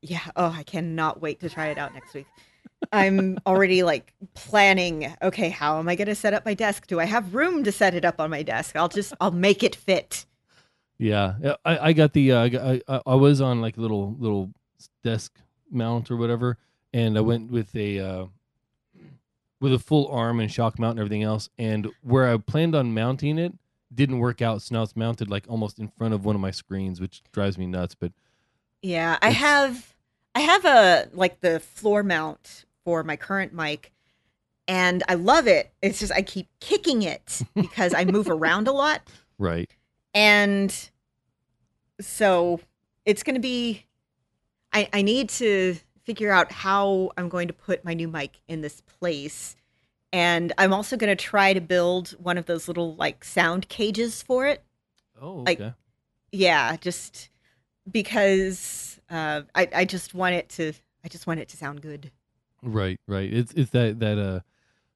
yeah, 0.02 0.20
oh, 0.36 0.54
I 0.56 0.64
cannot 0.64 1.22
wait 1.22 1.40
to 1.40 1.50
try 1.50 1.68
it 1.68 1.78
out 1.78 1.94
next 1.94 2.14
week. 2.14 2.28
I'm 2.92 3.40
already 3.46 3.84
like 3.84 4.14
planning. 4.34 5.16
Okay, 5.22 5.50
how 5.50 5.80
am 5.80 5.88
I 5.88 5.96
going 5.96 6.08
to 6.08 6.16
set 6.16 6.34
up 6.34 6.46
my 6.46 6.54
desk? 6.54 6.88
Do 6.88 7.00
I 7.00 7.06
have 7.06 7.36
room 7.36 7.64
to 7.64 7.72
set 7.72 7.96
it 7.96 8.06
up 8.06 8.20
on 8.20 8.30
my 8.30 8.44
desk? 8.44 8.76
I'll 8.76 8.90
just 8.90 9.14
I'll 9.22 9.32
make 9.32 9.64
it 9.64 9.76
fit. 9.76 10.26
Yeah, 10.98 11.56
I, 11.66 11.90
I 11.90 11.94
got 11.94 12.14
the 12.14 12.32
uh, 12.32 12.80
I, 12.88 13.02
I 13.06 13.16
was 13.16 13.42
on 13.42 13.62
like 13.62 13.78
a 13.78 13.82
little 13.82 14.16
little 14.20 14.52
desk 15.04 15.38
mount 15.72 16.12
or 16.12 16.18
whatever, 16.18 16.58
and 16.94 17.18
I 17.18 17.22
went 17.22 17.52
with 17.52 17.76
a 17.76 18.00
uh, 18.00 18.26
with 19.60 19.74
a 19.74 19.80
full 19.80 20.08
arm 20.08 20.40
and 20.40 20.52
shock 20.52 20.78
mount 20.80 20.92
and 20.92 21.00
everything 21.00 21.24
else. 21.24 21.50
And 21.58 21.90
where 22.02 22.32
I 22.32 22.38
planned 22.38 22.76
on 22.76 22.94
mounting 22.94 23.38
it 23.38 23.54
didn't 23.94 24.20
work 24.20 24.42
out, 24.42 24.62
so 24.62 24.76
now 24.76 24.84
it's 24.84 24.96
mounted 24.96 25.30
like 25.30 25.46
almost 25.48 25.80
in 25.80 25.88
front 25.88 26.14
of 26.14 26.26
one 26.26 26.36
of 26.36 26.42
my 26.42 26.52
screens, 26.52 27.00
which 27.00 27.22
drives 27.32 27.58
me 27.58 27.66
nuts. 27.68 27.96
But 27.96 28.12
yeah, 28.82 29.18
I 29.22 29.32
have 29.32 29.94
I 30.36 30.42
have 30.42 30.66
a 30.66 31.10
like 31.14 31.42
the 31.42 31.60
floor 31.60 32.04
mount 32.04 32.66
for 32.86 33.04
my 33.04 33.16
current 33.16 33.54
mic, 33.54 33.92
and 34.68 35.04
I 35.08 35.16
love 35.16 35.48
it. 35.48 35.72
It's 35.82 36.00
just 36.00 36.12
I 36.12 36.22
keep 36.22 36.48
kicking 36.60 37.02
it 37.04 37.42
because 37.56 37.94
I 37.94 38.06
move 38.06 38.30
around 38.30 38.68
a 38.68 38.72
lot. 38.72 39.02
Right. 39.38 39.70
And 40.14 40.74
so 42.00 42.60
it's 43.06 43.24
going 43.24 43.36
to 43.36 43.42
be, 43.42 43.86
I, 44.72 44.90
I 44.94 45.02
need 45.02 45.30
to 45.30 45.76
figure 46.04 46.32
out 46.32 46.52
how 46.52 47.12
I'm 47.18 47.30
going 47.30 47.48
to 47.48 47.54
put 47.54 47.84
my 47.86 47.94
new 47.94 48.08
mic 48.08 48.40
in 48.48 48.62
this 48.62 48.82
place. 48.82 49.56
And 50.12 50.54
I'm 50.58 50.74
also 50.74 50.96
going 50.98 51.16
to 51.16 51.22
try 51.22 51.54
to 51.54 51.62
build 51.62 52.12
one 52.12 52.38
of 52.38 52.46
those 52.46 52.68
little 52.68 52.96
like 52.96 53.24
sound 53.24 53.68
cages 53.70 54.22
for 54.22 54.46
it. 54.46 54.64
Oh, 55.22 55.44
Like- 55.46 55.60
okay. 55.60 55.74
Yeah, 56.32 56.78
just 56.78 57.30
because 57.92 59.00
uh, 59.10 59.42
I, 59.54 59.70
I 59.74 59.86
just 59.86 60.14
want 60.16 60.34
it 60.36 60.50
to, 60.50 60.74
I 61.04 61.08
just 61.08 61.28
want 61.28 61.40
it 61.40 61.50
to 61.50 61.58
sound 61.58 61.82
good. 61.82 62.12
Right, 62.64 63.00
right. 63.08 63.32
It's 63.32 63.54
it's 63.54 63.72
that 63.72 64.00
that 64.00 64.18
uh 64.18 64.40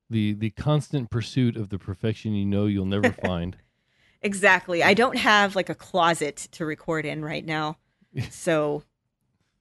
the 0.10 0.34
the 0.34 0.52
constant 0.52 1.10
pursuit 1.10 1.58
of 1.58 1.70
the 1.70 1.78
perfection 1.78 2.34
you 2.34 2.46
know 2.46 2.66
you'll 2.66 2.86
never 2.86 3.12
find. 3.26 3.58
Exactly. 4.22 4.82
I 4.82 4.94
don't 4.94 5.18
have 5.18 5.56
like 5.56 5.70
a 5.70 5.76
closet 5.76 6.48
to 6.54 6.66
record 6.66 7.06
in 7.06 7.24
right 7.24 7.46
now. 7.46 7.78
So 8.32 8.82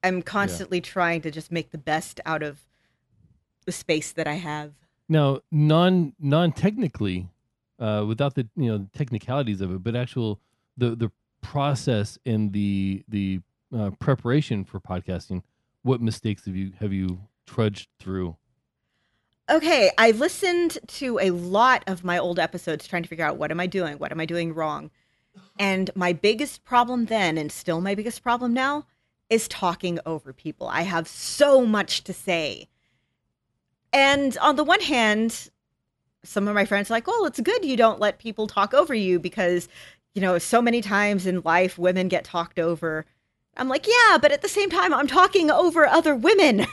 I'm 0.03 0.23
constantly 0.23 0.81
trying 0.81 1.21
to 1.23 1.31
just 1.31 1.53
make 1.53 1.73
the 1.73 1.79
best 1.79 2.21
out 2.25 2.43
of 2.43 2.61
the 3.67 3.73
space 3.73 4.13
that 4.13 4.27
I 4.27 4.35
have. 4.35 4.73
Now, 5.09 5.41
non 5.51 6.15
non 6.19 6.53
technically, 6.53 7.29
uh, 7.79 8.05
without 8.07 8.35
the 8.35 8.49
you 8.57 8.71
know 8.71 8.89
technicalities 8.97 9.61
of 9.61 9.73
it, 9.73 9.83
but 9.83 9.95
actual 9.95 10.41
the 10.77 10.97
the 10.97 11.11
process 11.43 12.19
and 12.25 12.53
the 12.53 13.05
the 13.09 13.41
uh, 13.77 13.91
preparation 13.99 14.65
for 14.65 14.81
podcasting. 14.81 15.43
What 15.83 16.01
mistakes 16.01 16.47
have 16.47 16.57
you 16.57 16.73
have 16.81 16.93
you 16.93 17.21
trudged 17.47 17.89
through? 17.99 18.37
Okay, 19.49 19.91
I 19.97 20.11
listened 20.11 20.79
to 20.89 21.19
a 21.21 21.31
lot 21.31 21.85
of 21.87 22.03
my 22.03 22.19
old 22.19 22.39
episodes 22.39 22.87
trying 22.87 23.05
to 23.05 23.09
figure 23.09 23.25
out 23.25 23.37
what 23.37 23.51
am 23.51 23.61
I 23.61 23.67
doing? 23.67 23.99
What 23.99 24.11
am 24.11 24.21
I 24.21 24.27
doing 24.27 24.53
wrong? 24.53 24.91
And 25.59 25.91
my 25.95 26.13
biggest 26.13 26.65
problem 26.65 27.07
then, 27.07 27.39
and 27.39 27.53
still 27.53 27.81
my 27.81 27.95
biggest 27.95 28.23
problem 28.23 28.53
now, 28.53 28.87
is 29.31 29.49
talking 29.49 29.99
over 30.05 30.33
people. 30.33 30.69
I 30.69 30.83
have 30.83 31.09
so 31.09 31.65
much 31.65 32.05
to 32.05 32.13
say. 32.13 32.69
And 33.93 34.37
on 34.39 34.57
the 34.57 34.65
one 34.65 34.81
hand, 34.81 35.51
some 36.25 36.49
of 36.49 36.55
my 36.55 36.65
friends 36.65 36.91
are 36.91 36.95
like, 36.95 37.07
well, 37.07 37.25
it's 37.25 37.41
good 37.41 37.65
you 37.65 37.77
don't 37.77 38.01
let 38.01 38.19
people 38.19 38.47
talk 38.47 38.75
over 38.75 38.95
you 38.95 39.19
because, 39.19 39.69
you 40.15 40.21
know, 40.21 40.39
so 40.39 40.61
many 40.61 40.81
times 40.81 41.27
in 41.27 41.41
life 41.43 41.79
women 41.79 42.09
get 42.09 42.25
talked 42.25 42.59
over. 42.59 43.07
I'm 43.57 43.69
like, 43.69 43.87
yeah, 43.87 44.19
but 44.19 44.33
at 44.33 44.43
the 44.43 44.49
same 44.49 44.71
time, 44.71 44.93
I'm 44.93 45.07
talking 45.07 45.51
over 45.51 45.87
other 45.87 46.15
women. 46.15 46.67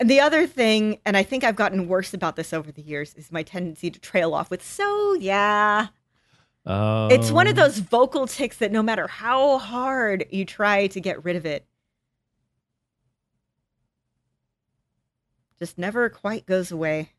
And 0.00 0.08
the 0.10 0.20
other 0.20 0.46
thing, 0.46 0.98
and 1.04 1.16
I 1.16 1.22
think 1.22 1.44
I've 1.44 1.56
gotten 1.56 1.88
worse 1.88 2.14
about 2.14 2.36
this 2.36 2.52
over 2.52 2.72
the 2.72 2.82
years, 2.82 3.14
is 3.14 3.30
my 3.32 3.42
tendency 3.42 3.90
to 3.90 4.00
trail 4.00 4.32
off 4.34 4.50
with, 4.50 4.62
so 4.64 5.14
yeah. 5.14 5.88
It's 6.66 7.30
one 7.30 7.46
of 7.46 7.58
Um, 7.58 7.64
those 7.64 7.78
vocal 7.78 8.26
ticks 8.26 8.58
that 8.58 8.70
no 8.72 8.82
matter 8.82 9.06
how 9.06 9.58
hard 9.58 10.26
you 10.30 10.44
try 10.44 10.86
to 10.88 11.00
get 11.00 11.24
rid 11.24 11.36
of 11.36 11.46
it, 11.46 11.66
just 15.58 15.78
never 15.78 16.08
quite 16.10 16.46
goes 16.46 16.70
away. 16.70 17.12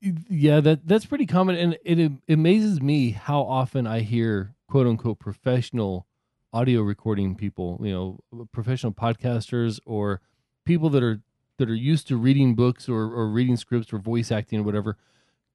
Yeah, 0.00 0.60
that 0.60 0.86
that's 0.86 1.04
pretty 1.04 1.26
common, 1.26 1.56
and 1.56 1.76
it, 1.84 1.98
it 1.98 2.12
amazes 2.32 2.80
me 2.80 3.10
how 3.10 3.42
often 3.42 3.86
I 3.86 4.00
hear 4.00 4.54
"quote 4.66 4.86
unquote" 4.86 5.18
professional 5.18 6.06
audio 6.54 6.80
recording 6.80 7.34
people, 7.36 7.78
you 7.82 7.92
know, 7.92 8.46
professional 8.52 8.92
podcasters 8.92 9.78
or 9.84 10.20
people 10.64 10.88
that 10.90 11.02
are 11.02 11.20
that 11.58 11.68
are 11.68 11.74
used 11.74 12.08
to 12.08 12.16
reading 12.16 12.54
books 12.54 12.88
or, 12.88 13.02
or 13.12 13.28
reading 13.28 13.58
scripts 13.58 13.92
or 13.92 13.98
voice 13.98 14.32
acting 14.32 14.60
or 14.60 14.62
whatever, 14.62 14.96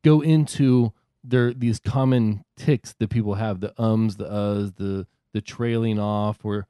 go 0.04 0.22
into 0.22 0.94
their 1.24 1.52
these 1.52 1.80
common 1.80 2.44
ticks 2.56 2.94
that 3.00 3.10
people 3.10 3.36
have 3.36 3.62
the 3.62 3.74
ums, 3.82 4.18
the 4.18 4.26
uhs, 4.30 4.76
the 4.76 5.08
the 5.34 5.42
trailing 5.42 6.00
off, 6.00 6.46
or 6.46 6.68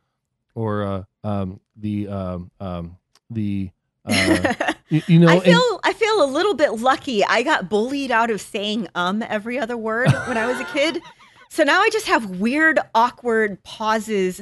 or 0.56 0.84
uh, 0.84 1.04
um, 1.26 1.60
the 1.76 2.08
um, 2.08 2.52
um, 2.62 2.98
the 3.30 3.72
uh, 4.06 4.54
you, 4.90 5.02
you 5.08 5.20
know 5.20 5.28
I 5.28 5.36
and- 5.36 5.44
feel 5.44 5.80
I 5.84 5.94
feel 5.94 6.24
a 6.24 6.30
little 6.30 6.54
bit 6.54 6.74
lucky. 6.74 7.24
I 7.26 7.44
got 7.44 7.70
bullied 7.70 8.12
out 8.12 8.30
of 8.30 8.42
saying 8.42 8.88
um 8.96 9.24
every 9.24 9.60
other 9.60 9.78
word 9.78 10.12
when 10.28 10.38
I 10.38 10.48
was 10.48 10.60
a 10.60 10.66
kid. 10.66 11.02
So 11.48 11.64
now 11.64 11.80
I 11.80 11.90
just 11.90 12.08
have 12.08 12.42
weird, 12.42 12.80
awkward 12.94 13.64
pauses 13.64 14.42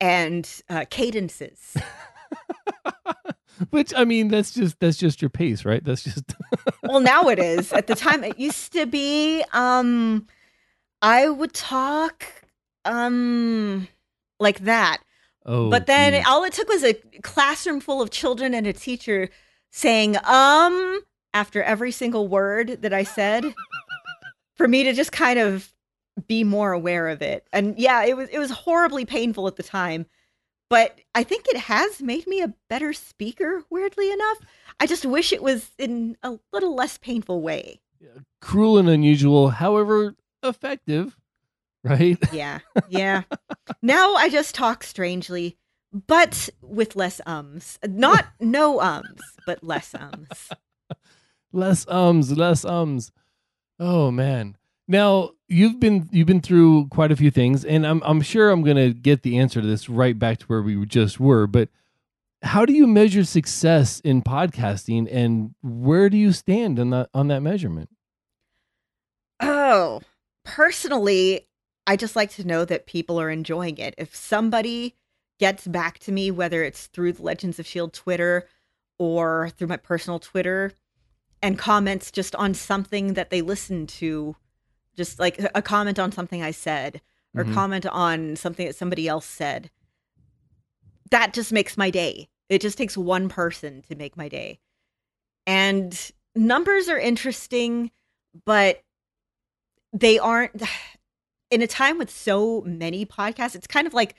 and 0.00 0.48
uh, 0.68 0.84
cadences. 0.88 1.76
Which 3.70 3.92
I 3.96 4.04
mean, 4.04 4.28
that's 4.28 4.52
just 4.52 4.78
that's 4.78 4.96
just 4.96 5.20
your 5.20 5.30
pace, 5.30 5.64
right? 5.64 5.82
That's 5.82 6.04
just 6.04 6.32
well 6.82 7.00
now 7.00 7.28
it 7.28 7.38
is 7.38 7.72
at 7.72 7.86
the 7.86 7.94
time 7.94 8.24
it 8.24 8.38
used 8.38 8.72
to 8.72 8.86
be 8.86 9.42
um 9.52 10.26
i 11.02 11.28
would 11.28 11.52
talk 11.52 12.24
um 12.84 13.88
like 14.38 14.60
that 14.60 14.98
oh. 15.46 15.70
but 15.70 15.86
then 15.86 16.12
geez. 16.12 16.24
all 16.26 16.44
it 16.44 16.52
took 16.52 16.68
was 16.68 16.84
a 16.84 16.94
classroom 17.22 17.80
full 17.80 18.02
of 18.02 18.10
children 18.10 18.54
and 18.54 18.66
a 18.66 18.72
teacher 18.72 19.28
saying 19.74 20.16
um 20.24 21.00
after 21.32 21.62
every 21.62 21.90
single 21.90 22.28
word 22.28 22.82
that 22.82 22.92
i 22.92 23.02
said 23.02 23.44
for 24.56 24.68
me 24.68 24.84
to 24.84 24.92
just 24.92 25.12
kind 25.12 25.38
of 25.38 25.72
be 26.26 26.44
more 26.44 26.72
aware 26.72 27.08
of 27.08 27.22
it 27.22 27.46
and 27.52 27.78
yeah 27.78 28.04
it 28.04 28.16
was 28.16 28.28
it 28.30 28.38
was 28.38 28.50
horribly 28.50 29.04
painful 29.04 29.46
at 29.48 29.56
the 29.56 29.62
time 29.62 30.06
but 30.70 31.00
i 31.14 31.24
think 31.24 31.46
it 31.48 31.56
has 31.56 32.00
made 32.00 32.26
me 32.26 32.40
a 32.40 32.54
better 32.68 32.92
speaker 32.92 33.64
weirdly 33.68 34.12
enough 34.12 34.38
i 34.78 34.86
just 34.86 35.04
wish 35.04 35.32
it 35.32 35.42
was 35.42 35.72
in 35.78 36.16
a 36.22 36.38
little 36.52 36.74
less 36.74 36.98
painful 36.98 37.42
way 37.42 37.80
cruel 38.40 38.78
and 38.78 38.88
unusual, 38.88 39.50
however 39.50 40.14
effective, 40.42 41.16
right? 41.82 42.18
Yeah, 42.32 42.60
yeah. 42.88 43.22
now 43.82 44.14
I 44.14 44.28
just 44.28 44.54
talk 44.54 44.84
strangely, 44.84 45.56
but 46.06 46.48
with 46.74 46.96
less 46.96 47.20
ums. 47.26 47.78
Not 47.86 48.26
no 48.40 48.80
ums, 48.80 49.20
but 49.46 49.62
less 49.62 49.94
ums. 49.94 50.50
less 51.52 51.86
ums, 51.88 52.36
less 52.36 52.64
ums. 52.64 53.12
Oh 53.78 54.10
man. 54.10 54.56
Now 54.86 55.30
you've 55.48 55.80
been 55.80 56.08
you've 56.12 56.26
been 56.26 56.40
through 56.40 56.88
quite 56.88 57.10
a 57.12 57.16
few 57.16 57.30
things, 57.30 57.64
and 57.64 57.86
I'm 57.86 58.02
I'm 58.04 58.20
sure 58.20 58.50
I'm 58.50 58.62
gonna 58.62 58.92
get 58.92 59.22
the 59.22 59.38
answer 59.38 59.60
to 59.60 59.66
this 59.66 59.88
right 59.88 60.18
back 60.18 60.38
to 60.38 60.46
where 60.46 60.62
we 60.62 60.84
just 60.86 61.18
were. 61.18 61.46
But 61.46 61.70
how 62.42 62.66
do 62.66 62.74
you 62.74 62.86
measure 62.86 63.24
success 63.24 64.00
in 64.00 64.22
podcasting, 64.22 65.08
and 65.10 65.54
where 65.62 66.10
do 66.10 66.16
you 66.16 66.32
stand 66.32 66.78
on 66.78 66.90
that 66.90 67.08
on 67.14 67.28
that 67.28 67.40
measurement? 67.40 67.88
Oh, 69.40 70.02
personally, 70.44 71.48
I 71.86 71.96
just 71.96 72.16
like 72.16 72.30
to 72.32 72.46
know 72.46 72.64
that 72.64 72.86
people 72.86 73.20
are 73.20 73.30
enjoying 73.30 73.78
it. 73.78 73.94
If 73.96 74.14
somebody 74.14 74.94
gets 75.38 75.66
back 75.66 75.98
to 76.00 76.12
me, 76.12 76.30
whether 76.30 76.62
it's 76.62 76.86
through 76.86 77.12
the 77.14 77.22
Legends 77.22 77.58
of 77.58 77.66
S.H.I.E.L.D. 77.66 77.92
Twitter 77.92 78.48
or 78.98 79.50
through 79.50 79.66
my 79.68 79.76
personal 79.76 80.18
Twitter, 80.18 80.72
and 81.42 81.58
comments 81.58 82.10
just 82.10 82.34
on 82.36 82.54
something 82.54 83.14
that 83.14 83.30
they 83.30 83.42
listened 83.42 83.88
to, 83.88 84.36
just 84.96 85.18
like 85.18 85.38
a 85.54 85.60
comment 85.60 85.98
on 85.98 86.12
something 86.12 86.42
I 86.42 86.52
said 86.52 87.00
or 87.36 87.44
Mhm. 87.44 87.52
comment 87.54 87.86
on 87.86 88.36
something 88.36 88.66
that 88.66 88.76
somebody 88.76 89.08
else 89.08 89.26
said, 89.26 89.70
that 91.10 91.34
just 91.34 91.52
makes 91.52 91.76
my 91.76 91.90
day. 91.90 92.28
It 92.48 92.60
just 92.60 92.78
takes 92.78 92.96
one 92.96 93.28
person 93.28 93.82
to 93.88 93.96
make 93.96 94.16
my 94.16 94.28
day. 94.28 94.60
And 95.46 96.12
numbers 96.36 96.88
are 96.88 96.98
interesting, 96.98 97.90
but 98.44 98.82
they 99.92 100.18
aren't 100.18 100.62
in 101.50 101.62
a 101.62 101.66
time 101.66 101.98
with 101.98 102.10
so 102.10 102.62
many 102.62 103.04
podcasts 103.06 103.54
it's 103.54 103.66
kind 103.66 103.86
of 103.86 103.94
like 103.94 104.14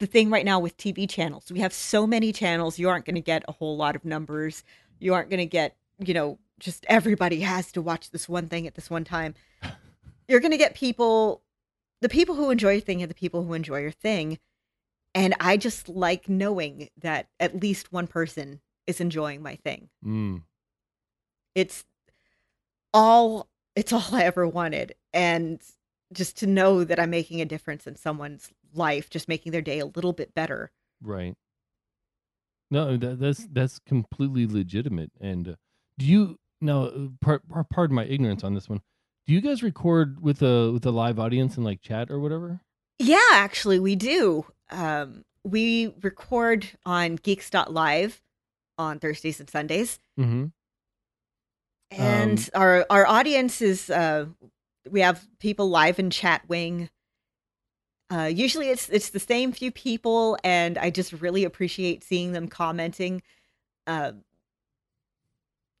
the 0.00 0.06
thing 0.06 0.30
right 0.30 0.44
now 0.44 0.58
with 0.58 0.76
tv 0.76 1.08
channels. 1.08 1.52
We 1.52 1.60
have 1.60 1.72
so 1.72 2.06
many 2.06 2.32
channels 2.32 2.78
you 2.78 2.88
aren't 2.88 3.04
going 3.04 3.14
to 3.14 3.20
get 3.20 3.44
a 3.46 3.52
whole 3.52 3.76
lot 3.76 3.94
of 3.94 4.04
numbers. 4.04 4.64
You 4.98 5.14
aren't 5.14 5.30
going 5.30 5.38
to 5.38 5.46
get 5.46 5.76
you 5.98 6.14
know 6.14 6.38
just 6.58 6.84
everybody 6.88 7.40
has 7.40 7.70
to 7.72 7.80
watch 7.80 8.10
this 8.10 8.28
one 8.28 8.48
thing 8.48 8.66
at 8.66 8.74
this 8.74 8.90
one 8.90 9.04
time. 9.04 9.34
You're 10.28 10.40
going 10.40 10.52
to 10.52 10.56
get 10.56 10.74
people 10.74 11.42
the 12.00 12.08
people 12.08 12.34
who 12.34 12.50
enjoy 12.50 12.72
your 12.72 12.80
thing 12.80 13.02
are 13.02 13.06
the 13.06 13.14
people 13.14 13.44
who 13.44 13.52
enjoy 13.52 13.80
your 13.80 13.90
thing. 13.90 14.38
And 15.14 15.34
i 15.40 15.56
just 15.56 15.88
like 15.88 16.28
knowing 16.28 16.88
that 17.00 17.28
at 17.38 17.60
least 17.60 17.92
one 17.92 18.06
person 18.06 18.60
is 18.86 19.00
enjoying 19.00 19.42
my 19.42 19.56
thing. 19.56 19.88
Mm. 20.04 20.42
it's 21.54 21.84
all 22.92 23.48
it's 23.76 23.92
all 23.92 24.06
I 24.12 24.24
ever 24.24 24.48
wanted. 24.48 24.94
And 25.12 25.60
just 26.12 26.36
to 26.38 26.46
know 26.46 26.84
that 26.84 26.98
I'm 26.98 27.10
making 27.10 27.40
a 27.40 27.44
difference 27.44 27.86
in 27.86 27.96
someone's 27.96 28.50
life, 28.74 29.10
just 29.10 29.28
making 29.28 29.52
their 29.52 29.62
day 29.62 29.78
a 29.78 29.86
little 29.86 30.12
bit 30.12 30.34
better. 30.34 30.70
Right. 31.02 31.34
No, 32.70 32.96
that, 32.96 33.18
that's 33.18 33.46
that's 33.50 33.78
completely 33.80 34.46
legitimate. 34.46 35.10
And 35.20 35.48
uh, 35.48 35.54
do 35.98 36.06
you 36.06 36.38
now? 36.60 36.84
uh, 36.84 37.08
part, 37.20 37.42
pardon 37.70 37.96
my 37.96 38.04
ignorance 38.04 38.44
on 38.44 38.54
this 38.54 38.68
one. 38.68 38.80
Do 39.26 39.34
you 39.34 39.40
guys 39.40 39.62
record 39.62 40.22
with 40.22 40.42
a 40.42 40.70
with 40.72 40.86
a 40.86 40.90
live 40.90 41.18
audience 41.18 41.56
and 41.56 41.64
like 41.64 41.80
chat 41.82 42.10
or 42.10 42.20
whatever? 42.20 42.60
Yeah, 42.98 43.28
actually 43.32 43.78
we 43.78 43.96
do. 43.96 44.46
Um 44.70 45.24
we 45.42 45.94
record 46.02 46.68
on 46.84 47.16
geeks.live 47.16 48.20
on 48.78 48.98
Thursdays 48.98 49.40
and 49.40 49.48
Sundays. 49.48 49.98
Mm-hmm. 50.18 50.46
And 51.90 52.38
Um, 52.54 52.60
our 52.60 52.86
our 52.90 53.06
audience 53.06 53.60
is 53.62 53.90
uh 53.90 54.26
we 54.88 55.00
have 55.00 55.26
people 55.38 55.68
live 55.68 55.98
in 55.98 56.10
chat 56.10 56.42
wing. 56.48 56.88
Uh 58.12 58.24
usually 58.32 58.68
it's 58.70 58.88
it's 58.88 59.10
the 59.10 59.20
same 59.20 59.52
few 59.52 59.70
people 59.70 60.36
and 60.44 60.78
I 60.78 60.90
just 60.90 61.12
really 61.12 61.44
appreciate 61.44 62.04
seeing 62.04 62.32
them 62.32 62.48
commenting. 62.48 63.22
Uh 63.86 64.12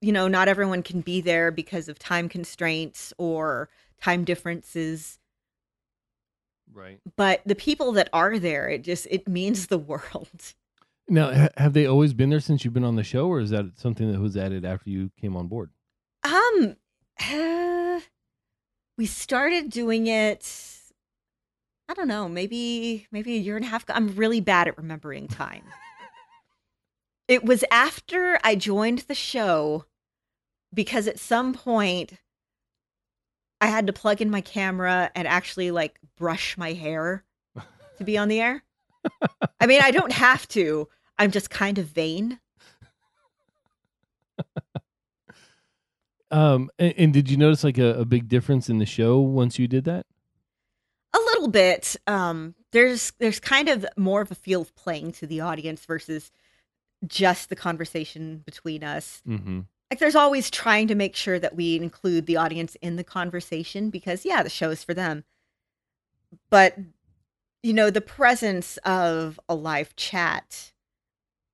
you 0.00 0.12
know, 0.12 0.28
not 0.28 0.48
everyone 0.48 0.82
can 0.82 1.02
be 1.02 1.20
there 1.20 1.50
because 1.50 1.88
of 1.88 1.98
time 1.98 2.28
constraints 2.28 3.12
or 3.18 3.68
time 4.00 4.24
differences, 4.24 5.18
Right. 6.72 7.00
but 7.16 7.42
the 7.44 7.54
people 7.54 7.92
that 7.92 8.08
are 8.12 8.38
there, 8.38 8.68
it 8.68 8.82
just 8.82 9.06
it 9.10 9.28
means 9.28 9.66
the 9.66 9.78
world. 9.78 10.28
Now, 11.12 11.34
ha- 11.34 11.48
have 11.56 11.72
they 11.72 11.86
always 11.86 12.12
been 12.14 12.30
there 12.30 12.38
since 12.38 12.64
you've 12.64 12.72
been 12.72 12.84
on 12.84 12.94
the 12.94 13.02
show, 13.02 13.26
or 13.26 13.40
is 13.40 13.50
that 13.50 13.76
something 13.76 14.12
that 14.12 14.20
was 14.20 14.36
added 14.36 14.64
after 14.64 14.90
you 14.90 15.10
came 15.20 15.36
on 15.36 15.48
board? 15.48 15.70
Um, 16.22 16.76
uh, 17.20 17.26
we 19.00 19.06
started 19.06 19.70
doing 19.70 20.08
it. 20.08 20.46
I 21.88 21.94
don't 21.94 22.06
know, 22.06 22.28
maybe 22.28 23.06
maybe 23.10 23.34
a 23.34 23.38
year 23.38 23.56
and 23.56 23.64
a 23.64 23.68
half. 23.68 23.84
ago. 23.84 23.94
I'm 23.96 24.14
really 24.14 24.42
bad 24.42 24.68
at 24.68 24.76
remembering 24.76 25.26
time. 25.26 25.62
it 27.26 27.42
was 27.42 27.64
after 27.70 28.38
I 28.44 28.56
joined 28.56 28.98
the 29.08 29.14
show 29.14 29.86
because 30.74 31.06
at 31.08 31.18
some 31.18 31.54
point 31.54 32.12
I 33.58 33.68
had 33.68 33.86
to 33.86 33.94
plug 33.94 34.20
in 34.20 34.30
my 34.30 34.42
camera 34.42 35.10
and 35.14 35.26
actually 35.26 35.70
like 35.70 35.98
brush 36.18 36.58
my 36.58 36.74
hair 36.74 37.24
to 37.96 38.04
be 38.04 38.18
on 38.18 38.28
the 38.28 38.42
air. 38.42 38.62
I 39.58 39.64
mean, 39.64 39.80
I 39.82 39.92
don't 39.92 40.12
have 40.12 40.46
to. 40.48 40.88
I'm 41.18 41.30
just 41.30 41.48
kind 41.48 41.78
of 41.78 41.86
vain. 41.86 42.38
Um, 46.30 46.70
and, 46.78 46.94
and 46.96 47.12
did 47.12 47.30
you 47.30 47.36
notice 47.36 47.64
like 47.64 47.78
a, 47.78 47.94
a 48.00 48.04
big 48.04 48.28
difference 48.28 48.68
in 48.68 48.78
the 48.78 48.86
show 48.86 49.18
once 49.20 49.58
you 49.58 49.66
did 49.68 49.84
that? 49.84 50.06
a 51.12 51.18
little 51.18 51.48
bit 51.48 51.96
um 52.06 52.54
there's 52.70 53.12
there's 53.18 53.40
kind 53.40 53.68
of 53.68 53.84
more 53.96 54.20
of 54.20 54.30
a 54.30 54.34
feel 54.36 54.60
of 54.62 54.72
playing 54.76 55.10
to 55.10 55.26
the 55.26 55.40
audience 55.40 55.84
versus 55.84 56.30
just 57.04 57.48
the 57.48 57.56
conversation 57.56 58.42
between 58.46 58.84
us 58.84 59.20
Mm-hmm. 59.26 59.62
like 59.90 59.98
there's 59.98 60.14
always 60.14 60.50
trying 60.50 60.86
to 60.86 60.94
make 60.94 61.16
sure 61.16 61.40
that 61.40 61.56
we 61.56 61.74
include 61.74 62.26
the 62.26 62.36
audience 62.36 62.76
in 62.80 62.94
the 62.94 63.02
conversation 63.02 63.90
because 63.90 64.24
yeah 64.24 64.44
the 64.44 64.48
show 64.48 64.70
is 64.70 64.84
for 64.84 64.94
them 64.94 65.24
but 66.48 66.76
you 67.64 67.72
know 67.72 67.90
the 67.90 68.00
presence 68.00 68.76
of 68.84 69.40
a 69.48 69.54
live 69.56 69.96
chat 69.96 70.70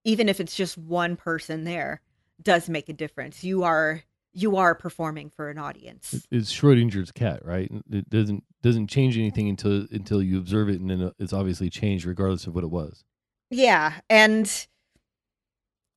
even 0.04 0.28
if 0.28 0.38
it's 0.38 0.54
just 0.54 0.76
one 0.76 1.16
person 1.16 1.64
there 1.64 2.02
does 2.42 2.68
make 2.68 2.90
a 2.90 2.92
difference 2.92 3.42
you 3.42 3.62
are 3.62 4.02
you 4.36 4.56
are 4.58 4.74
performing 4.74 5.30
for 5.30 5.48
an 5.48 5.56
audience 5.56 6.26
It's 6.30 6.52
Schrodinger's 6.52 7.10
cat, 7.10 7.44
right? 7.44 7.72
It 7.90 8.10
doesn't 8.10 8.44
doesn't 8.62 8.88
change 8.88 9.16
anything 9.16 9.48
until 9.48 9.86
until 9.90 10.22
you 10.22 10.38
observe 10.38 10.68
it, 10.68 10.78
and 10.78 10.90
then 10.90 11.10
it's 11.18 11.32
obviously 11.32 11.70
changed 11.70 12.04
regardless 12.04 12.46
of 12.46 12.54
what 12.54 12.62
it 12.62 12.70
was. 12.70 13.02
Yeah, 13.50 13.94
and 14.10 14.66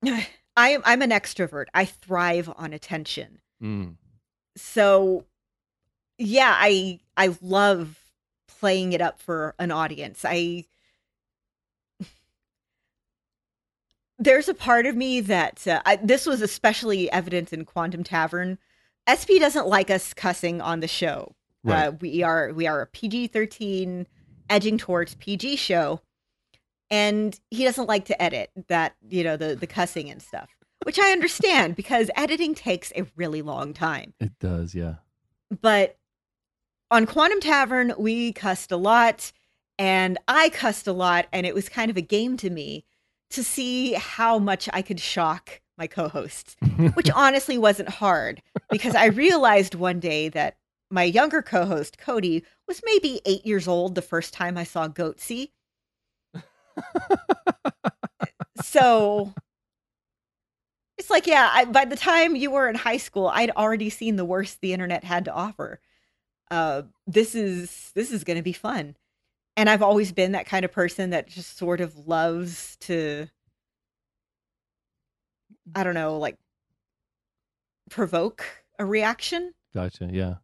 I 0.06 0.69
am 0.69 0.82
I'm 0.86 1.02
an 1.02 1.12
extrovert. 1.12 1.65
I 1.73 1.84
thrive 1.86 2.49
on 2.56 2.71
attention. 2.71 3.39
Mm. 3.62 3.95
So 4.56 5.25
yeah, 6.17 6.56
I 6.58 7.02
I 7.17 7.36
love 7.41 7.99
playing 8.47 8.93
it 8.93 9.02
up 9.02 9.19
for 9.19 9.54
an 9.60 9.71
audience. 9.71 10.23
I 10.25 10.65
there's 14.19 14.49
a 14.49 14.53
part 14.53 14.86
of 14.86 14.95
me 14.95 15.21
that 15.21 15.65
uh, 15.65 15.82
I, 15.86 15.95
this 15.95 16.25
was 16.25 16.41
especially 16.41 17.10
evident 17.12 17.53
in 17.53 17.65
Quantum 17.65 18.03
Tavern. 18.03 18.58
SP 19.08 19.39
doesn't 19.39 19.67
like 19.67 19.89
us 19.89 20.13
cussing 20.13 20.62
on 20.62 20.82
the 20.82 20.88
show. 20.88 21.34
Right. 21.63 21.88
Uh, 21.88 21.91
we 21.99 22.21
are 22.21 22.53
we 22.53 22.67
are 22.67 22.82
a 22.82 22.86
PG 22.88 23.27
thirteen, 23.27 24.08
edging 24.49 24.77
towards 24.77 25.15
PG 25.15 25.55
show, 25.55 26.01
and 26.89 27.38
he 27.49 27.63
doesn't 27.63 27.88
like 27.88 28.05
to 28.05 28.21
edit 28.21 28.51
that 28.67 28.95
you 29.10 29.23
know 29.23 29.38
the 29.38 29.55
the 29.55 29.67
cussing 29.67 30.10
and 30.10 30.21
stuff, 30.21 30.49
which 30.84 30.99
I 30.99 31.12
understand 31.12 31.75
because 31.75 32.12
editing 32.15 32.53
takes 32.55 32.91
a 32.95 33.05
really 33.15 33.41
long 33.41 33.73
time. 33.73 34.13
It 34.19 34.38
does, 34.39 34.75
yeah. 34.75 34.95
But 35.62 35.97
on 36.91 37.05
Quantum 37.05 37.39
Tavern, 37.39 37.93
we 37.97 38.32
cussed 38.32 38.71
a 38.71 38.77
lot, 38.77 39.32
and 39.77 40.17
I 40.27 40.49
cussed 40.49 40.88
a 40.88 40.93
lot, 40.93 41.27
and 41.34 41.45
it 41.45 41.55
was 41.55 41.67
kind 41.67 41.89
of 41.89 41.97
a 41.97 42.01
game 42.01 42.38
to 42.38 42.49
me 42.49 42.86
to 43.32 43.44
see 43.44 43.94
how 43.94 44.39
much 44.39 44.70
I 44.74 44.82
could 44.82 45.00
shock 45.00 45.62
my 45.78 45.88
co-hosts 45.88 46.58
which 46.94 47.10
honestly 47.12 47.58
wasn't 47.58 47.89
hard 47.89 48.42
because 48.70 48.96
I 48.96 49.06
realized 49.06 49.76
one 49.76 50.00
day 50.00 50.30
that 50.30 50.58
my 50.92 51.04
younger 51.04 51.42
co-host 51.42 51.98
Cody 51.98 52.44
was 52.68 52.82
maybe 52.84 53.22
eight 53.26 53.46
years 53.46 53.68
old 53.68 53.96
the 53.96 54.02
first 54.02 54.34
time 54.34 54.58
I 54.58 54.63
saw 54.63 54.88
Goatse. 54.88 55.52
so 58.62 59.34
it's 60.98 61.10
like, 61.10 61.28
yeah, 61.28 61.50
I, 61.52 61.65
by 61.65 61.86
the 61.86 61.96
time 61.96 62.36
you 62.36 62.52
were 62.52 62.68
in 62.68 62.76
high 62.76 62.98
school, 62.98 63.28
I'd 63.28 63.52
already 63.52 63.89
seen 63.89 64.15
the 64.15 64.26
worst 64.26 64.62
the 64.62 64.74
internet 64.74 65.04
had 65.04 65.26
to 65.26 65.34
offer. 65.34 65.80
Uh, 66.52 66.84
this 67.06 67.36
is 67.36 67.92
this 67.94 68.12
is 68.12 68.24
going 68.24 68.38
to 68.38 68.44
be 68.44 68.54
fun, 68.54 68.96
and 69.60 69.69
I've 69.69 69.82
always 69.82 70.13
been 70.13 70.32
that 70.32 70.45
kind 70.45 70.63
of 70.63 70.72
person 70.72 71.10
that 71.10 71.28
just 71.28 71.58
sort 71.58 71.82
of 71.82 72.08
loves 72.08 72.78
to 72.82 73.28
I 75.76 75.84
don't 75.84 75.93
know, 75.93 76.17
like 76.17 76.38
provoke 77.91 78.45
a 78.80 78.86
reaction. 78.86 79.54
gotcha, 79.74 80.08
yeah. 80.12 80.36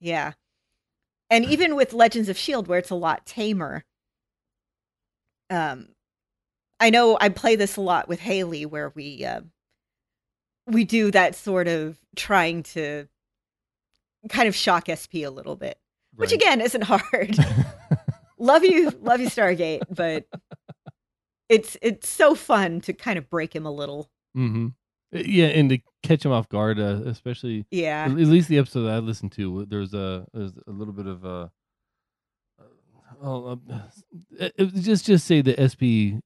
Yeah. 0.00 0.32
And 1.30 1.46
even 1.46 1.76
with 1.76 1.94
Legends 1.94 2.28
of 2.28 2.36
Shield 2.36 2.68
where 2.68 2.78
it's 2.78 2.90
a 2.90 2.94
lot 2.94 3.24
tamer. 3.24 3.86
Um 5.48 5.88
I 6.78 6.90
know 6.90 7.16
I 7.18 7.30
play 7.30 7.56
this 7.56 7.78
a 7.78 7.80
lot 7.80 8.06
with 8.06 8.20
Haley 8.20 8.66
where 8.66 8.92
we 8.94 9.24
uh, 9.24 9.40
we 10.66 10.84
do 10.84 11.10
that 11.10 11.34
sort 11.34 11.68
of 11.68 11.96
trying 12.16 12.64
to 12.64 13.08
kind 14.28 14.46
of 14.46 14.54
shock 14.54 14.88
SP 14.92 15.24
a 15.24 15.30
little 15.30 15.56
bit. 15.56 15.78
Which 16.14 16.32
again 16.32 16.60
isn't 16.60 16.84
hard. 16.84 17.34
love 18.38 18.64
you, 18.64 18.90
love 19.00 19.20
you 19.20 19.28
Stargate, 19.28 19.82
but 19.90 20.24
it's 21.48 21.76
it's 21.82 22.08
so 22.08 22.34
fun 22.34 22.80
to 22.82 22.92
kind 22.92 23.18
of 23.18 23.28
break 23.30 23.54
him 23.54 23.66
a 23.66 23.70
little. 23.72 24.08
Mm-hmm. 24.36 24.68
Yeah, 25.12 25.46
and 25.46 25.70
to 25.70 25.78
catch 26.02 26.24
him 26.24 26.32
off 26.32 26.48
guard, 26.48 26.78
uh, 26.78 27.00
especially 27.06 27.64
Yeah. 27.70 28.04
at 28.04 28.12
least 28.12 28.48
the 28.48 28.58
episode 28.58 28.82
that 28.82 28.92
I 28.94 28.98
listened 28.98 29.32
to, 29.32 29.64
there's 29.66 29.94
a 29.94 30.26
there's 30.34 30.52
a 30.66 30.70
little 30.70 30.92
bit 30.92 31.06
of 31.06 31.24
a. 31.24 31.50
Oh, 33.22 33.58
uh, 33.70 33.78
it- 34.38 34.74
just 34.74 35.06
just 35.06 35.26
say 35.26 35.40
the 35.40 35.54
SP, 35.58 36.20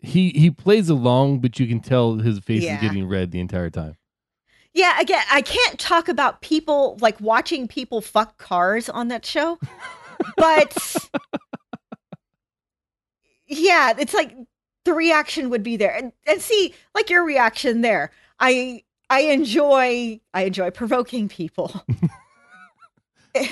he 0.00 0.30
he 0.30 0.50
plays 0.50 0.88
along, 0.90 1.38
but 1.40 1.58
you 1.60 1.66
can 1.66 1.80
tell 1.80 2.16
his 2.16 2.38
face 2.40 2.62
Yeah. 2.64 2.74
is 2.76 2.80
getting 2.82 3.06
red 3.08 3.30
the 3.30 3.40
entire 3.40 3.70
time. 3.70 3.96
Yeah, 4.74 5.00
again, 5.00 5.22
I 5.30 5.40
can't 5.40 5.78
talk 5.78 6.08
about 6.08 6.42
people 6.42 6.98
like 7.00 7.18
watching 7.20 7.66
people 7.68 8.00
fuck 8.02 8.36
cars 8.36 8.90
on 8.90 9.08
that 9.08 9.24
show, 9.24 9.58
but 10.36 11.08
yeah, 13.46 13.94
it's 13.98 14.14
like 14.14 14.34
the 14.84 14.92
reaction 14.92 15.50
would 15.50 15.62
be 15.62 15.76
there, 15.76 15.94
and, 15.94 16.12
and 16.26 16.40
see, 16.40 16.74
like 16.94 17.10
your 17.10 17.24
reaction 17.24 17.80
there. 17.80 18.10
I 18.40 18.82
I 19.10 19.20
enjoy 19.22 20.20
I 20.34 20.42
enjoy 20.44 20.70
provoking 20.70 21.28
people. 21.28 21.84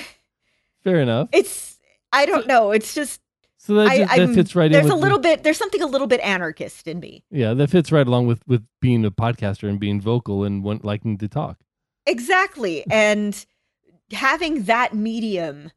Fair 0.83 0.99
enough. 1.01 1.29
It's 1.31 1.79
I 2.11 2.25
don't 2.25 2.47
know. 2.47 2.71
It's 2.71 2.93
just 2.93 3.21
So 3.57 3.75
that, 3.75 3.87
I, 3.89 3.97
that 3.99 4.09
I'm- 4.19 4.33
fits 4.35 4.55
right 4.55 4.65
in. 4.67 4.71
There's 4.71 4.89
a 4.89 4.95
little 4.95 5.19
bit. 5.19 5.43
There's 5.43 5.57
something 5.57 5.81
a 5.81 5.87
little 5.87 6.07
bit 6.07 6.19
anarchist 6.21 6.87
in 6.87 6.99
me. 6.99 7.23
yeah, 7.31 7.53
that 7.53 7.69
fits 7.69 7.91
right 7.91 8.05
along 8.07 8.27
with 8.27 8.41
with 8.47 8.65
being 8.81 9.03
a 9.05 9.11
podcaster 9.11 9.67
and 9.69 9.79
being 9.79 9.99
vocal 10.01 10.43
and 10.43 10.63
liking 10.83 11.17
to 11.17 11.27
talk. 11.27 11.59
Exactly. 12.05 12.85
And 12.91 13.45
having 14.11 14.63
that 14.63 14.93
medium, 14.93 15.71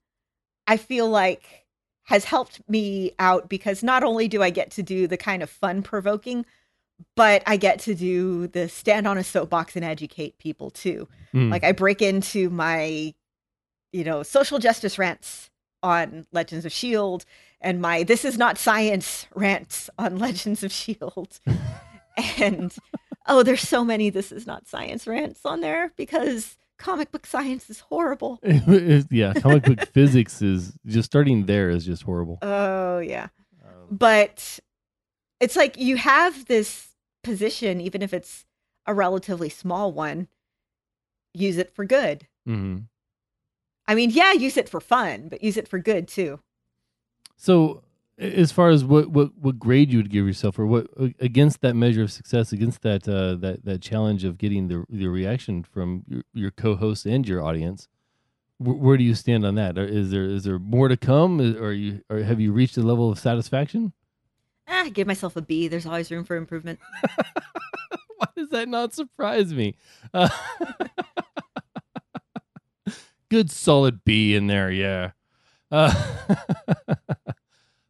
I 0.67 0.77
feel 0.77 1.09
like 1.09 1.67
has 2.09 2.25
helped 2.25 2.63
me 2.69 3.13
out 3.19 3.51
because 3.51 3.83
not 3.83 4.03
only 4.03 4.29
do 4.29 4.43
I 4.43 4.49
get 4.49 4.71
to 4.73 4.83
do 4.83 5.07
the 5.07 5.19
kind 5.19 5.43
of 5.43 5.51
fun 5.51 5.83
provoking, 5.83 6.47
but 7.15 7.43
I 7.47 7.59
get 7.59 7.81
to 7.81 7.95
do 7.95 8.47
the 8.47 8.67
stand 8.67 9.07
on 9.07 9.19
a 9.19 9.25
soapbox 9.25 9.77
and 9.77 9.85
educate 9.85 10.39
people 10.39 10.71
too. 10.71 11.07
Mm. 11.35 11.51
Like 11.51 11.65
I 11.65 11.73
break 11.73 12.01
into 12.01 12.49
my, 12.49 13.13
you 13.93 14.05
know, 14.05 14.23
social 14.23 14.59
justice 14.59 14.99
rants 14.99 15.51
on 15.83 16.27
Legends 16.33 16.65
of 16.65 16.73
Shield 16.73 17.27
and 17.61 17.83
my 17.83 18.05
this 18.05 18.25
is 18.25 18.39
not 18.39 18.57
science 18.57 19.27
rants 19.35 19.91
on 19.99 20.19
Legends 20.19 20.65
of 20.65 20.73
Shield. 20.73 21.41
and 22.39 22.75
oh, 23.27 23.43
there's 23.43 23.61
so 23.61 23.85
many 23.85 24.09
this 24.09 24.33
is 24.33 24.47
not 24.47 24.67
science 24.67 25.07
rants 25.07 25.45
on 25.45 25.61
there 25.61 25.93
because 25.97 26.57
comic 26.79 27.11
book 27.11 27.27
science 27.27 27.69
is 27.69 27.81
horrible. 27.81 28.39
yeah, 29.11 29.35
comic 29.35 29.65
book 29.65 29.81
physics 29.93 30.41
is 30.41 30.73
just 30.87 31.07
starting 31.07 31.47
there 31.47 31.69
is 31.71 31.85
just 31.85 32.03
horrible. 32.03 32.39
Oh 32.43 32.99
yeah. 33.01 33.29
Um, 33.65 33.87
But 33.91 34.61
it's 35.41 35.57
like 35.57 35.77
you 35.77 35.97
have 35.97 36.47
this 36.47 36.89
position, 37.23 37.81
even 37.81 38.01
if 38.03 38.15
it's 38.15 38.47
a 38.87 38.95
relatively 38.95 39.49
small 39.49 39.93
one, 39.93 40.29
use 41.35 41.59
it 41.59 41.75
for 41.75 41.85
good. 41.85 42.27
hmm 42.47 42.79
I 43.87 43.95
mean, 43.95 44.11
yeah, 44.11 44.33
use 44.35 44.59
it 44.59 44.69
for 44.69 44.81
fun, 44.81 45.29
but 45.29 45.43
use 45.43 45.57
it 45.57 45.67
for 45.67 45.79
good 45.79 46.09
too. 46.09 46.41
So, 47.37 47.83
as 48.19 48.53
far 48.53 48.71
as 48.71 48.85
what, 48.85 49.11
what, 49.11 49.31
what 49.39 49.59
grade 49.59 49.91
you 49.93 49.99
would 49.99 50.11
give 50.11 50.27
yourself, 50.27 50.59
or 50.59 50.67
what 50.67 50.87
against 51.21 51.61
that 51.61 51.75
measure 51.75 52.03
of 52.03 52.13
success, 52.13 52.53
against 52.53 52.83
that 52.83 53.09
uh, 53.09 53.35
that 53.37 53.65
that 53.65 53.81
challenge 53.81 54.25
of 54.25 54.39
getting 54.39 54.69
the 54.69 54.85
the 54.89 55.07
reaction 55.07 55.63
from 55.63 56.05
your, 56.09 56.23
your 56.35 56.51
co-host 56.51 57.07
and 57.07 57.27
your 57.29 57.43
audience, 57.43 57.89
wh- 58.59 58.81
where 58.81 58.97
do 58.97 59.05
you 59.05 59.15
stand 59.15 59.47
on 59.47 59.55
that? 59.55 59.79
Is 59.79 60.45
there 60.45 60.59
more 60.59 60.89
to 60.89 60.97
come, 60.97 61.41
Is- 61.41 61.57
or 61.57 61.73
you 61.73 62.03
or 62.11 62.19
have 62.19 62.41
you 62.41 62.53
reached 62.53 62.77
a 62.77 62.83
level 62.83 63.11
of 63.11 63.19
satisfaction? 63.19 63.93
Ah, 64.67 64.89
give 64.93 65.07
myself 65.07 65.37
a 65.37 65.43
B. 65.43 65.69
There's 65.69 65.87
always 65.87 66.11
room 66.11 66.25
for 66.25 66.37
improvement. 66.37 66.79
Why 68.17 68.27
does 68.37 68.49
that 68.51 68.69
not 68.69 68.93
surprise 68.93 69.55
me? 69.55 69.77
Uh, 70.13 70.29
good 73.31 73.51
solid 73.51 74.05
B 74.05 74.35
in 74.35 74.49
there, 74.49 74.71
yeah. 74.71 75.13
Uh, 75.71 75.95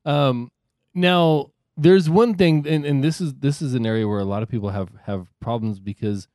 um, 0.09 0.51
now 0.95 1.51
there's 1.77 2.09
one 2.09 2.35
thing, 2.35 2.67
and, 2.67 2.85
and 2.87 3.05
this 3.05 3.21
is 3.21 3.35
this 3.35 3.61
is 3.61 3.75
an 3.75 3.85
area 3.85 4.09
where 4.09 4.19
a 4.19 4.25
lot 4.25 4.43
of 4.43 4.49
people 4.49 4.71
have 4.71 4.89
have 5.05 5.29
problems 5.39 5.79
because 5.79 6.29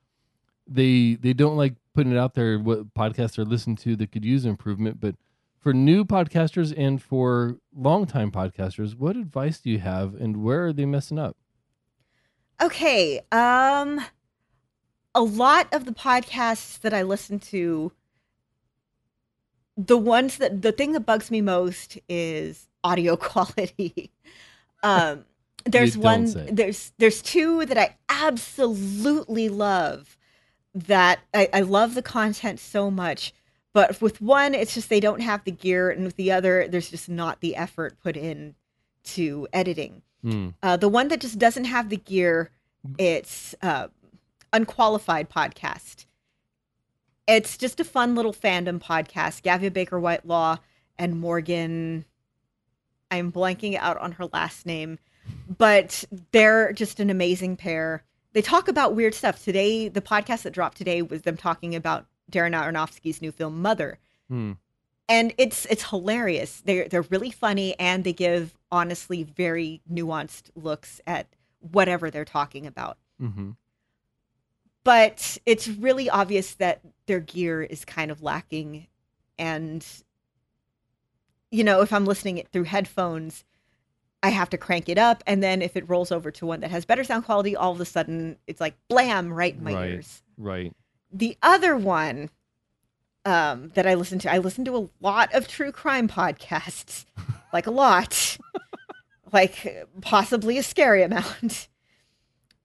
they 0.68 1.16
they 1.16 1.34
don't 1.34 1.58
like 1.58 1.74
putting 1.96 2.14
it 2.14 2.18
out 2.18 2.36
there 2.36 2.60
what 2.60 2.94
podcasts 2.94 3.38
are 3.38 3.46
listened 3.46 3.80
to 3.80 3.96
that 3.96 4.12
could 4.12 4.24
use 4.24 4.46
improvement. 4.46 5.02
But 5.02 5.16
for 5.60 5.74
new 5.74 6.06
podcasters 6.06 6.74
and 6.78 7.02
for 7.02 7.58
longtime 7.76 8.32
podcasters, 8.32 8.96
what 8.96 9.16
advice 9.16 9.60
do 9.60 9.72
you 9.72 9.80
have, 9.80 10.14
and 10.14 10.44
where 10.44 10.68
are 10.68 10.74
they 10.74 10.86
messing 10.86 11.18
up? 11.18 11.36
Okay. 12.62 13.22
Um 13.32 14.06
a 15.16 15.22
lot 15.22 15.68
of 15.72 15.86
the 15.86 15.94
podcasts 15.94 16.80
that 16.82 16.94
I 16.94 17.02
listen 17.02 17.40
to 17.40 17.92
the 19.76 19.98
ones 19.98 20.38
that 20.38 20.62
the 20.62 20.72
thing 20.72 20.92
that 20.92 21.08
bugs 21.08 21.32
me 21.32 21.42
most 21.42 21.98
is 22.08 22.68
audio 22.84 23.16
quality. 23.30 24.12
um 24.82 25.26
there's 25.66 25.98
one 25.98 26.28
say. 26.28 26.50
there's 26.52 26.92
there's 26.98 27.22
two 27.22 27.66
that 27.66 27.78
I 27.78 27.96
absolutely 28.10 29.50
love 29.50 30.18
that 30.76 31.20
I, 31.34 31.50
I 31.54 31.62
love 31.62 31.96
the 31.96 32.02
content 32.02 32.60
so 32.60 32.90
much. 32.92 33.34
But 33.74 34.02
with 34.02 34.22
one, 34.22 34.54
it's 34.54 34.76
just 34.76 34.90
they 34.90 35.00
don't 35.00 35.22
have 35.22 35.44
the 35.46 35.52
gear, 35.52 35.90
and 35.90 36.04
with 36.06 36.16
the 36.16 36.32
other, 36.32 36.68
there's 36.68 36.92
just 36.92 37.10
not 37.10 37.42
the 37.42 37.56
effort 37.56 37.98
put 38.02 38.16
in 38.16 38.56
to 39.04 39.48
editing. 39.52 40.04
Hmm. 40.22 40.50
Uh, 40.62 40.78
the 40.78 40.90
one 40.90 41.08
that 41.08 41.20
just 41.20 41.40
doesn't 41.40 41.66
have 41.66 41.90
the 41.90 41.98
gear, 41.98 42.52
it's 43.00 43.56
uh, 43.62 43.88
Unqualified 44.52 45.30
Podcast. 45.30 46.06
It's 47.28 47.58
just 47.58 47.80
a 47.80 47.84
fun 47.84 48.16
little 48.16 48.34
fandom 48.34 48.80
podcast. 48.82 49.42
Gavia 49.42 49.72
Baker 49.72 50.00
Whitelaw 50.00 50.58
and 51.00 51.20
Morgan, 51.20 52.06
I'm 53.14 53.32
blanking 53.32 53.78
out 53.78 53.98
on 53.98 54.14
her 54.14 54.26
last 54.34 54.66
name, 54.66 54.98
but 55.58 56.04
they're 56.32 56.74
just 56.74 57.00
an 57.00 57.10
amazing 57.12 57.58
pair. 57.58 58.04
They 58.34 58.42
talk 58.42 58.68
about 58.68 58.96
weird 58.96 59.14
stuff. 59.14 59.44
Today, 59.44 59.88
the 59.88 60.02
podcast 60.02 60.42
that 60.42 60.54
dropped 60.54 60.78
today 60.78 61.04
was 61.04 61.22
them 61.22 61.38
talking 61.38 61.76
about 61.76 62.08
Darren 62.32 62.60
Aronofsky's 62.60 63.22
new 63.22 63.32
film 63.32 63.62
Mother 63.62 64.00
Hmm. 64.30 64.54
and 65.10 65.34
it's 65.38 65.66
it's 65.66 65.90
hilarious. 65.90 66.62
They're 66.66 66.88
they're 66.88 67.04
really 67.04 67.30
funny 67.30 67.78
and 67.78 68.04
they 68.04 68.14
give 68.14 68.58
honestly 68.72 69.24
very 69.24 69.82
nuanced 69.92 70.50
looks 70.56 71.02
at 71.06 71.28
whatever 71.60 72.10
they're 72.10 72.26
talking 72.26 72.66
about. 72.66 72.98
Mm-hmm. 73.22 73.52
But 74.84 75.38
it's 75.46 75.68
really 75.68 76.10
obvious 76.10 76.56
that 76.56 76.82
their 77.06 77.20
gear 77.20 77.62
is 77.62 77.86
kind 77.86 78.12
of 78.12 78.24
lacking 78.24 78.88
and 79.38 79.86
you 81.54 81.64
know, 81.64 81.82
if 81.82 81.94
I'm 81.94 82.06
listening 82.06 82.38
it 82.40 82.50
through 82.50 82.64
headphones, 82.64 83.44
I 84.24 84.30
have 84.30 84.50
to 84.52 84.58
crank 84.58 84.90
it 84.90 84.98
up 84.98 85.24
and 85.28 85.44
then 85.44 85.62
if 85.62 85.76
it 85.78 85.88
rolls 85.90 86.12
over 86.12 86.32
to 86.32 86.46
one 86.46 86.62
that 86.62 86.72
has 86.72 86.84
better 86.86 87.04
sound 87.04 87.26
quality, 87.26 87.56
all 87.56 87.72
of 87.74 87.80
a 87.82 87.86
sudden 87.86 88.38
it's 88.48 88.60
like 88.62 88.76
blam 88.90 89.32
right 89.32 89.54
in 89.56 89.64
my 89.64 89.74
Right. 89.74 89.90
ears. 89.92 90.24
Right. 90.38 90.74
the 91.12 91.38
other 91.44 91.76
one 91.78 92.30
um, 93.26 93.72
that 93.76 93.86
I 93.88 93.94
listen 93.94 94.20
to, 94.20 94.32
I 94.34 94.40
listen 94.40 94.66
to 94.66 94.76
a 94.78 94.90
lot 95.00 95.34
of 95.34 95.48
true 95.48 95.72
crime 95.72 96.08
podcasts, 96.10 97.06
like 97.54 97.68
a 97.68 97.72
lot, 97.72 98.38
like 99.32 99.88
possibly 100.02 100.58
a 100.58 100.64
scary 100.64 101.04
amount. 101.04 101.68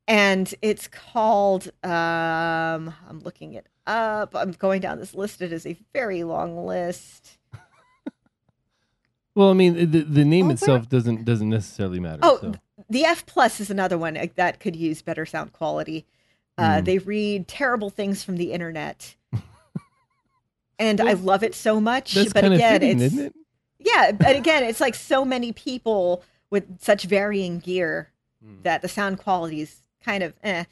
And 0.06 0.52
it's 0.62 0.88
called, 0.88 1.68
um, 1.84 2.94
I'm 3.08 3.20
looking 3.22 3.52
it 3.54 3.66
up. 3.86 4.34
I'm 4.34 4.52
going 4.52 4.80
down 4.80 4.98
this 4.98 5.14
list. 5.14 5.42
It 5.42 5.52
is 5.52 5.66
a 5.66 5.76
very 5.92 6.24
long 6.24 6.66
list. 6.66 7.37
Well, 9.38 9.50
I 9.50 9.52
mean, 9.52 9.74
the 9.92 10.02
the 10.02 10.24
name 10.24 10.46
Oh, 10.46 10.48
where- 10.48 10.54
itself 10.54 10.88
doesn't 10.88 11.24
doesn't 11.24 11.48
necessarily 11.48 12.00
matter. 12.00 12.18
Oh, 12.24 12.38
so. 12.40 12.54
The 12.90 13.04
F 13.04 13.24
plus 13.24 13.60
is 13.60 13.70
another 13.70 13.96
one 13.96 14.18
that 14.34 14.58
could 14.58 14.74
use 14.74 15.00
better 15.00 15.24
sound 15.24 15.52
quality. 15.52 16.06
Uh, 16.56 16.78
Mm. 16.80 16.84
They 16.84 16.98
read 16.98 17.46
terrible 17.46 17.88
things 17.88 18.24
from 18.24 18.36
the 18.36 18.50
internet. 18.52 19.14
And 20.80 21.00
I 21.00 21.12
love 21.14 21.42
it 21.44 21.54
so 21.56 21.80
much. 21.80 22.14
but 22.32 22.44
again, 22.44 22.80
fitting, 22.80 23.00
it's 23.00 23.14
it? 23.16 23.34
Yeah, 23.80 24.10
but 24.12 24.34
again, 24.36 24.62
it's 24.64 24.80
like 24.80 24.94
so 24.96 25.24
many 25.24 25.52
people 25.52 26.22
with 26.50 26.80
such 26.80 27.04
varying 27.04 27.58
gear 27.60 28.10
Hmm. 28.42 28.62
that 28.62 28.82
the 28.82 28.88
sound 28.88 29.18
quality 29.18 29.60
is 29.60 29.82
kind 30.04 30.22
of 30.24 30.34
eh. 30.42 30.64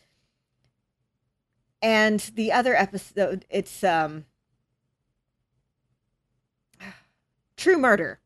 And 1.83 2.19
the 2.35 2.51
other 2.53 2.75
episode, 2.77 3.45
it's 3.51 3.83
um, 3.85 4.27
True 7.57 7.79
Murder. 7.79 8.19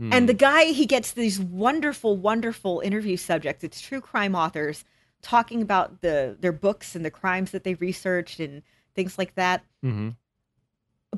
And 0.00 0.28
the 0.28 0.32
Hmm. 0.32 0.38
guy, 0.38 0.64
he 0.66 0.86
gets 0.86 1.12
these 1.12 1.38
wonderful, 1.38 2.16
wonderful 2.16 2.80
interview 2.80 3.16
subjects. 3.16 3.62
It's 3.62 3.80
true 3.80 4.00
crime 4.00 4.34
authors 4.34 4.84
talking 5.20 5.62
about 5.62 6.00
the 6.00 6.36
their 6.40 6.50
books 6.52 6.96
and 6.96 7.04
the 7.04 7.10
crimes 7.10 7.52
that 7.52 7.62
they 7.62 7.74
researched 7.74 8.40
and 8.40 8.62
things 8.94 9.16
like 9.18 9.34
that. 9.36 9.62
Mhm. 9.84 10.16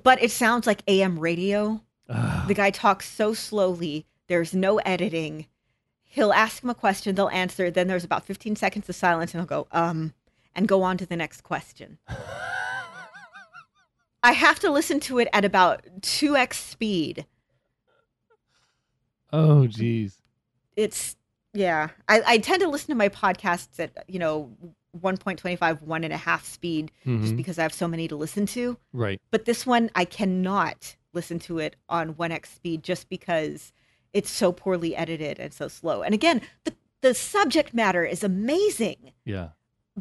But 0.03 0.23
it 0.23 0.31
sounds 0.31 0.67
like 0.67 0.83
AM 0.87 1.19
radio. 1.19 1.83
Ah, 2.11 2.45
The 2.47 2.53
guy 2.55 2.71
talks 2.71 3.09
so 3.09 3.33
slowly. 3.33 4.05
There's 4.27 4.53
no 4.53 4.79
editing. 4.79 5.47
He'll 6.05 6.33
ask 6.33 6.63
him 6.63 6.69
a 6.71 6.75
question, 6.75 7.15
they'll 7.15 7.29
answer. 7.31 7.71
Then 7.71 7.87
there's 7.89 8.05
about 8.05 8.25
15 8.27 8.55
seconds 8.57 8.89
of 8.89 8.95
silence, 8.97 9.33
and 9.33 9.41
he'll 9.41 9.47
go, 9.47 9.67
um, 9.73 10.13
and 10.55 10.69
go 10.69 10.83
on 10.83 10.97
to 10.99 11.07
the 11.07 11.17
next 11.17 11.41
question. 11.43 11.99
I 14.23 14.33
have 14.33 14.59
to 14.61 14.71
listen 14.71 15.01
to 15.01 15.19
it 15.19 15.29
at 15.33 15.45
about 15.45 15.85
2x 16.03 16.55
speed. 16.59 17.27
Oh, 19.35 19.67
geez. 19.67 20.19
It's, 20.77 21.17
yeah. 21.53 21.89
I, 22.09 22.23
I 22.27 22.39
tend 22.39 22.63
to 22.63 22.69
listen 22.69 22.89
to 22.89 22.95
my 22.95 23.09
podcasts 23.09 23.79
at, 23.79 24.05
you 24.09 24.19
know, 24.19 24.51
1.25, 25.01 25.83
one 25.83 26.05
and 26.05 26.13
a 26.13 26.17
half 26.17 26.45
speed, 26.45 26.91
just 27.07 27.33
Mhm. 27.35 27.37
because 27.37 27.59
I 27.59 27.63
have 27.63 27.73
so 27.75 27.89
many 27.89 28.07
to 28.09 28.17
listen 28.17 28.47
to. 28.47 28.77
Right. 28.93 29.21
but 29.31 29.45
this 29.45 29.67
one 29.67 29.91
I 29.95 30.05
cannot 30.05 30.97
listen 31.13 31.39
to 31.41 31.59
it 31.59 31.77
on 31.89 32.15
1x 32.15 32.47
speed 32.47 32.83
just 32.83 33.09
because 33.09 33.73
it's 34.13 34.31
so 34.31 34.53
poorly 34.53 34.95
edited 34.97 35.39
and 35.41 35.53
so 35.53 35.69
slow. 35.69 36.03
And 36.03 36.15
again, 36.15 36.41
the 36.65 36.75
the 37.03 37.13
subject 37.15 37.75
matter 37.75 38.05
is 38.05 38.25
amazing, 38.25 39.13
Yeah. 39.27 39.49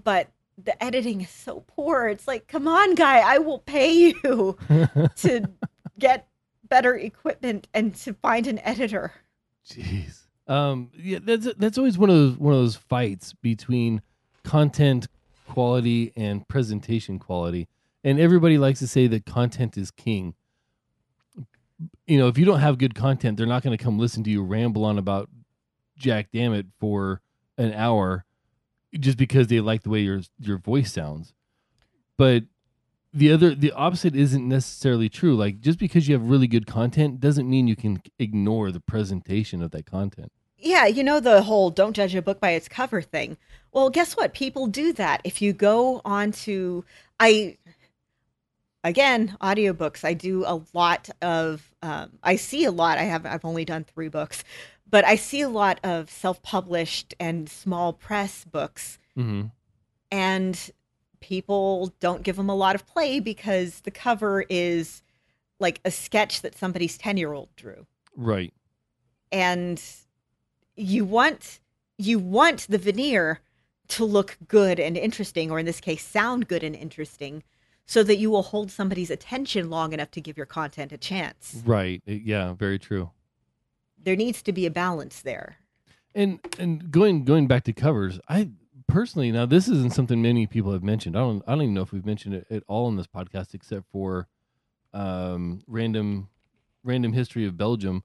but 0.02 0.30
the 0.58 0.82
editing 0.82 1.20
is 1.22 1.30
so 1.30 1.64
poor. 1.68 2.08
It's 2.08 2.28
like, 2.28 2.48
come 2.48 2.66
on, 2.68 2.96
guy, 2.96 3.20
I 3.20 3.40
will 3.40 3.60
pay 3.60 3.92
you 3.92 4.58
to 5.18 5.50
get 6.00 6.28
better 6.70 6.96
equipment 6.96 7.68
and 7.74 7.94
to 7.96 8.14
find 8.14 8.48
an 8.48 8.60
editor. 8.60 9.12
Jeez. 9.68 10.22
Um. 10.48 10.92
Yeah. 10.98 11.20
That's 11.22 11.48
that's 11.56 11.78
always 11.78 11.98
one 11.98 12.10
of 12.10 12.16
those 12.16 12.38
one 12.38 12.54
of 12.54 12.60
those 12.60 12.76
fights 12.76 13.34
between 13.34 14.02
content 14.44 15.08
quality 15.48 16.12
and 16.16 16.48
presentation 16.48 17.20
quality, 17.20 17.68
and 18.04 18.20
everybody 18.20 18.58
likes 18.58 18.80
to 18.80 18.88
say 18.88 19.08
that 19.08 19.26
content 19.26 19.78
is 19.78 19.92
king. 19.92 20.34
You 22.08 22.18
know, 22.18 22.28
if 22.28 22.38
you 22.38 22.46
don't 22.46 22.60
have 22.60 22.78
good 22.78 22.96
content, 22.96 23.38
they're 23.38 23.46
not 23.48 23.64
going 23.64 23.78
to 23.78 23.84
come 23.84 24.00
listen 24.00 24.24
to 24.26 24.30
you 24.30 24.44
ramble 24.44 24.86
on 24.86 24.98
about 24.98 25.30
Jack 25.98 26.32
Dammit 26.32 26.68
for 26.80 27.22
an 27.58 27.74
hour 27.74 28.26
just 29.00 29.18
because 29.18 29.48
they 29.48 29.60
like 29.60 29.84
the 29.84 29.90
way 29.90 30.00
your 30.00 30.22
your 30.40 30.58
voice 30.58 30.92
sounds. 30.92 31.34
But 32.18 32.44
the 33.14 33.32
other 33.32 33.54
the 33.56 33.72
opposite 33.72 34.16
isn't 34.16 34.48
necessarily 34.48 35.08
true. 35.10 35.36
Like 35.36 35.60
just 35.60 35.80
because 35.80 36.08
you 36.08 36.16
have 36.16 36.28
really 36.30 36.48
good 36.48 36.66
content 36.68 37.20
doesn't 37.20 37.50
mean 37.50 37.68
you 37.68 37.76
can 37.76 38.02
ignore 38.20 38.72
the 38.72 38.80
presentation 38.80 39.62
of 39.62 39.72
that 39.72 39.86
content. 39.86 40.32
Yeah, 40.58 40.86
you 40.86 41.04
know 41.04 41.20
the 41.20 41.42
whole 41.44 41.70
don't 41.70 41.94
judge 41.94 42.16
a 42.16 42.22
book 42.22 42.40
by 42.40 42.52
its 42.52 42.68
cover 42.68 43.02
thing. 43.02 43.38
Well, 43.72 43.90
guess 43.90 44.16
what? 44.16 44.34
People 44.34 44.68
do 44.68 44.94
that. 44.94 45.22
If 45.24 45.42
you 45.42 45.54
go 45.54 46.02
on 46.06 46.32
to 46.44 46.86
I 47.20 47.58
again, 48.84 49.38
audiobooks. 49.42 50.04
I 50.04 50.14
do 50.14 50.44
a 50.46 50.62
lot 50.74 51.10
of 51.22 51.72
um 51.82 52.12
I 52.24 52.36
see 52.36 52.66
a 52.66 52.72
lot. 52.72 52.98
I 52.98 53.04
have 53.04 53.26
I've 53.26 53.46
only 53.46 53.66
done 53.66 53.84
3 53.84 54.08
books. 54.10 54.44
but 54.90 55.06
I 55.06 55.16
see 55.16 55.42
a 55.42 55.50
lot 55.50 55.80
of 55.84 56.10
self-published 56.12 57.16
and 57.20 57.50
small 57.50 57.94
press 57.94 58.46
books 58.46 59.00
hmm 59.16 59.44
and 60.12 60.72
people 61.24 61.94
don't 62.02 62.22
give 62.22 62.36
them 62.36 62.50
a 62.50 62.56
lot 62.56 62.76
of 62.76 62.86
play 62.86 63.22
because 63.22 63.80
the 63.82 63.92
cover 63.92 64.44
is 64.50 65.02
like 65.58 65.80
a 65.86 65.90
sketch 65.90 66.42
that 66.42 66.58
somebody's 66.58 66.98
10-year-old 66.98 67.48
drew. 67.56 67.88
Right. 68.16 68.54
And 69.32 69.82
you 70.76 71.06
want 71.06 71.60
you 71.98 72.20
want 72.20 72.68
the 72.68 72.78
veneer 72.78 73.40
to 73.88 74.04
look 74.04 74.38
good 74.48 74.80
and 74.80 74.98
interesting 74.98 75.50
or 75.50 75.60
in 75.60 75.66
this 75.66 75.80
case 75.80 76.04
sound 76.04 76.48
good 76.48 76.64
and 76.64 76.76
interesting 76.76 77.44
so 77.86 78.04
that 78.04 78.18
you 78.18 78.30
will 78.30 78.44
hold 78.44 78.70
somebody's 78.70 79.10
attention 79.10 79.70
long 79.70 79.94
enough 79.94 80.12
to 80.12 80.22
give 80.22 80.36
your 80.36 80.46
content 80.46 80.92
a 80.92 80.98
chance. 80.98 81.62
Right. 81.66 82.02
Uh, 82.08 82.14
yeah. 82.14 82.54
Very 82.54 82.80
true. 82.80 83.12
There 84.02 84.16
needs 84.18 84.42
to 84.42 84.52
be 84.52 84.66
a 84.66 84.72
balance 84.72 85.22
there. 85.22 85.58
And 86.14 86.40
and 86.60 86.92
going 86.92 87.24
going 87.24 87.48
back 87.48 87.64
to 87.64 87.74
covers, 87.74 88.20
I 88.28 88.50
personally 88.94 89.32
now 89.32 89.46
this 89.46 89.68
isn't 89.68 89.94
something 89.94 90.22
many 90.22 90.46
people 90.46 90.72
have 90.72 90.84
mentioned. 90.84 91.18
I 91.18 91.22
don't 91.22 91.44
I 91.48 91.52
don't 91.52 91.64
even 91.64 91.74
know 91.74 91.82
if 91.82 91.92
we've 91.92 92.06
mentioned 92.06 92.36
it 92.36 92.48
at 92.50 92.64
all 92.68 92.88
in 92.88 92.96
this 92.96 93.08
podcast 93.08 93.54
except 93.54 93.86
for 93.92 94.28
um 94.94 95.64
random 95.68 96.30
random 96.84 97.14
history 97.14 97.46
of 97.46 97.58
Belgium. 97.58 98.04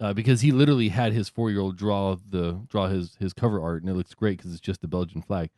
Uh, 0.00 0.12
because 0.12 0.42
he 0.42 0.52
literally 0.52 0.90
had 0.90 1.12
his 1.12 1.28
four 1.28 1.50
year 1.50 1.58
old 1.58 1.76
draw 1.76 2.14
the 2.30 2.60
draw 2.68 2.86
his 2.86 3.16
his 3.18 3.32
cover 3.32 3.60
art 3.60 3.82
and 3.82 3.90
it 3.90 3.94
looks 3.94 4.14
great 4.14 4.38
because 4.38 4.52
it's 4.52 4.60
just 4.60 4.80
the 4.80 4.86
Belgian 4.86 5.20
flag. 5.20 5.50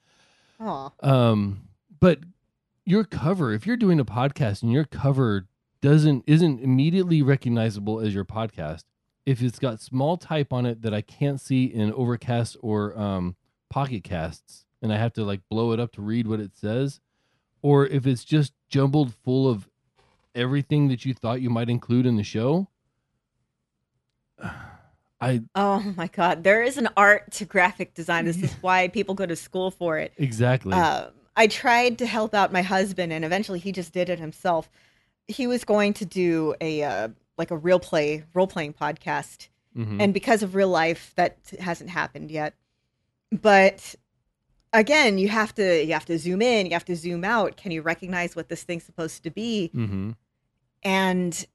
Aw. 0.61 0.91
Um, 1.03 1.69
but 2.01 2.21
your 2.87 3.05
cover, 3.05 3.53
if 3.53 3.67
you're 3.67 3.77
doing 3.77 4.01
a 4.01 4.05
podcast 4.05 4.63
and 4.63 4.73
your 4.73 4.85
cover 4.85 5.47
doesn't 5.83 6.25
isn't 6.27 6.61
immediately 6.61 7.21
recognizable 7.21 8.01
as 8.01 8.15
your 8.15 8.25
podcast, 8.25 8.85
if 9.27 9.43
it's 9.43 9.59
got 9.59 9.81
small 9.81 10.17
type 10.17 10.55
on 10.55 10.65
it 10.65 10.81
that 10.83 10.95
I 10.95 11.03
can't 11.03 11.41
see 11.41 11.65
in 11.65 11.93
Overcast 11.93 12.57
or 12.63 12.99
um, 12.99 13.37
Pocket 13.69 14.05
Casts, 14.05 14.65
and 14.83 14.93
I 14.93 14.97
have 14.97 15.13
to 15.15 15.25
like 15.25 15.41
blow 15.51 15.73
it 15.73 15.81
up 15.81 15.93
to 15.93 16.03
read 16.03 16.27
what 16.27 16.41
it 16.41 16.53
says, 16.57 17.01
or 17.63 17.87
if 17.87 18.07
it's 18.07 18.25
just 18.25 18.53
jumbled 18.69 19.15
full 19.15 19.49
of 19.49 19.69
everything 20.35 20.89
that 20.89 21.05
you 21.05 21.13
thought 21.15 21.41
you 21.43 21.51
might 21.51 21.69
include 21.69 22.07
in 22.07 22.17
the 22.17 22.23
show, 22.23 22.69
I 25.21 25.43
Oh 25.55 25.81
my 25.97 26.07
god, 26.07 26.45
there 26.45 26.63
is 26.63 26.79
an 26.79 26.89
art 26.97 27.31
to 27.33 27.45
graphic 27.45 27.95
design. 27.95 28.25
This 28.25 28.43
is 28.43 28.53
why 28.61 28.89
people 28.89 29.15
go 29.15 29.27
to 29.27 29.37
school 29.37 29.71
for 29.71 29.99
it. 29.99 30.13
exactly 30.17 30.73
Um, 30.73 31.09
I 31.37 31.47
tried 31.47 31.99
to 31.99 32.07
help 32.07 32.35
out 32.35 32.53
my 32.53 32.63
husband, 32.63 33.13
and 33.13 33.25
eventually 33.25 33.59
he 33.59 33.73
just 33.73 33.93
did 33.93 34.09
it 34.09 34.19
himself. 34.19 34.71
He 35.29 35.47
was 35.47 35.65
going 35.65 35.95
to 35.95 36.05
do 36.05 36.55
a 36.61 36.83
uh, 36.83 37.09
like 37.39 37.51
a 37.51 37.57
real 37.57 37.79
play 37.81 38.25
role 38.35 38.47
playing 38.47 38.73
podcast, 38.75 39.49
Mhm. 39.77 40.01
and 40.03 40.15
because 40.15 40.43
of 40.43 40.55
real 40.55 40.69
life, 40.69 41.13
that 41.17 41.37
hasn't 41.61 41.91
happened 41.91 42.31
yet. 42.31 42.55
But 43.31 43.95
again, 44.73 45.19
you 45.19 45.29
have 45.29 45.55
to 45.57 45.85
you 45.85 45.93
have 45.93 46.05
to 46.07 46.19
zoom 46.19 46.43
in, 46.43 46.67
you 46.67 46.73
have 46.73 46.85
to 46.87 46.97
zoom 46.97 47.25
out. 47.25 47.57
Can 47.57 47.73
you 47.73 47.83
recognize 47.83 48.35
what 48.37 48.49
this 48.49 48.63
thing's 48.63 48.85
supposed 48.85 49.23
to 49.25 49.31
be? 49.31 49.71
Mhm. 49.75 50.17
and 50.83 51.47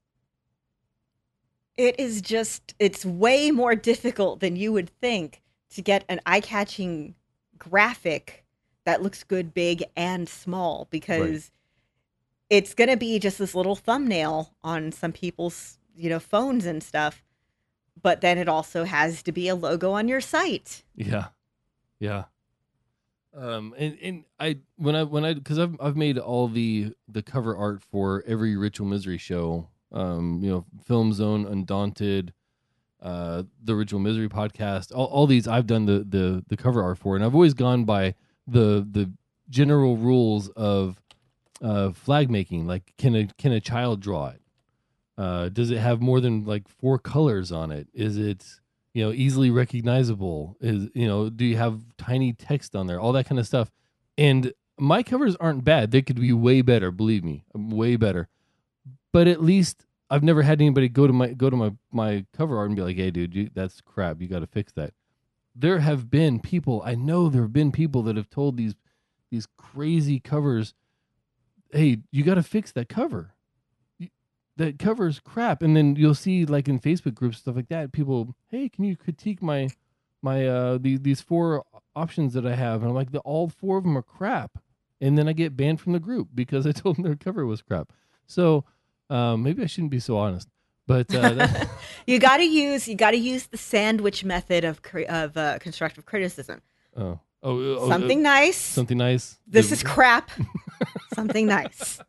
it 1.78 2.00
is 2.00 2.22
just 2.22 2.74
it's 2.80 3.04
way 3.06 3.52
more 3.52 3.76
difficult 3.76 4.40
than 4.40 4.56
you 4.56 4.72
would 4.72 4.90
think 5.02 5.42
to 5.72 5.82
get 5.82 6.06
an 6.08 6.22
eye-catching 6.26 7.16
graphic 7.58 8.46
that 8.86 9.02
looks 9.02 9.24
good 9.24 9.54
big 9.54 9.84
and 9.98 10.30
small 10.30 10.88
because 10.92 11.52
it's 12.50 12.74
going 12.76 12.90
to 12.90 12.96
be 12.98 13.18
just 13.20 13.40
this 13.40 13.56
little 13.56 13.76
thumbnail 13.76 14.54
on 14.64 14.92
some 14.92 15.12
people's 15.12 15.78
you 15.98 16.10
know 16.10 16.20
phones 16.20 16.66
and 16.66 16.82
stuff 16.84 17.24
but 18.02 18.22
then 18.22 18.38
it 18.38 18.48
also 18.48 18.84
has 18.84 19.24
to 19.24 19.32
be 19.32 19.48
a 19.48 19.56
logo 19.56 19.92
on 19.92 20.08
your 20.08 20.22
site 20.22 20.84
Yeah, 20.96 21.30
yeah. 22.00 22.26
Um, 23.36 23.74
and 23.78 23.98
and 24.02 24.24
I 24.40 24.58
when 24.78 24.96
I 24.96 25.04
when 25.04 25.26
I 25.26 25.34
because 25.34 25.60
I've 25.60 25.76
I've 25.82 25.98
made 25.98 26.18
all 26.18 26.48
the 26.48 26.94
the 27.08 27.22
cover 27.22 27.56
art 27.56 27.82
for 27.82 28.24
every 28.26 28.56
Ritual 28.56 28.88
Misery 28.88 29.18
show. 29.18 29.70
Um, 29.92 30.40
you 30.42 30.50
know, 30.50 30.66
Film 30.84 31.14
Zone, 31.14 31.46
Undaunted, 31.46 32.34
uh, 33.02 33.44
the 33.64 33.76
Ritual 33.76 34.00
Misery 34.00 34.30
podcast. 34.30 34.92
All, 34.94 35.06
all 35.06 35.28
these 35.28 35.48
I've 35.48 35.68
done 35.68 35.86
the 35.86 36.00
the 36.00 36.44
the 36.48 36.58
cover 36.58 36.82
art 36.82 36.98
for, 36.98 37.16
and 37.16 37.26
I've 37.26 37.36
always 37.36 37.54
gone 37.54 37.84
by 37.84 38.16
the 38.48 38.88
the 38.90 39.12
general 39.50 39.98
rules 39.98 40.50
of 40.50 41.02
uh, 41.62 41.92
flag 41.92 42.30
making. 42.30 42.68
Like, 42.68 42.94
can 42.98 43.16
a 43.16 43.28
can 43.38 43.52
a 43.52 43.60
child 43.60 44.00
draw 44.02 44.30
it? 44.30 44.42
Uh, 45.18 45.50
does 45.50 45.72
it 45.72 45.78
have 45.78 46.02
more 46.02 46.20
than 46.20 46.46
like 46.46 46.68
four 46.68 47.00
colors 47.00 47.52
on 47.52 47.72
it? 47.72 47.88
Is 47.94 48.18
it 48.18 48.60
you 48.96 49.04
know 49.04 49.12
easily 49.12 49.52
recognizable 49.52 50.56
is 50.62 50.88
you 50.96 51.06
know 51.06 51.30
do 51.30 51.46
you 51.46 51.58
have 51.58 51.82
tiny 51.98 52.34
text 52.34 52.76
on 52.76 52.88
there 52.88 53.00
all 53.00 53.12
that 53.12 53.28
kind 53.28 53.38
of 53.38 53.46
stuff. 53.46 53.70
And 54.18 54.54
my 54.80 55.04
covers 55.04 55.36
aren't 55.36 55.64
bad 55.66 55.92
they 55.92 56.02
could 56.02 56.20
be 56.20 56.34
way 56.34 56.62
better 56.62 56.90
believe 56.90 57.24
me 57.24 57.44
way 57.54 57.98
better. 57.98 58.28
But 59.14 59.28
at 59.28 59.44
least 59.44 59.86
i've 60.10 60.24
never 60.24 60.42
had 60.42 60.62
anybody 60.62 60.88
go 60.88 61.06
to 61.06 61.14
my 61.14 61.34
go 61.34 61.50
to 61.50 61.56
my 61.58 61.72
my 61.92 62.26
cover 62.36 62.58
art 62.58 62.68
and 62.68 62.76
be 62.76 62.82
like 62.82 62.96
hey 62.96 63.12
dude 63.12 63.36
you, 63.36 63.50
that's 63.54 63.82
crap 63.82 64.22
you 64.22 64.28
got 64.28 64.40
to 64.40 64.48
fix 64.48 64.72
that. 64.74 64.94
There 65.54 65.80
have 65.80 66.10
been 66.10 66.40
people 66.40 66.82
i 66.86 66.96
know 66.96 67.30
there 67.30 67.44
have 67.44 67.54
been 67.54 67.72
people 67.74 68.02
that 68.04 68.16
have 68.16 68.30
told 68.30 68.56
these 68.56 68.76
these 69.30 69.48
crazy 69.58 70.20
covers 70.22 70.74
hey 71.72 72.00
you 72.12 72.24
got 72.24 72.36
to 72.36 72.44
fix 72.44 72.72
that 72.72 72.88
cover 72.88 73.35
that 74.58 74.80
cover's 74.80 75.20
crap. 75.20 75.62
And 75.62 75.76
then 75.76 75.96
you'll 75.96 76.16
see 76.16 76.46
like 76.46 76.68
in 76.68 76.80
facebook 76.80 77.16
groups 77.16 77.40
stuff 77.40 77.56
like 77.56 77.70
that 77.70 77.92
people 77.92 78.36
hey 78.50 78.70
can 78.70 78.84
you 78.84 78.96
critique 78.96 79.42
my 79.42 79.70
my 80.22 80.48
uh 80.48 80.78
these 80.80 81.02
these 81.02 81.22
four 81.22 81.64
options 81.96 82.34
that 82.34 82.46
i 82.46 82.56
have? 82.56 82.82
And 82.82 82.90
i'm 82.90 82.96
like 82.96 83.12
the, 83.12 83.20
all 83.20 83.50
four 83.50 83.78
of 83.78 83.84
them 83.84 83.98
are 83.98 84.04
crap. 84.04 84.60
And 85.02 85.18
then 85.18 85.28
i 85.28 85.34
get 85.34 85.58
banned 85.58 85.82
from 85.82 85.94
the 85.94 86.00
group 86.00 86.30
because 86.34 86.66
i 86.68 86.72
told 86.72 86.98
them 86.98 87.04
their 87.04 87.16
cover 87.16 87.46
was 87.46 87.62
crap. 87.62 87.92
So 88.28 88.66
um 89.10 89.44
maybe 89.44 89.64
i 89.64 89.68
shouldn't 89.68 89.92
be 89.92 90.00
so 90.00 90.18
honest 90.18 90.50
but 90.88 91.14
uh 91.14 91.34
that, 91.34 91.70
you 92.08 92.20
got 92.20 92.38
to 92.38 92.44
use 92.44 92.88
you 92.88 92.96
got 92.96 93.12
to 93.12 93.18
use 93.18 93.48
the 93.48 93.58
sandwich 93.58 94.24
method 94.24 94.64
of 94.64 94.82
of 95.08 95.38
uh, 95.38 95.60
constructive 95.60 96.06
criticism. 96.06 96.62
Oh. 96.96 97.20
Oh, 97.44 97.60
oh 97.60 97.90
something 97.90 98.26
uh, 98.26 98.30
nice. 98.30 98.58
Something 98.58 98.98
nice. 98.98 99.38
This 99.46 99.72
is 99.72 99.84
crap. 99.84 100.32
Something 101.14 101.46
nice 101.46 102.02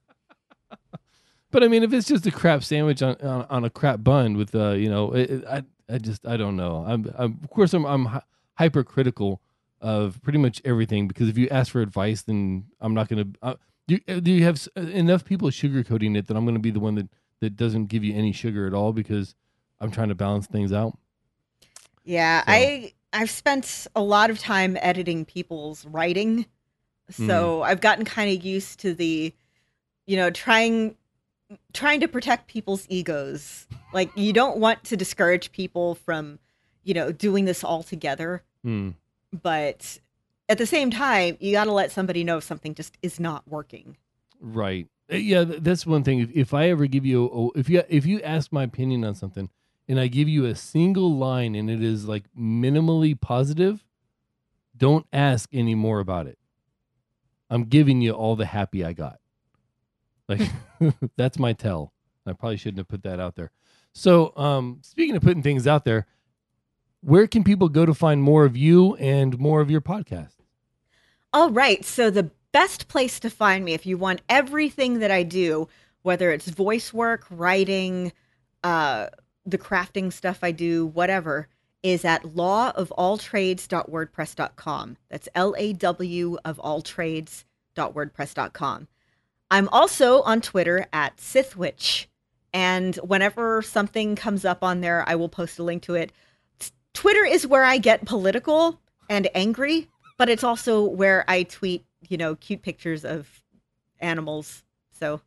But 1.57 1.64
I 1.64 1.68
mean, 1.68 1.82
if 1.82 1.90
it's 1.94 2.07
just 2.07 2.26
a 2.26 2.30
crap 2.30 2.62
sandwich 2.62 3.00
on 3.00 3.16
on, 3.22 3.46
on 3.48 3.64
a 3.64 3.70
crap 3.70 4.04
bun 4.04 4.36
with 4.36 4.54
uh, 4.54 4.72
you 4.72 4.90
know, 4.90 5.14
it, 5.14 5.30
it- 5.30 5.44
I 5.46 5.62
I 5.88 5.96
just 5.96 6.26
I 6.26 6.36
don't 6.36 6.54
know. 6.54 6.84
I'm, 6.86 7.11
I'm 7.16 7.38
of 7.42 7.48
course 7.48 7.72
I'm 7.72 7.86
I'm 7.86 8.20
hypercritical 8.59 9.40
of 9.80 10.20
pretty 10.22 10.38
much 10.38 10.61
everything 10.66 11.09
because 11.09 11.30
if 11.30 11.38
you 11.38 11.48
ask 11.48 11.72
for 11.72 11.80
advice, 11.80 12.20
then 12.20 12.66
I'm 12.78 12.92
not 12.92 13.09
gonna. 13.09 13.24
Uh, 13.40 13.54
do 13.88 13.98
you, 14.07 14.20
do 14.20 14.30
you 14.30 14.44
have 14.44 14.68
enough 14.76 15.24
people 15.24 15.48
sugarcoating 15.48 16.14
it 16.14 16.26
that 16.26 16.36
I'm 16.36 16.44
gonna 16.44 16.59
be 16.59 16.70
the 16.70 16.78
one 16.78 16.94
that 16.96 17.09
that 17.40 17.57
doesn't 17.57 17.86
give 17.86 18.04
you 18.04 18.14
any 18.14 18.32
sugar 18.32 18.66
at 18.66 18.74
all 18.74 18.92
because 18.92 19.34
I'm 19.80 19.90
trying 19.90 20.11
to 20.11 20.14
balance 20.14 20.46
things 20.46 20.74
out. 20.74 20.98
Yeah, 22.04 22.40
So- 22.44 22.52
I 22.52 22.92
I've 23.14 23.30
spent 23.30 23.86
a 23.96 24.02
lot 24.02 24.28
of 24.28 24.38
time 24.38 24.76
editing 24.82 25.24
people's 25.24 25.86
writing. 25.86 26.44
So 27.09 27.62
I've 27.62 27.80
gotten 27.80 28.04
kind 28.04 28.36
of 28.36 28.44
used 28.44 28.80
to 28.80 28.92
the 28.92 29.32
you 30.04 30.16
know, 30.18 30.28
trying 30.28 30.96
trying 31.72 32.01
to 32.01 32.09
protect 32.09 32.49
people's 32.49 32.86
egos. 32.88 33.66
Like 33.92 34.11
you 34.16 34.32
don't 34.32 34.59
want 34.59 34.82
to 34.84 34.97
discourage 34.97 35.53
people 35.53 35.94
from, 35.94 36.38
you 36.84 36.94
know, 36.94 37.12
doing 37.12 37.44
this 37.44 37.62
all 37.64 37.82
together, 37.82 38.42
Hmm. 38.62 38.90
but 39.42 39.99
at 40.49 40.59
the 40.59 40.66
same 40.66 40.90
time, 40.90 41.36
you 41.40 41.53
got 41.53 41.64
to 41.64 41.72
let 41.72 41.90
somebody 41.92 42.24
know 42.24 42.38
if 42.38 42.44
something 42.44 42.74
just 42.74 42.97
is 43.03 43.18
not 43.20 43.47
working. 43.49 43.97
Right. 44.40 44.86
Uh, 45.12 45.16
Yeah, 45.16 45.44
that's 45.44 45.86
one 45.86 46.03
thing. 46.05 46.20
If, 46.20 46.30
if 46.34 46.55
I 46.55 46.68
ever 46.70 46.86
give 46.86 47.05
you, 47.07 47.26
a, 47.55 47.59
if 47.59 47.68
you 47.68 47.82
if 47.88 48.07
you 48.07 48.20
ask 48.22 48.53
my 48.53 48.62
opinion 48.64 49.05
on 49.05 49.14
something, 49.14 49.51
and 49.88 50.01
I 50.01 50.09
give 50.09 50.28
you 50.28 50.47
a 50.47 50.55
single 50.57 51.16
line 51.16 51.55
and 51.55 51.70
it 51.70 51.82
is 51.82 52.07
like 52.07 52.24
minimally 52.36 53.18
positive, 53.20 53.84
don't 54.76 55.07
ask 55.12 55.49
any 55.53 55.74
more 55.76 56.01
about 56.01 56.26
it. 56.26 56.38
I'm 57.49 57.64
giving 57.66 58.01
you 58.01 58.11
all 58.12 58.34
the 58.34 58.47
happy 58.47 58.84
I 58.84 58.92
got. 58.92 59.20
Like 60.28 60.40
that's 61.16 61.38
my 61.38 61.52
tell. 61.52 61.92
I 62.26 62.32
probably 62.32 62.56
shouldn't 62.56 62.78
have 62.78 62.88
put 62.88 63.02
that 63.04 63.20
out 63.20 63.36
there. 63.36 63.52
So, 63.92 64.36
um, 64.36 64.78
speaking 64.82 65.16
of 65.16 65.22
putting 65.22 65.42
things 65.42 65.66
out 65.66 65.84
there, 65.84 66.06
where 67.00 67.26
can 67.26 67.44
people 67.44 67.68
go 67.68 67.86
to 67.86 67.94
find 67.94 68.22
more 68.22 68.44
of 68.44 68.56
you 68.56 68.94
and 68.96 69.38
more 69.38 69.60
of 69.60 69.70
your 69.70 69.80
podcast? 69.80 70.34
All 71.32 71.50
right. 71.50 71.84
So 71.84 72.10
the 72.10 72.30
best 72.52 72.88
place 72.88 73.20
to 73.20 73.30
find 73.30 73.64
me 73.64 73.72
if 73.74 73.86
you 73.86 73.96
want 73.96 74.22
everything 74.28 74.98
that 75.00 75.10
I 75.10 75.22
do, 75.22 75.68
whether 76.02 76.30
it's 76.30 76.48
voice 76.48 76.92
work, 76.92 77.24
writing, 77.30 78.12
uh, 78.64 79.08
the 79.44 79.58
crafting 79.58 80.12
stuff 80.12 80.40
I 80.42 80.50
do, 80.50 80.86
whatever, 80.86 81.48
is 81.82 82.04
at 82.04 82.22
lawofalltrades.wordpress.com. 82.22 84.96
That's 85.08 85.28
L 85.34 85.54
A 85.56 85.72
W 85.72 86.36
of 86.44 86.58
all 86.58 86.82
trades.wordpress.com. 86.82 88.88
I'm 89.51 89.68
also 89.68 90.22
on 90.22 90.40
Twitter 90.40 90.86
at 90.92 91.16
Sithwitch. 91.18 92.07
And 92.53 92.97
whenever 92.97 93.62
something 93.62 94.16
comes 94.16 94.44
up 94.44 94.62
on 94.64 94.80
there, 94.80 95.05
I 95.07 95.14
will 95.14 95.28
post 95.28 95.59
a 95.59 95.62
link 95.62 95.82
to 95.84 95.94
it. 95.94 96.12
Twitter 96.94 97.24
is 97.24 97.47
where 97.47 97.64
I 97.64 97.76
get 97.78 98.07
political 98.07 98.80
and 99.11 99.28
angry, 99.34 99.88
but 100.16 100.28
it's 100.30 100.42
also 100.42 100.82
where 100.82 101.24
I 101.28 101.42
tweet, 101.42 101.84
you 102.09 102.16
know, 102.16 102.34
cute 102.36 102.62
pictures 102.62 103.05
of 103.05 103.42
animals. 104.01 104.64
So 104.92 105.20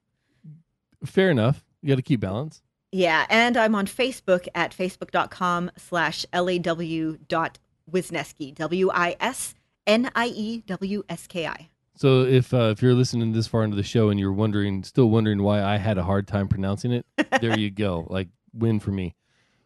Fair 1.05 1.29
enough. 1.29 1.63
You 1.81 1.89
got 1.89 1.95
to 1.95 2.01
keep 2.01 2.19
balance. 2.19 2.61
yeah, 2.91 3.25
and 3.29 3.55
I'm 3.55 3.75
on 3.75 3.85
Facebook 3.85 4.47
at 4.55 4.75
facebook.com 4.75 5.71
slash 5.77 6.25
law 6.33 7.13
dot 7.27 7.59
Wisniewski, 7.89 8.53
W 8.55 8.89
I 8.91 9.15
S 9.19 9.55
N 9.87 10.11
I 10.15 10.27
E 10.27 10.63
W 10.65 11.03
S 11.07 11.27
K 11.27 11.47
I. 11.47 11.68
So 11.99 12.21
if 12.21 12.53
uh, 12.53 12.69
if 12.71 12.81
you're 12.81 12.93
listening 12.93 13.33
this 13.33 13.47
far 13.47 13.61
into 13.65 13.75
the 13.75 13.83
show 13.83 14.07
and 14.07 14.17
you're 14.17 14.31
wondering, 14.31 14.83
still 14.85 15.09
wondering 15.09 15.43
why 15.43 15.61
I 15.61 15.75
had 15.75 15.97
a 15.97 16.03
hard 16.03 16.29
time 16.29 16.47
pronouncing 16.47 16.93
it, 16.93 17.05
there 17.41 17.59
you 17.59 17.69
go. 17.69 18.07
Like 18.09 18.29
win 18.53 18.79
for 18.79 18.91
me. 18.91 19.15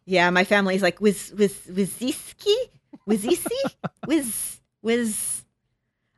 Yeah, 0.04 0.28
my 0.30 0.42
family's 0.42 0.82
like 0.82 1.00
Wiz 1.00 1.32
Wiz 1.36 1.56
Wiziski? 1.70 2.54
Wizisi? 3.08 3.74
Wiz 4.08 4.60
Wiz 4.82 5.44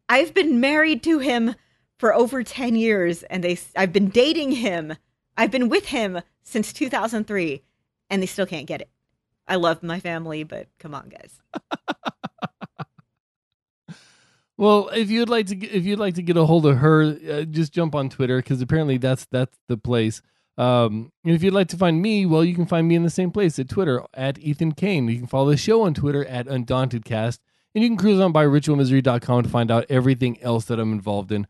I've 0.09 0.33
been 0.33 0.59
married 0.59 1.03
to 1.03 1.19
him 1.19 1.55
for 1.99 2.15
over 2.15 2.43
10 2.43 2.77
years 2.77 3.23
and 3.25 3.45
they 3.45 3.59
I've 3.77 3.93
been 3.93 4.09
dating 4.09 4.53
him. 4.53 4.95
I've 5.37 5.51
been 5.51 5.69
with 5.69 5.85
him 5.85 6.23
since 6.43 6.73
2003 6.73 7.63
and 8.09 8.23
they 8.23 8.27
still 8.27 8.47
can't 8.47 8.67
get 8.67 8.81
it. 8.81 8.89
I 9.47 9.57
love 9.57 9.83
my 9.83 10.01
family, 10.01 10.45
but 10.45 10.69
come 10.79 10.95
on 10.95 11.11
guys. 11.11 11.41
Well, 14.59 14.89
if 14.89 15.11
you'd 15.11 15.29
like 15.29 15.47
to, 15.49 15.67
if 15.67 15.85
you'd 15.85 15.99
like 15.99 16.15
to 16.15 16.23
get 16.23 16.37
a 16.37 16.47
hold 16.47 16.65
of 16.65 16.79
her, 16.79 17.03
uh, 17.03 17.43
just 17.43 17.73
jump 17.73 17.95
on 17.95 18.09
Twitter 18.09 18.39
because 18.39 18.61
apparently 18.63 18.97
that's 18.97 19.27
that's 19.27 19.59
the 19.69 19.77
place. 19.77 20.23
Um, 20.59 21.13
and 21.25 21.35
if 21.35 21.43
you'd 21.43 21.53
like 21.53 21.69
to 21.69 21.77
find 21.77 22.01
me, 22.01 22.25
well, 22.25 22.43
you 22.43 22.55
can 22.55 22.65
find 22.65 22.89
me 22.89 22.95
in 22.95 23.03
the 23.03 23.11
same 23.11 23.31
place 23.31 23.59
at 23.59 23.69
Twitter 23.69 24.03
at 24.15 24.39
Ethan 24.39 24.73
Kane. 24.73 25.09
You 25.09 25.19
can 25.19 25.27
follow 25.27 25.51
the 25.51 25.57
show 25.59 25.83
on 25.83 25.93
Twitter 25.93 26.25
at 26.25 26.47
UndauntedCast, 26.47 27.39
and 27.75 27.85
you 27.85 27.91
can 27.91 27.99
cruise 27.99 28.21
on 28.21 28.33
by 28.33 28.47
ritualmisery.com 28.47 29.43
to 29.43 29.49
find 29.49 29.71
out 29.71 29.85
everything 29.91 30.41
else 30.43 30.65
that 30.67 30.81
I'm 30.81 30.93
involved 30.93 31.31
in. 31.31 31.47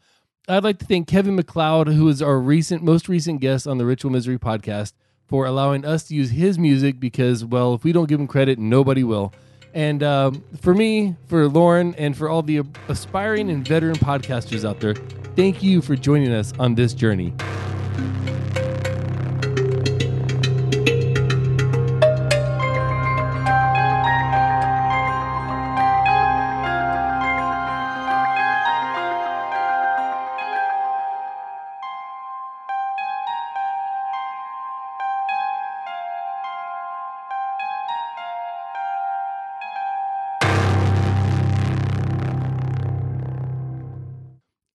I'd 0.48 0.64
like 0.64 0.78
to 0.78 0.84
thank 0.84 1.07
Kevin 1.09 1.36
MacLeod, 1.36 1.88
who 1.88 2.09
is 2.09 2.20
our 2.20 2.38
recent, 2.38 2.82
most 2.82 3.09
recent 3.09 3.40
guest 3.40 3.66
on 3.66 3.78
the 3.78 3.86
Ritual 3.86 4.11
Misery 4.11 4.38
podcast, 4.38 4.92
for 5.26 5.46
allowing 5.46 5.84
us 5.84 6.04
to 6.04 6.14
use 6.14 6.30
his 6.30 6.59
music 6.59 6.98
because, 6.98 7.44
well, 7.44 7.74
if 7.74 7.84
we 7.84 7.92
don't 7.92 8.09
give 8.09 8.20
him 8.20 8.28
credit, 8.28 8.59
nobody 8.59 9.04
will. 9.04 9.32
And 9.74 10.02
um, 10.02 10.42
for 10.60 10.74
me, 10.74 11.16
for 11.26 11.48
Lauren, 11.48 11.94
and 11.96 12.16
for 12.16 12.28
all 12.28 12.42
the 12.42 12.62
aspiring 12.88 13.50
and 13.50 13.66
veteran 13.66 13.96
podcasters 13.96 14.68
out 14.68 14.80
there, 14.80 14.94
thank 15.36 15.62
you 15.62 15.82
for 15.82 15.96
joining 15.96 16.32
us 16.32 16.52
on 16.58 16.74
this 16.74 16.94
journey. 16.94 17.34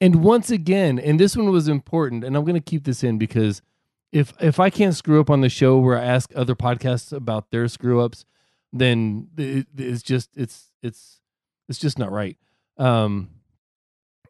And 0.02 0.24
once 0.24 0.50
again, 0.50 0.98
and 0.98 1.20
this 1.20 1.38
one 1.38 1.52
was 1.52 1.68
important, 1.68 2.24
and 2.24 2.36
I'm 2.36 2.44
going 2.44 2.56
to 2.56 2.60
keep 2.60 2.86
this 2.86 3.04
in 3.04 3.20
because 3.20 3.62
if 4.12 4.34
if 4.42 4.60
I 4.60 4.72
can't 4.72 4.96
screw 4.96 5.22
up 5.22 5.30
on 5.30 5.42
the 5.42 5.48
show 5.48 5.78
where 5.78 5.98
I 5.98 6.04
ask 6.04 6.32
other 6.36 6.56
podcasts 6.56 7.14
about 7.14 7.52
their 7.52 7.68
screw 7.68 8.02
ups, 8.02 8.26
then 8.74 9.30
it, 9.38 9.68
it's 9.78 10.02
just 10.02 10.32
it's 10.36 10.72
it's 10.82 11.22
it's 11.70 11.78
just 11.78 12.00
not 12.00 12.12
right. 12.12 12.36
Um, 12.78 13.30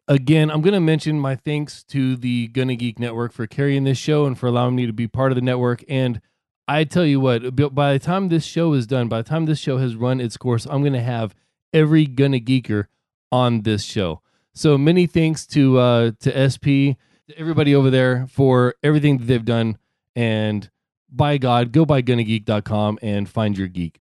again, 0.06 0.50
I'm 0.50 0.60
going 0.60 0.74
to 0.74 0.80
mention 0.80 1.18
my 1.18 1.36
thanks 1.36 1.82
to 1.84 2.16
the 2.16 2.48
Gonna 2.48 2.76
Geek 2.76 2.98
Network 2.98 3.32
for 3.32 3.46
carrying 3.46 3.84
this 3.84 3.98
show 3.98 4.26
and 4.26 4.38
for 4.38 4.46
allowing 4.46 4.76
me 4.76 4.84
to 4.86 4.92
be 4.92 5.08
part 5.08 5.32
of 5.32 5.36
the 5.36 5.42
network. 5.42 5.82
And 5.88 6.20
I 6.68 6.84
tell 6.84 7.06
you 7.06 7.18
what, 7.18 7.56
by 7.74 7.94
the 7.94 7.98
time 7.98 8.28
this 8.28 8.44
show 8.44 8.74
is 8.74 8.86
done, 8.86 9.08
by 9.08 9.22
the 9.22 9.28
time 9.28 9.46
this 9.46 9.58
show 9.58 9.78
has 9.78 9.96
run 9.96 10.20
its 10.20 10.36
course, 10.36 10.66
I'm 10.66 10.82
going 10.82 10.92
to 10.92 11.02
have 11.02 11.34
every 11.72 12.04
Gonna 12.04 12.40
Geeker 12.40 12.86
on 13.32 13.62
this 13.62 13.84
show. 13.84 14.20
So 14.54 14.76
many 14.76 15.06
thanks 15.06 15.46
to 15.48 15.78
uh, 15.78 16.10
to 16.20 16.50
SP, 16.50 16.96
to 17.28 17.38
everybody 17.38 17.74
over 17.74 17.90
there 17.90 18.26
for 18.28 18.74
everything 18.82 19.18
that 19.18 19.24
they've 19.24 19.44
done. 19.44 19.78
And 20.14 20.70
by 21.10 21.38
God, 21.38 21.72
go 21.72 21.84
by 21.84 22.02
gonnageek.com 22.02 22.98
and 23.02 23.28
find 23.28 23.56
your 23.56 23.68
geek. 23.68 24.00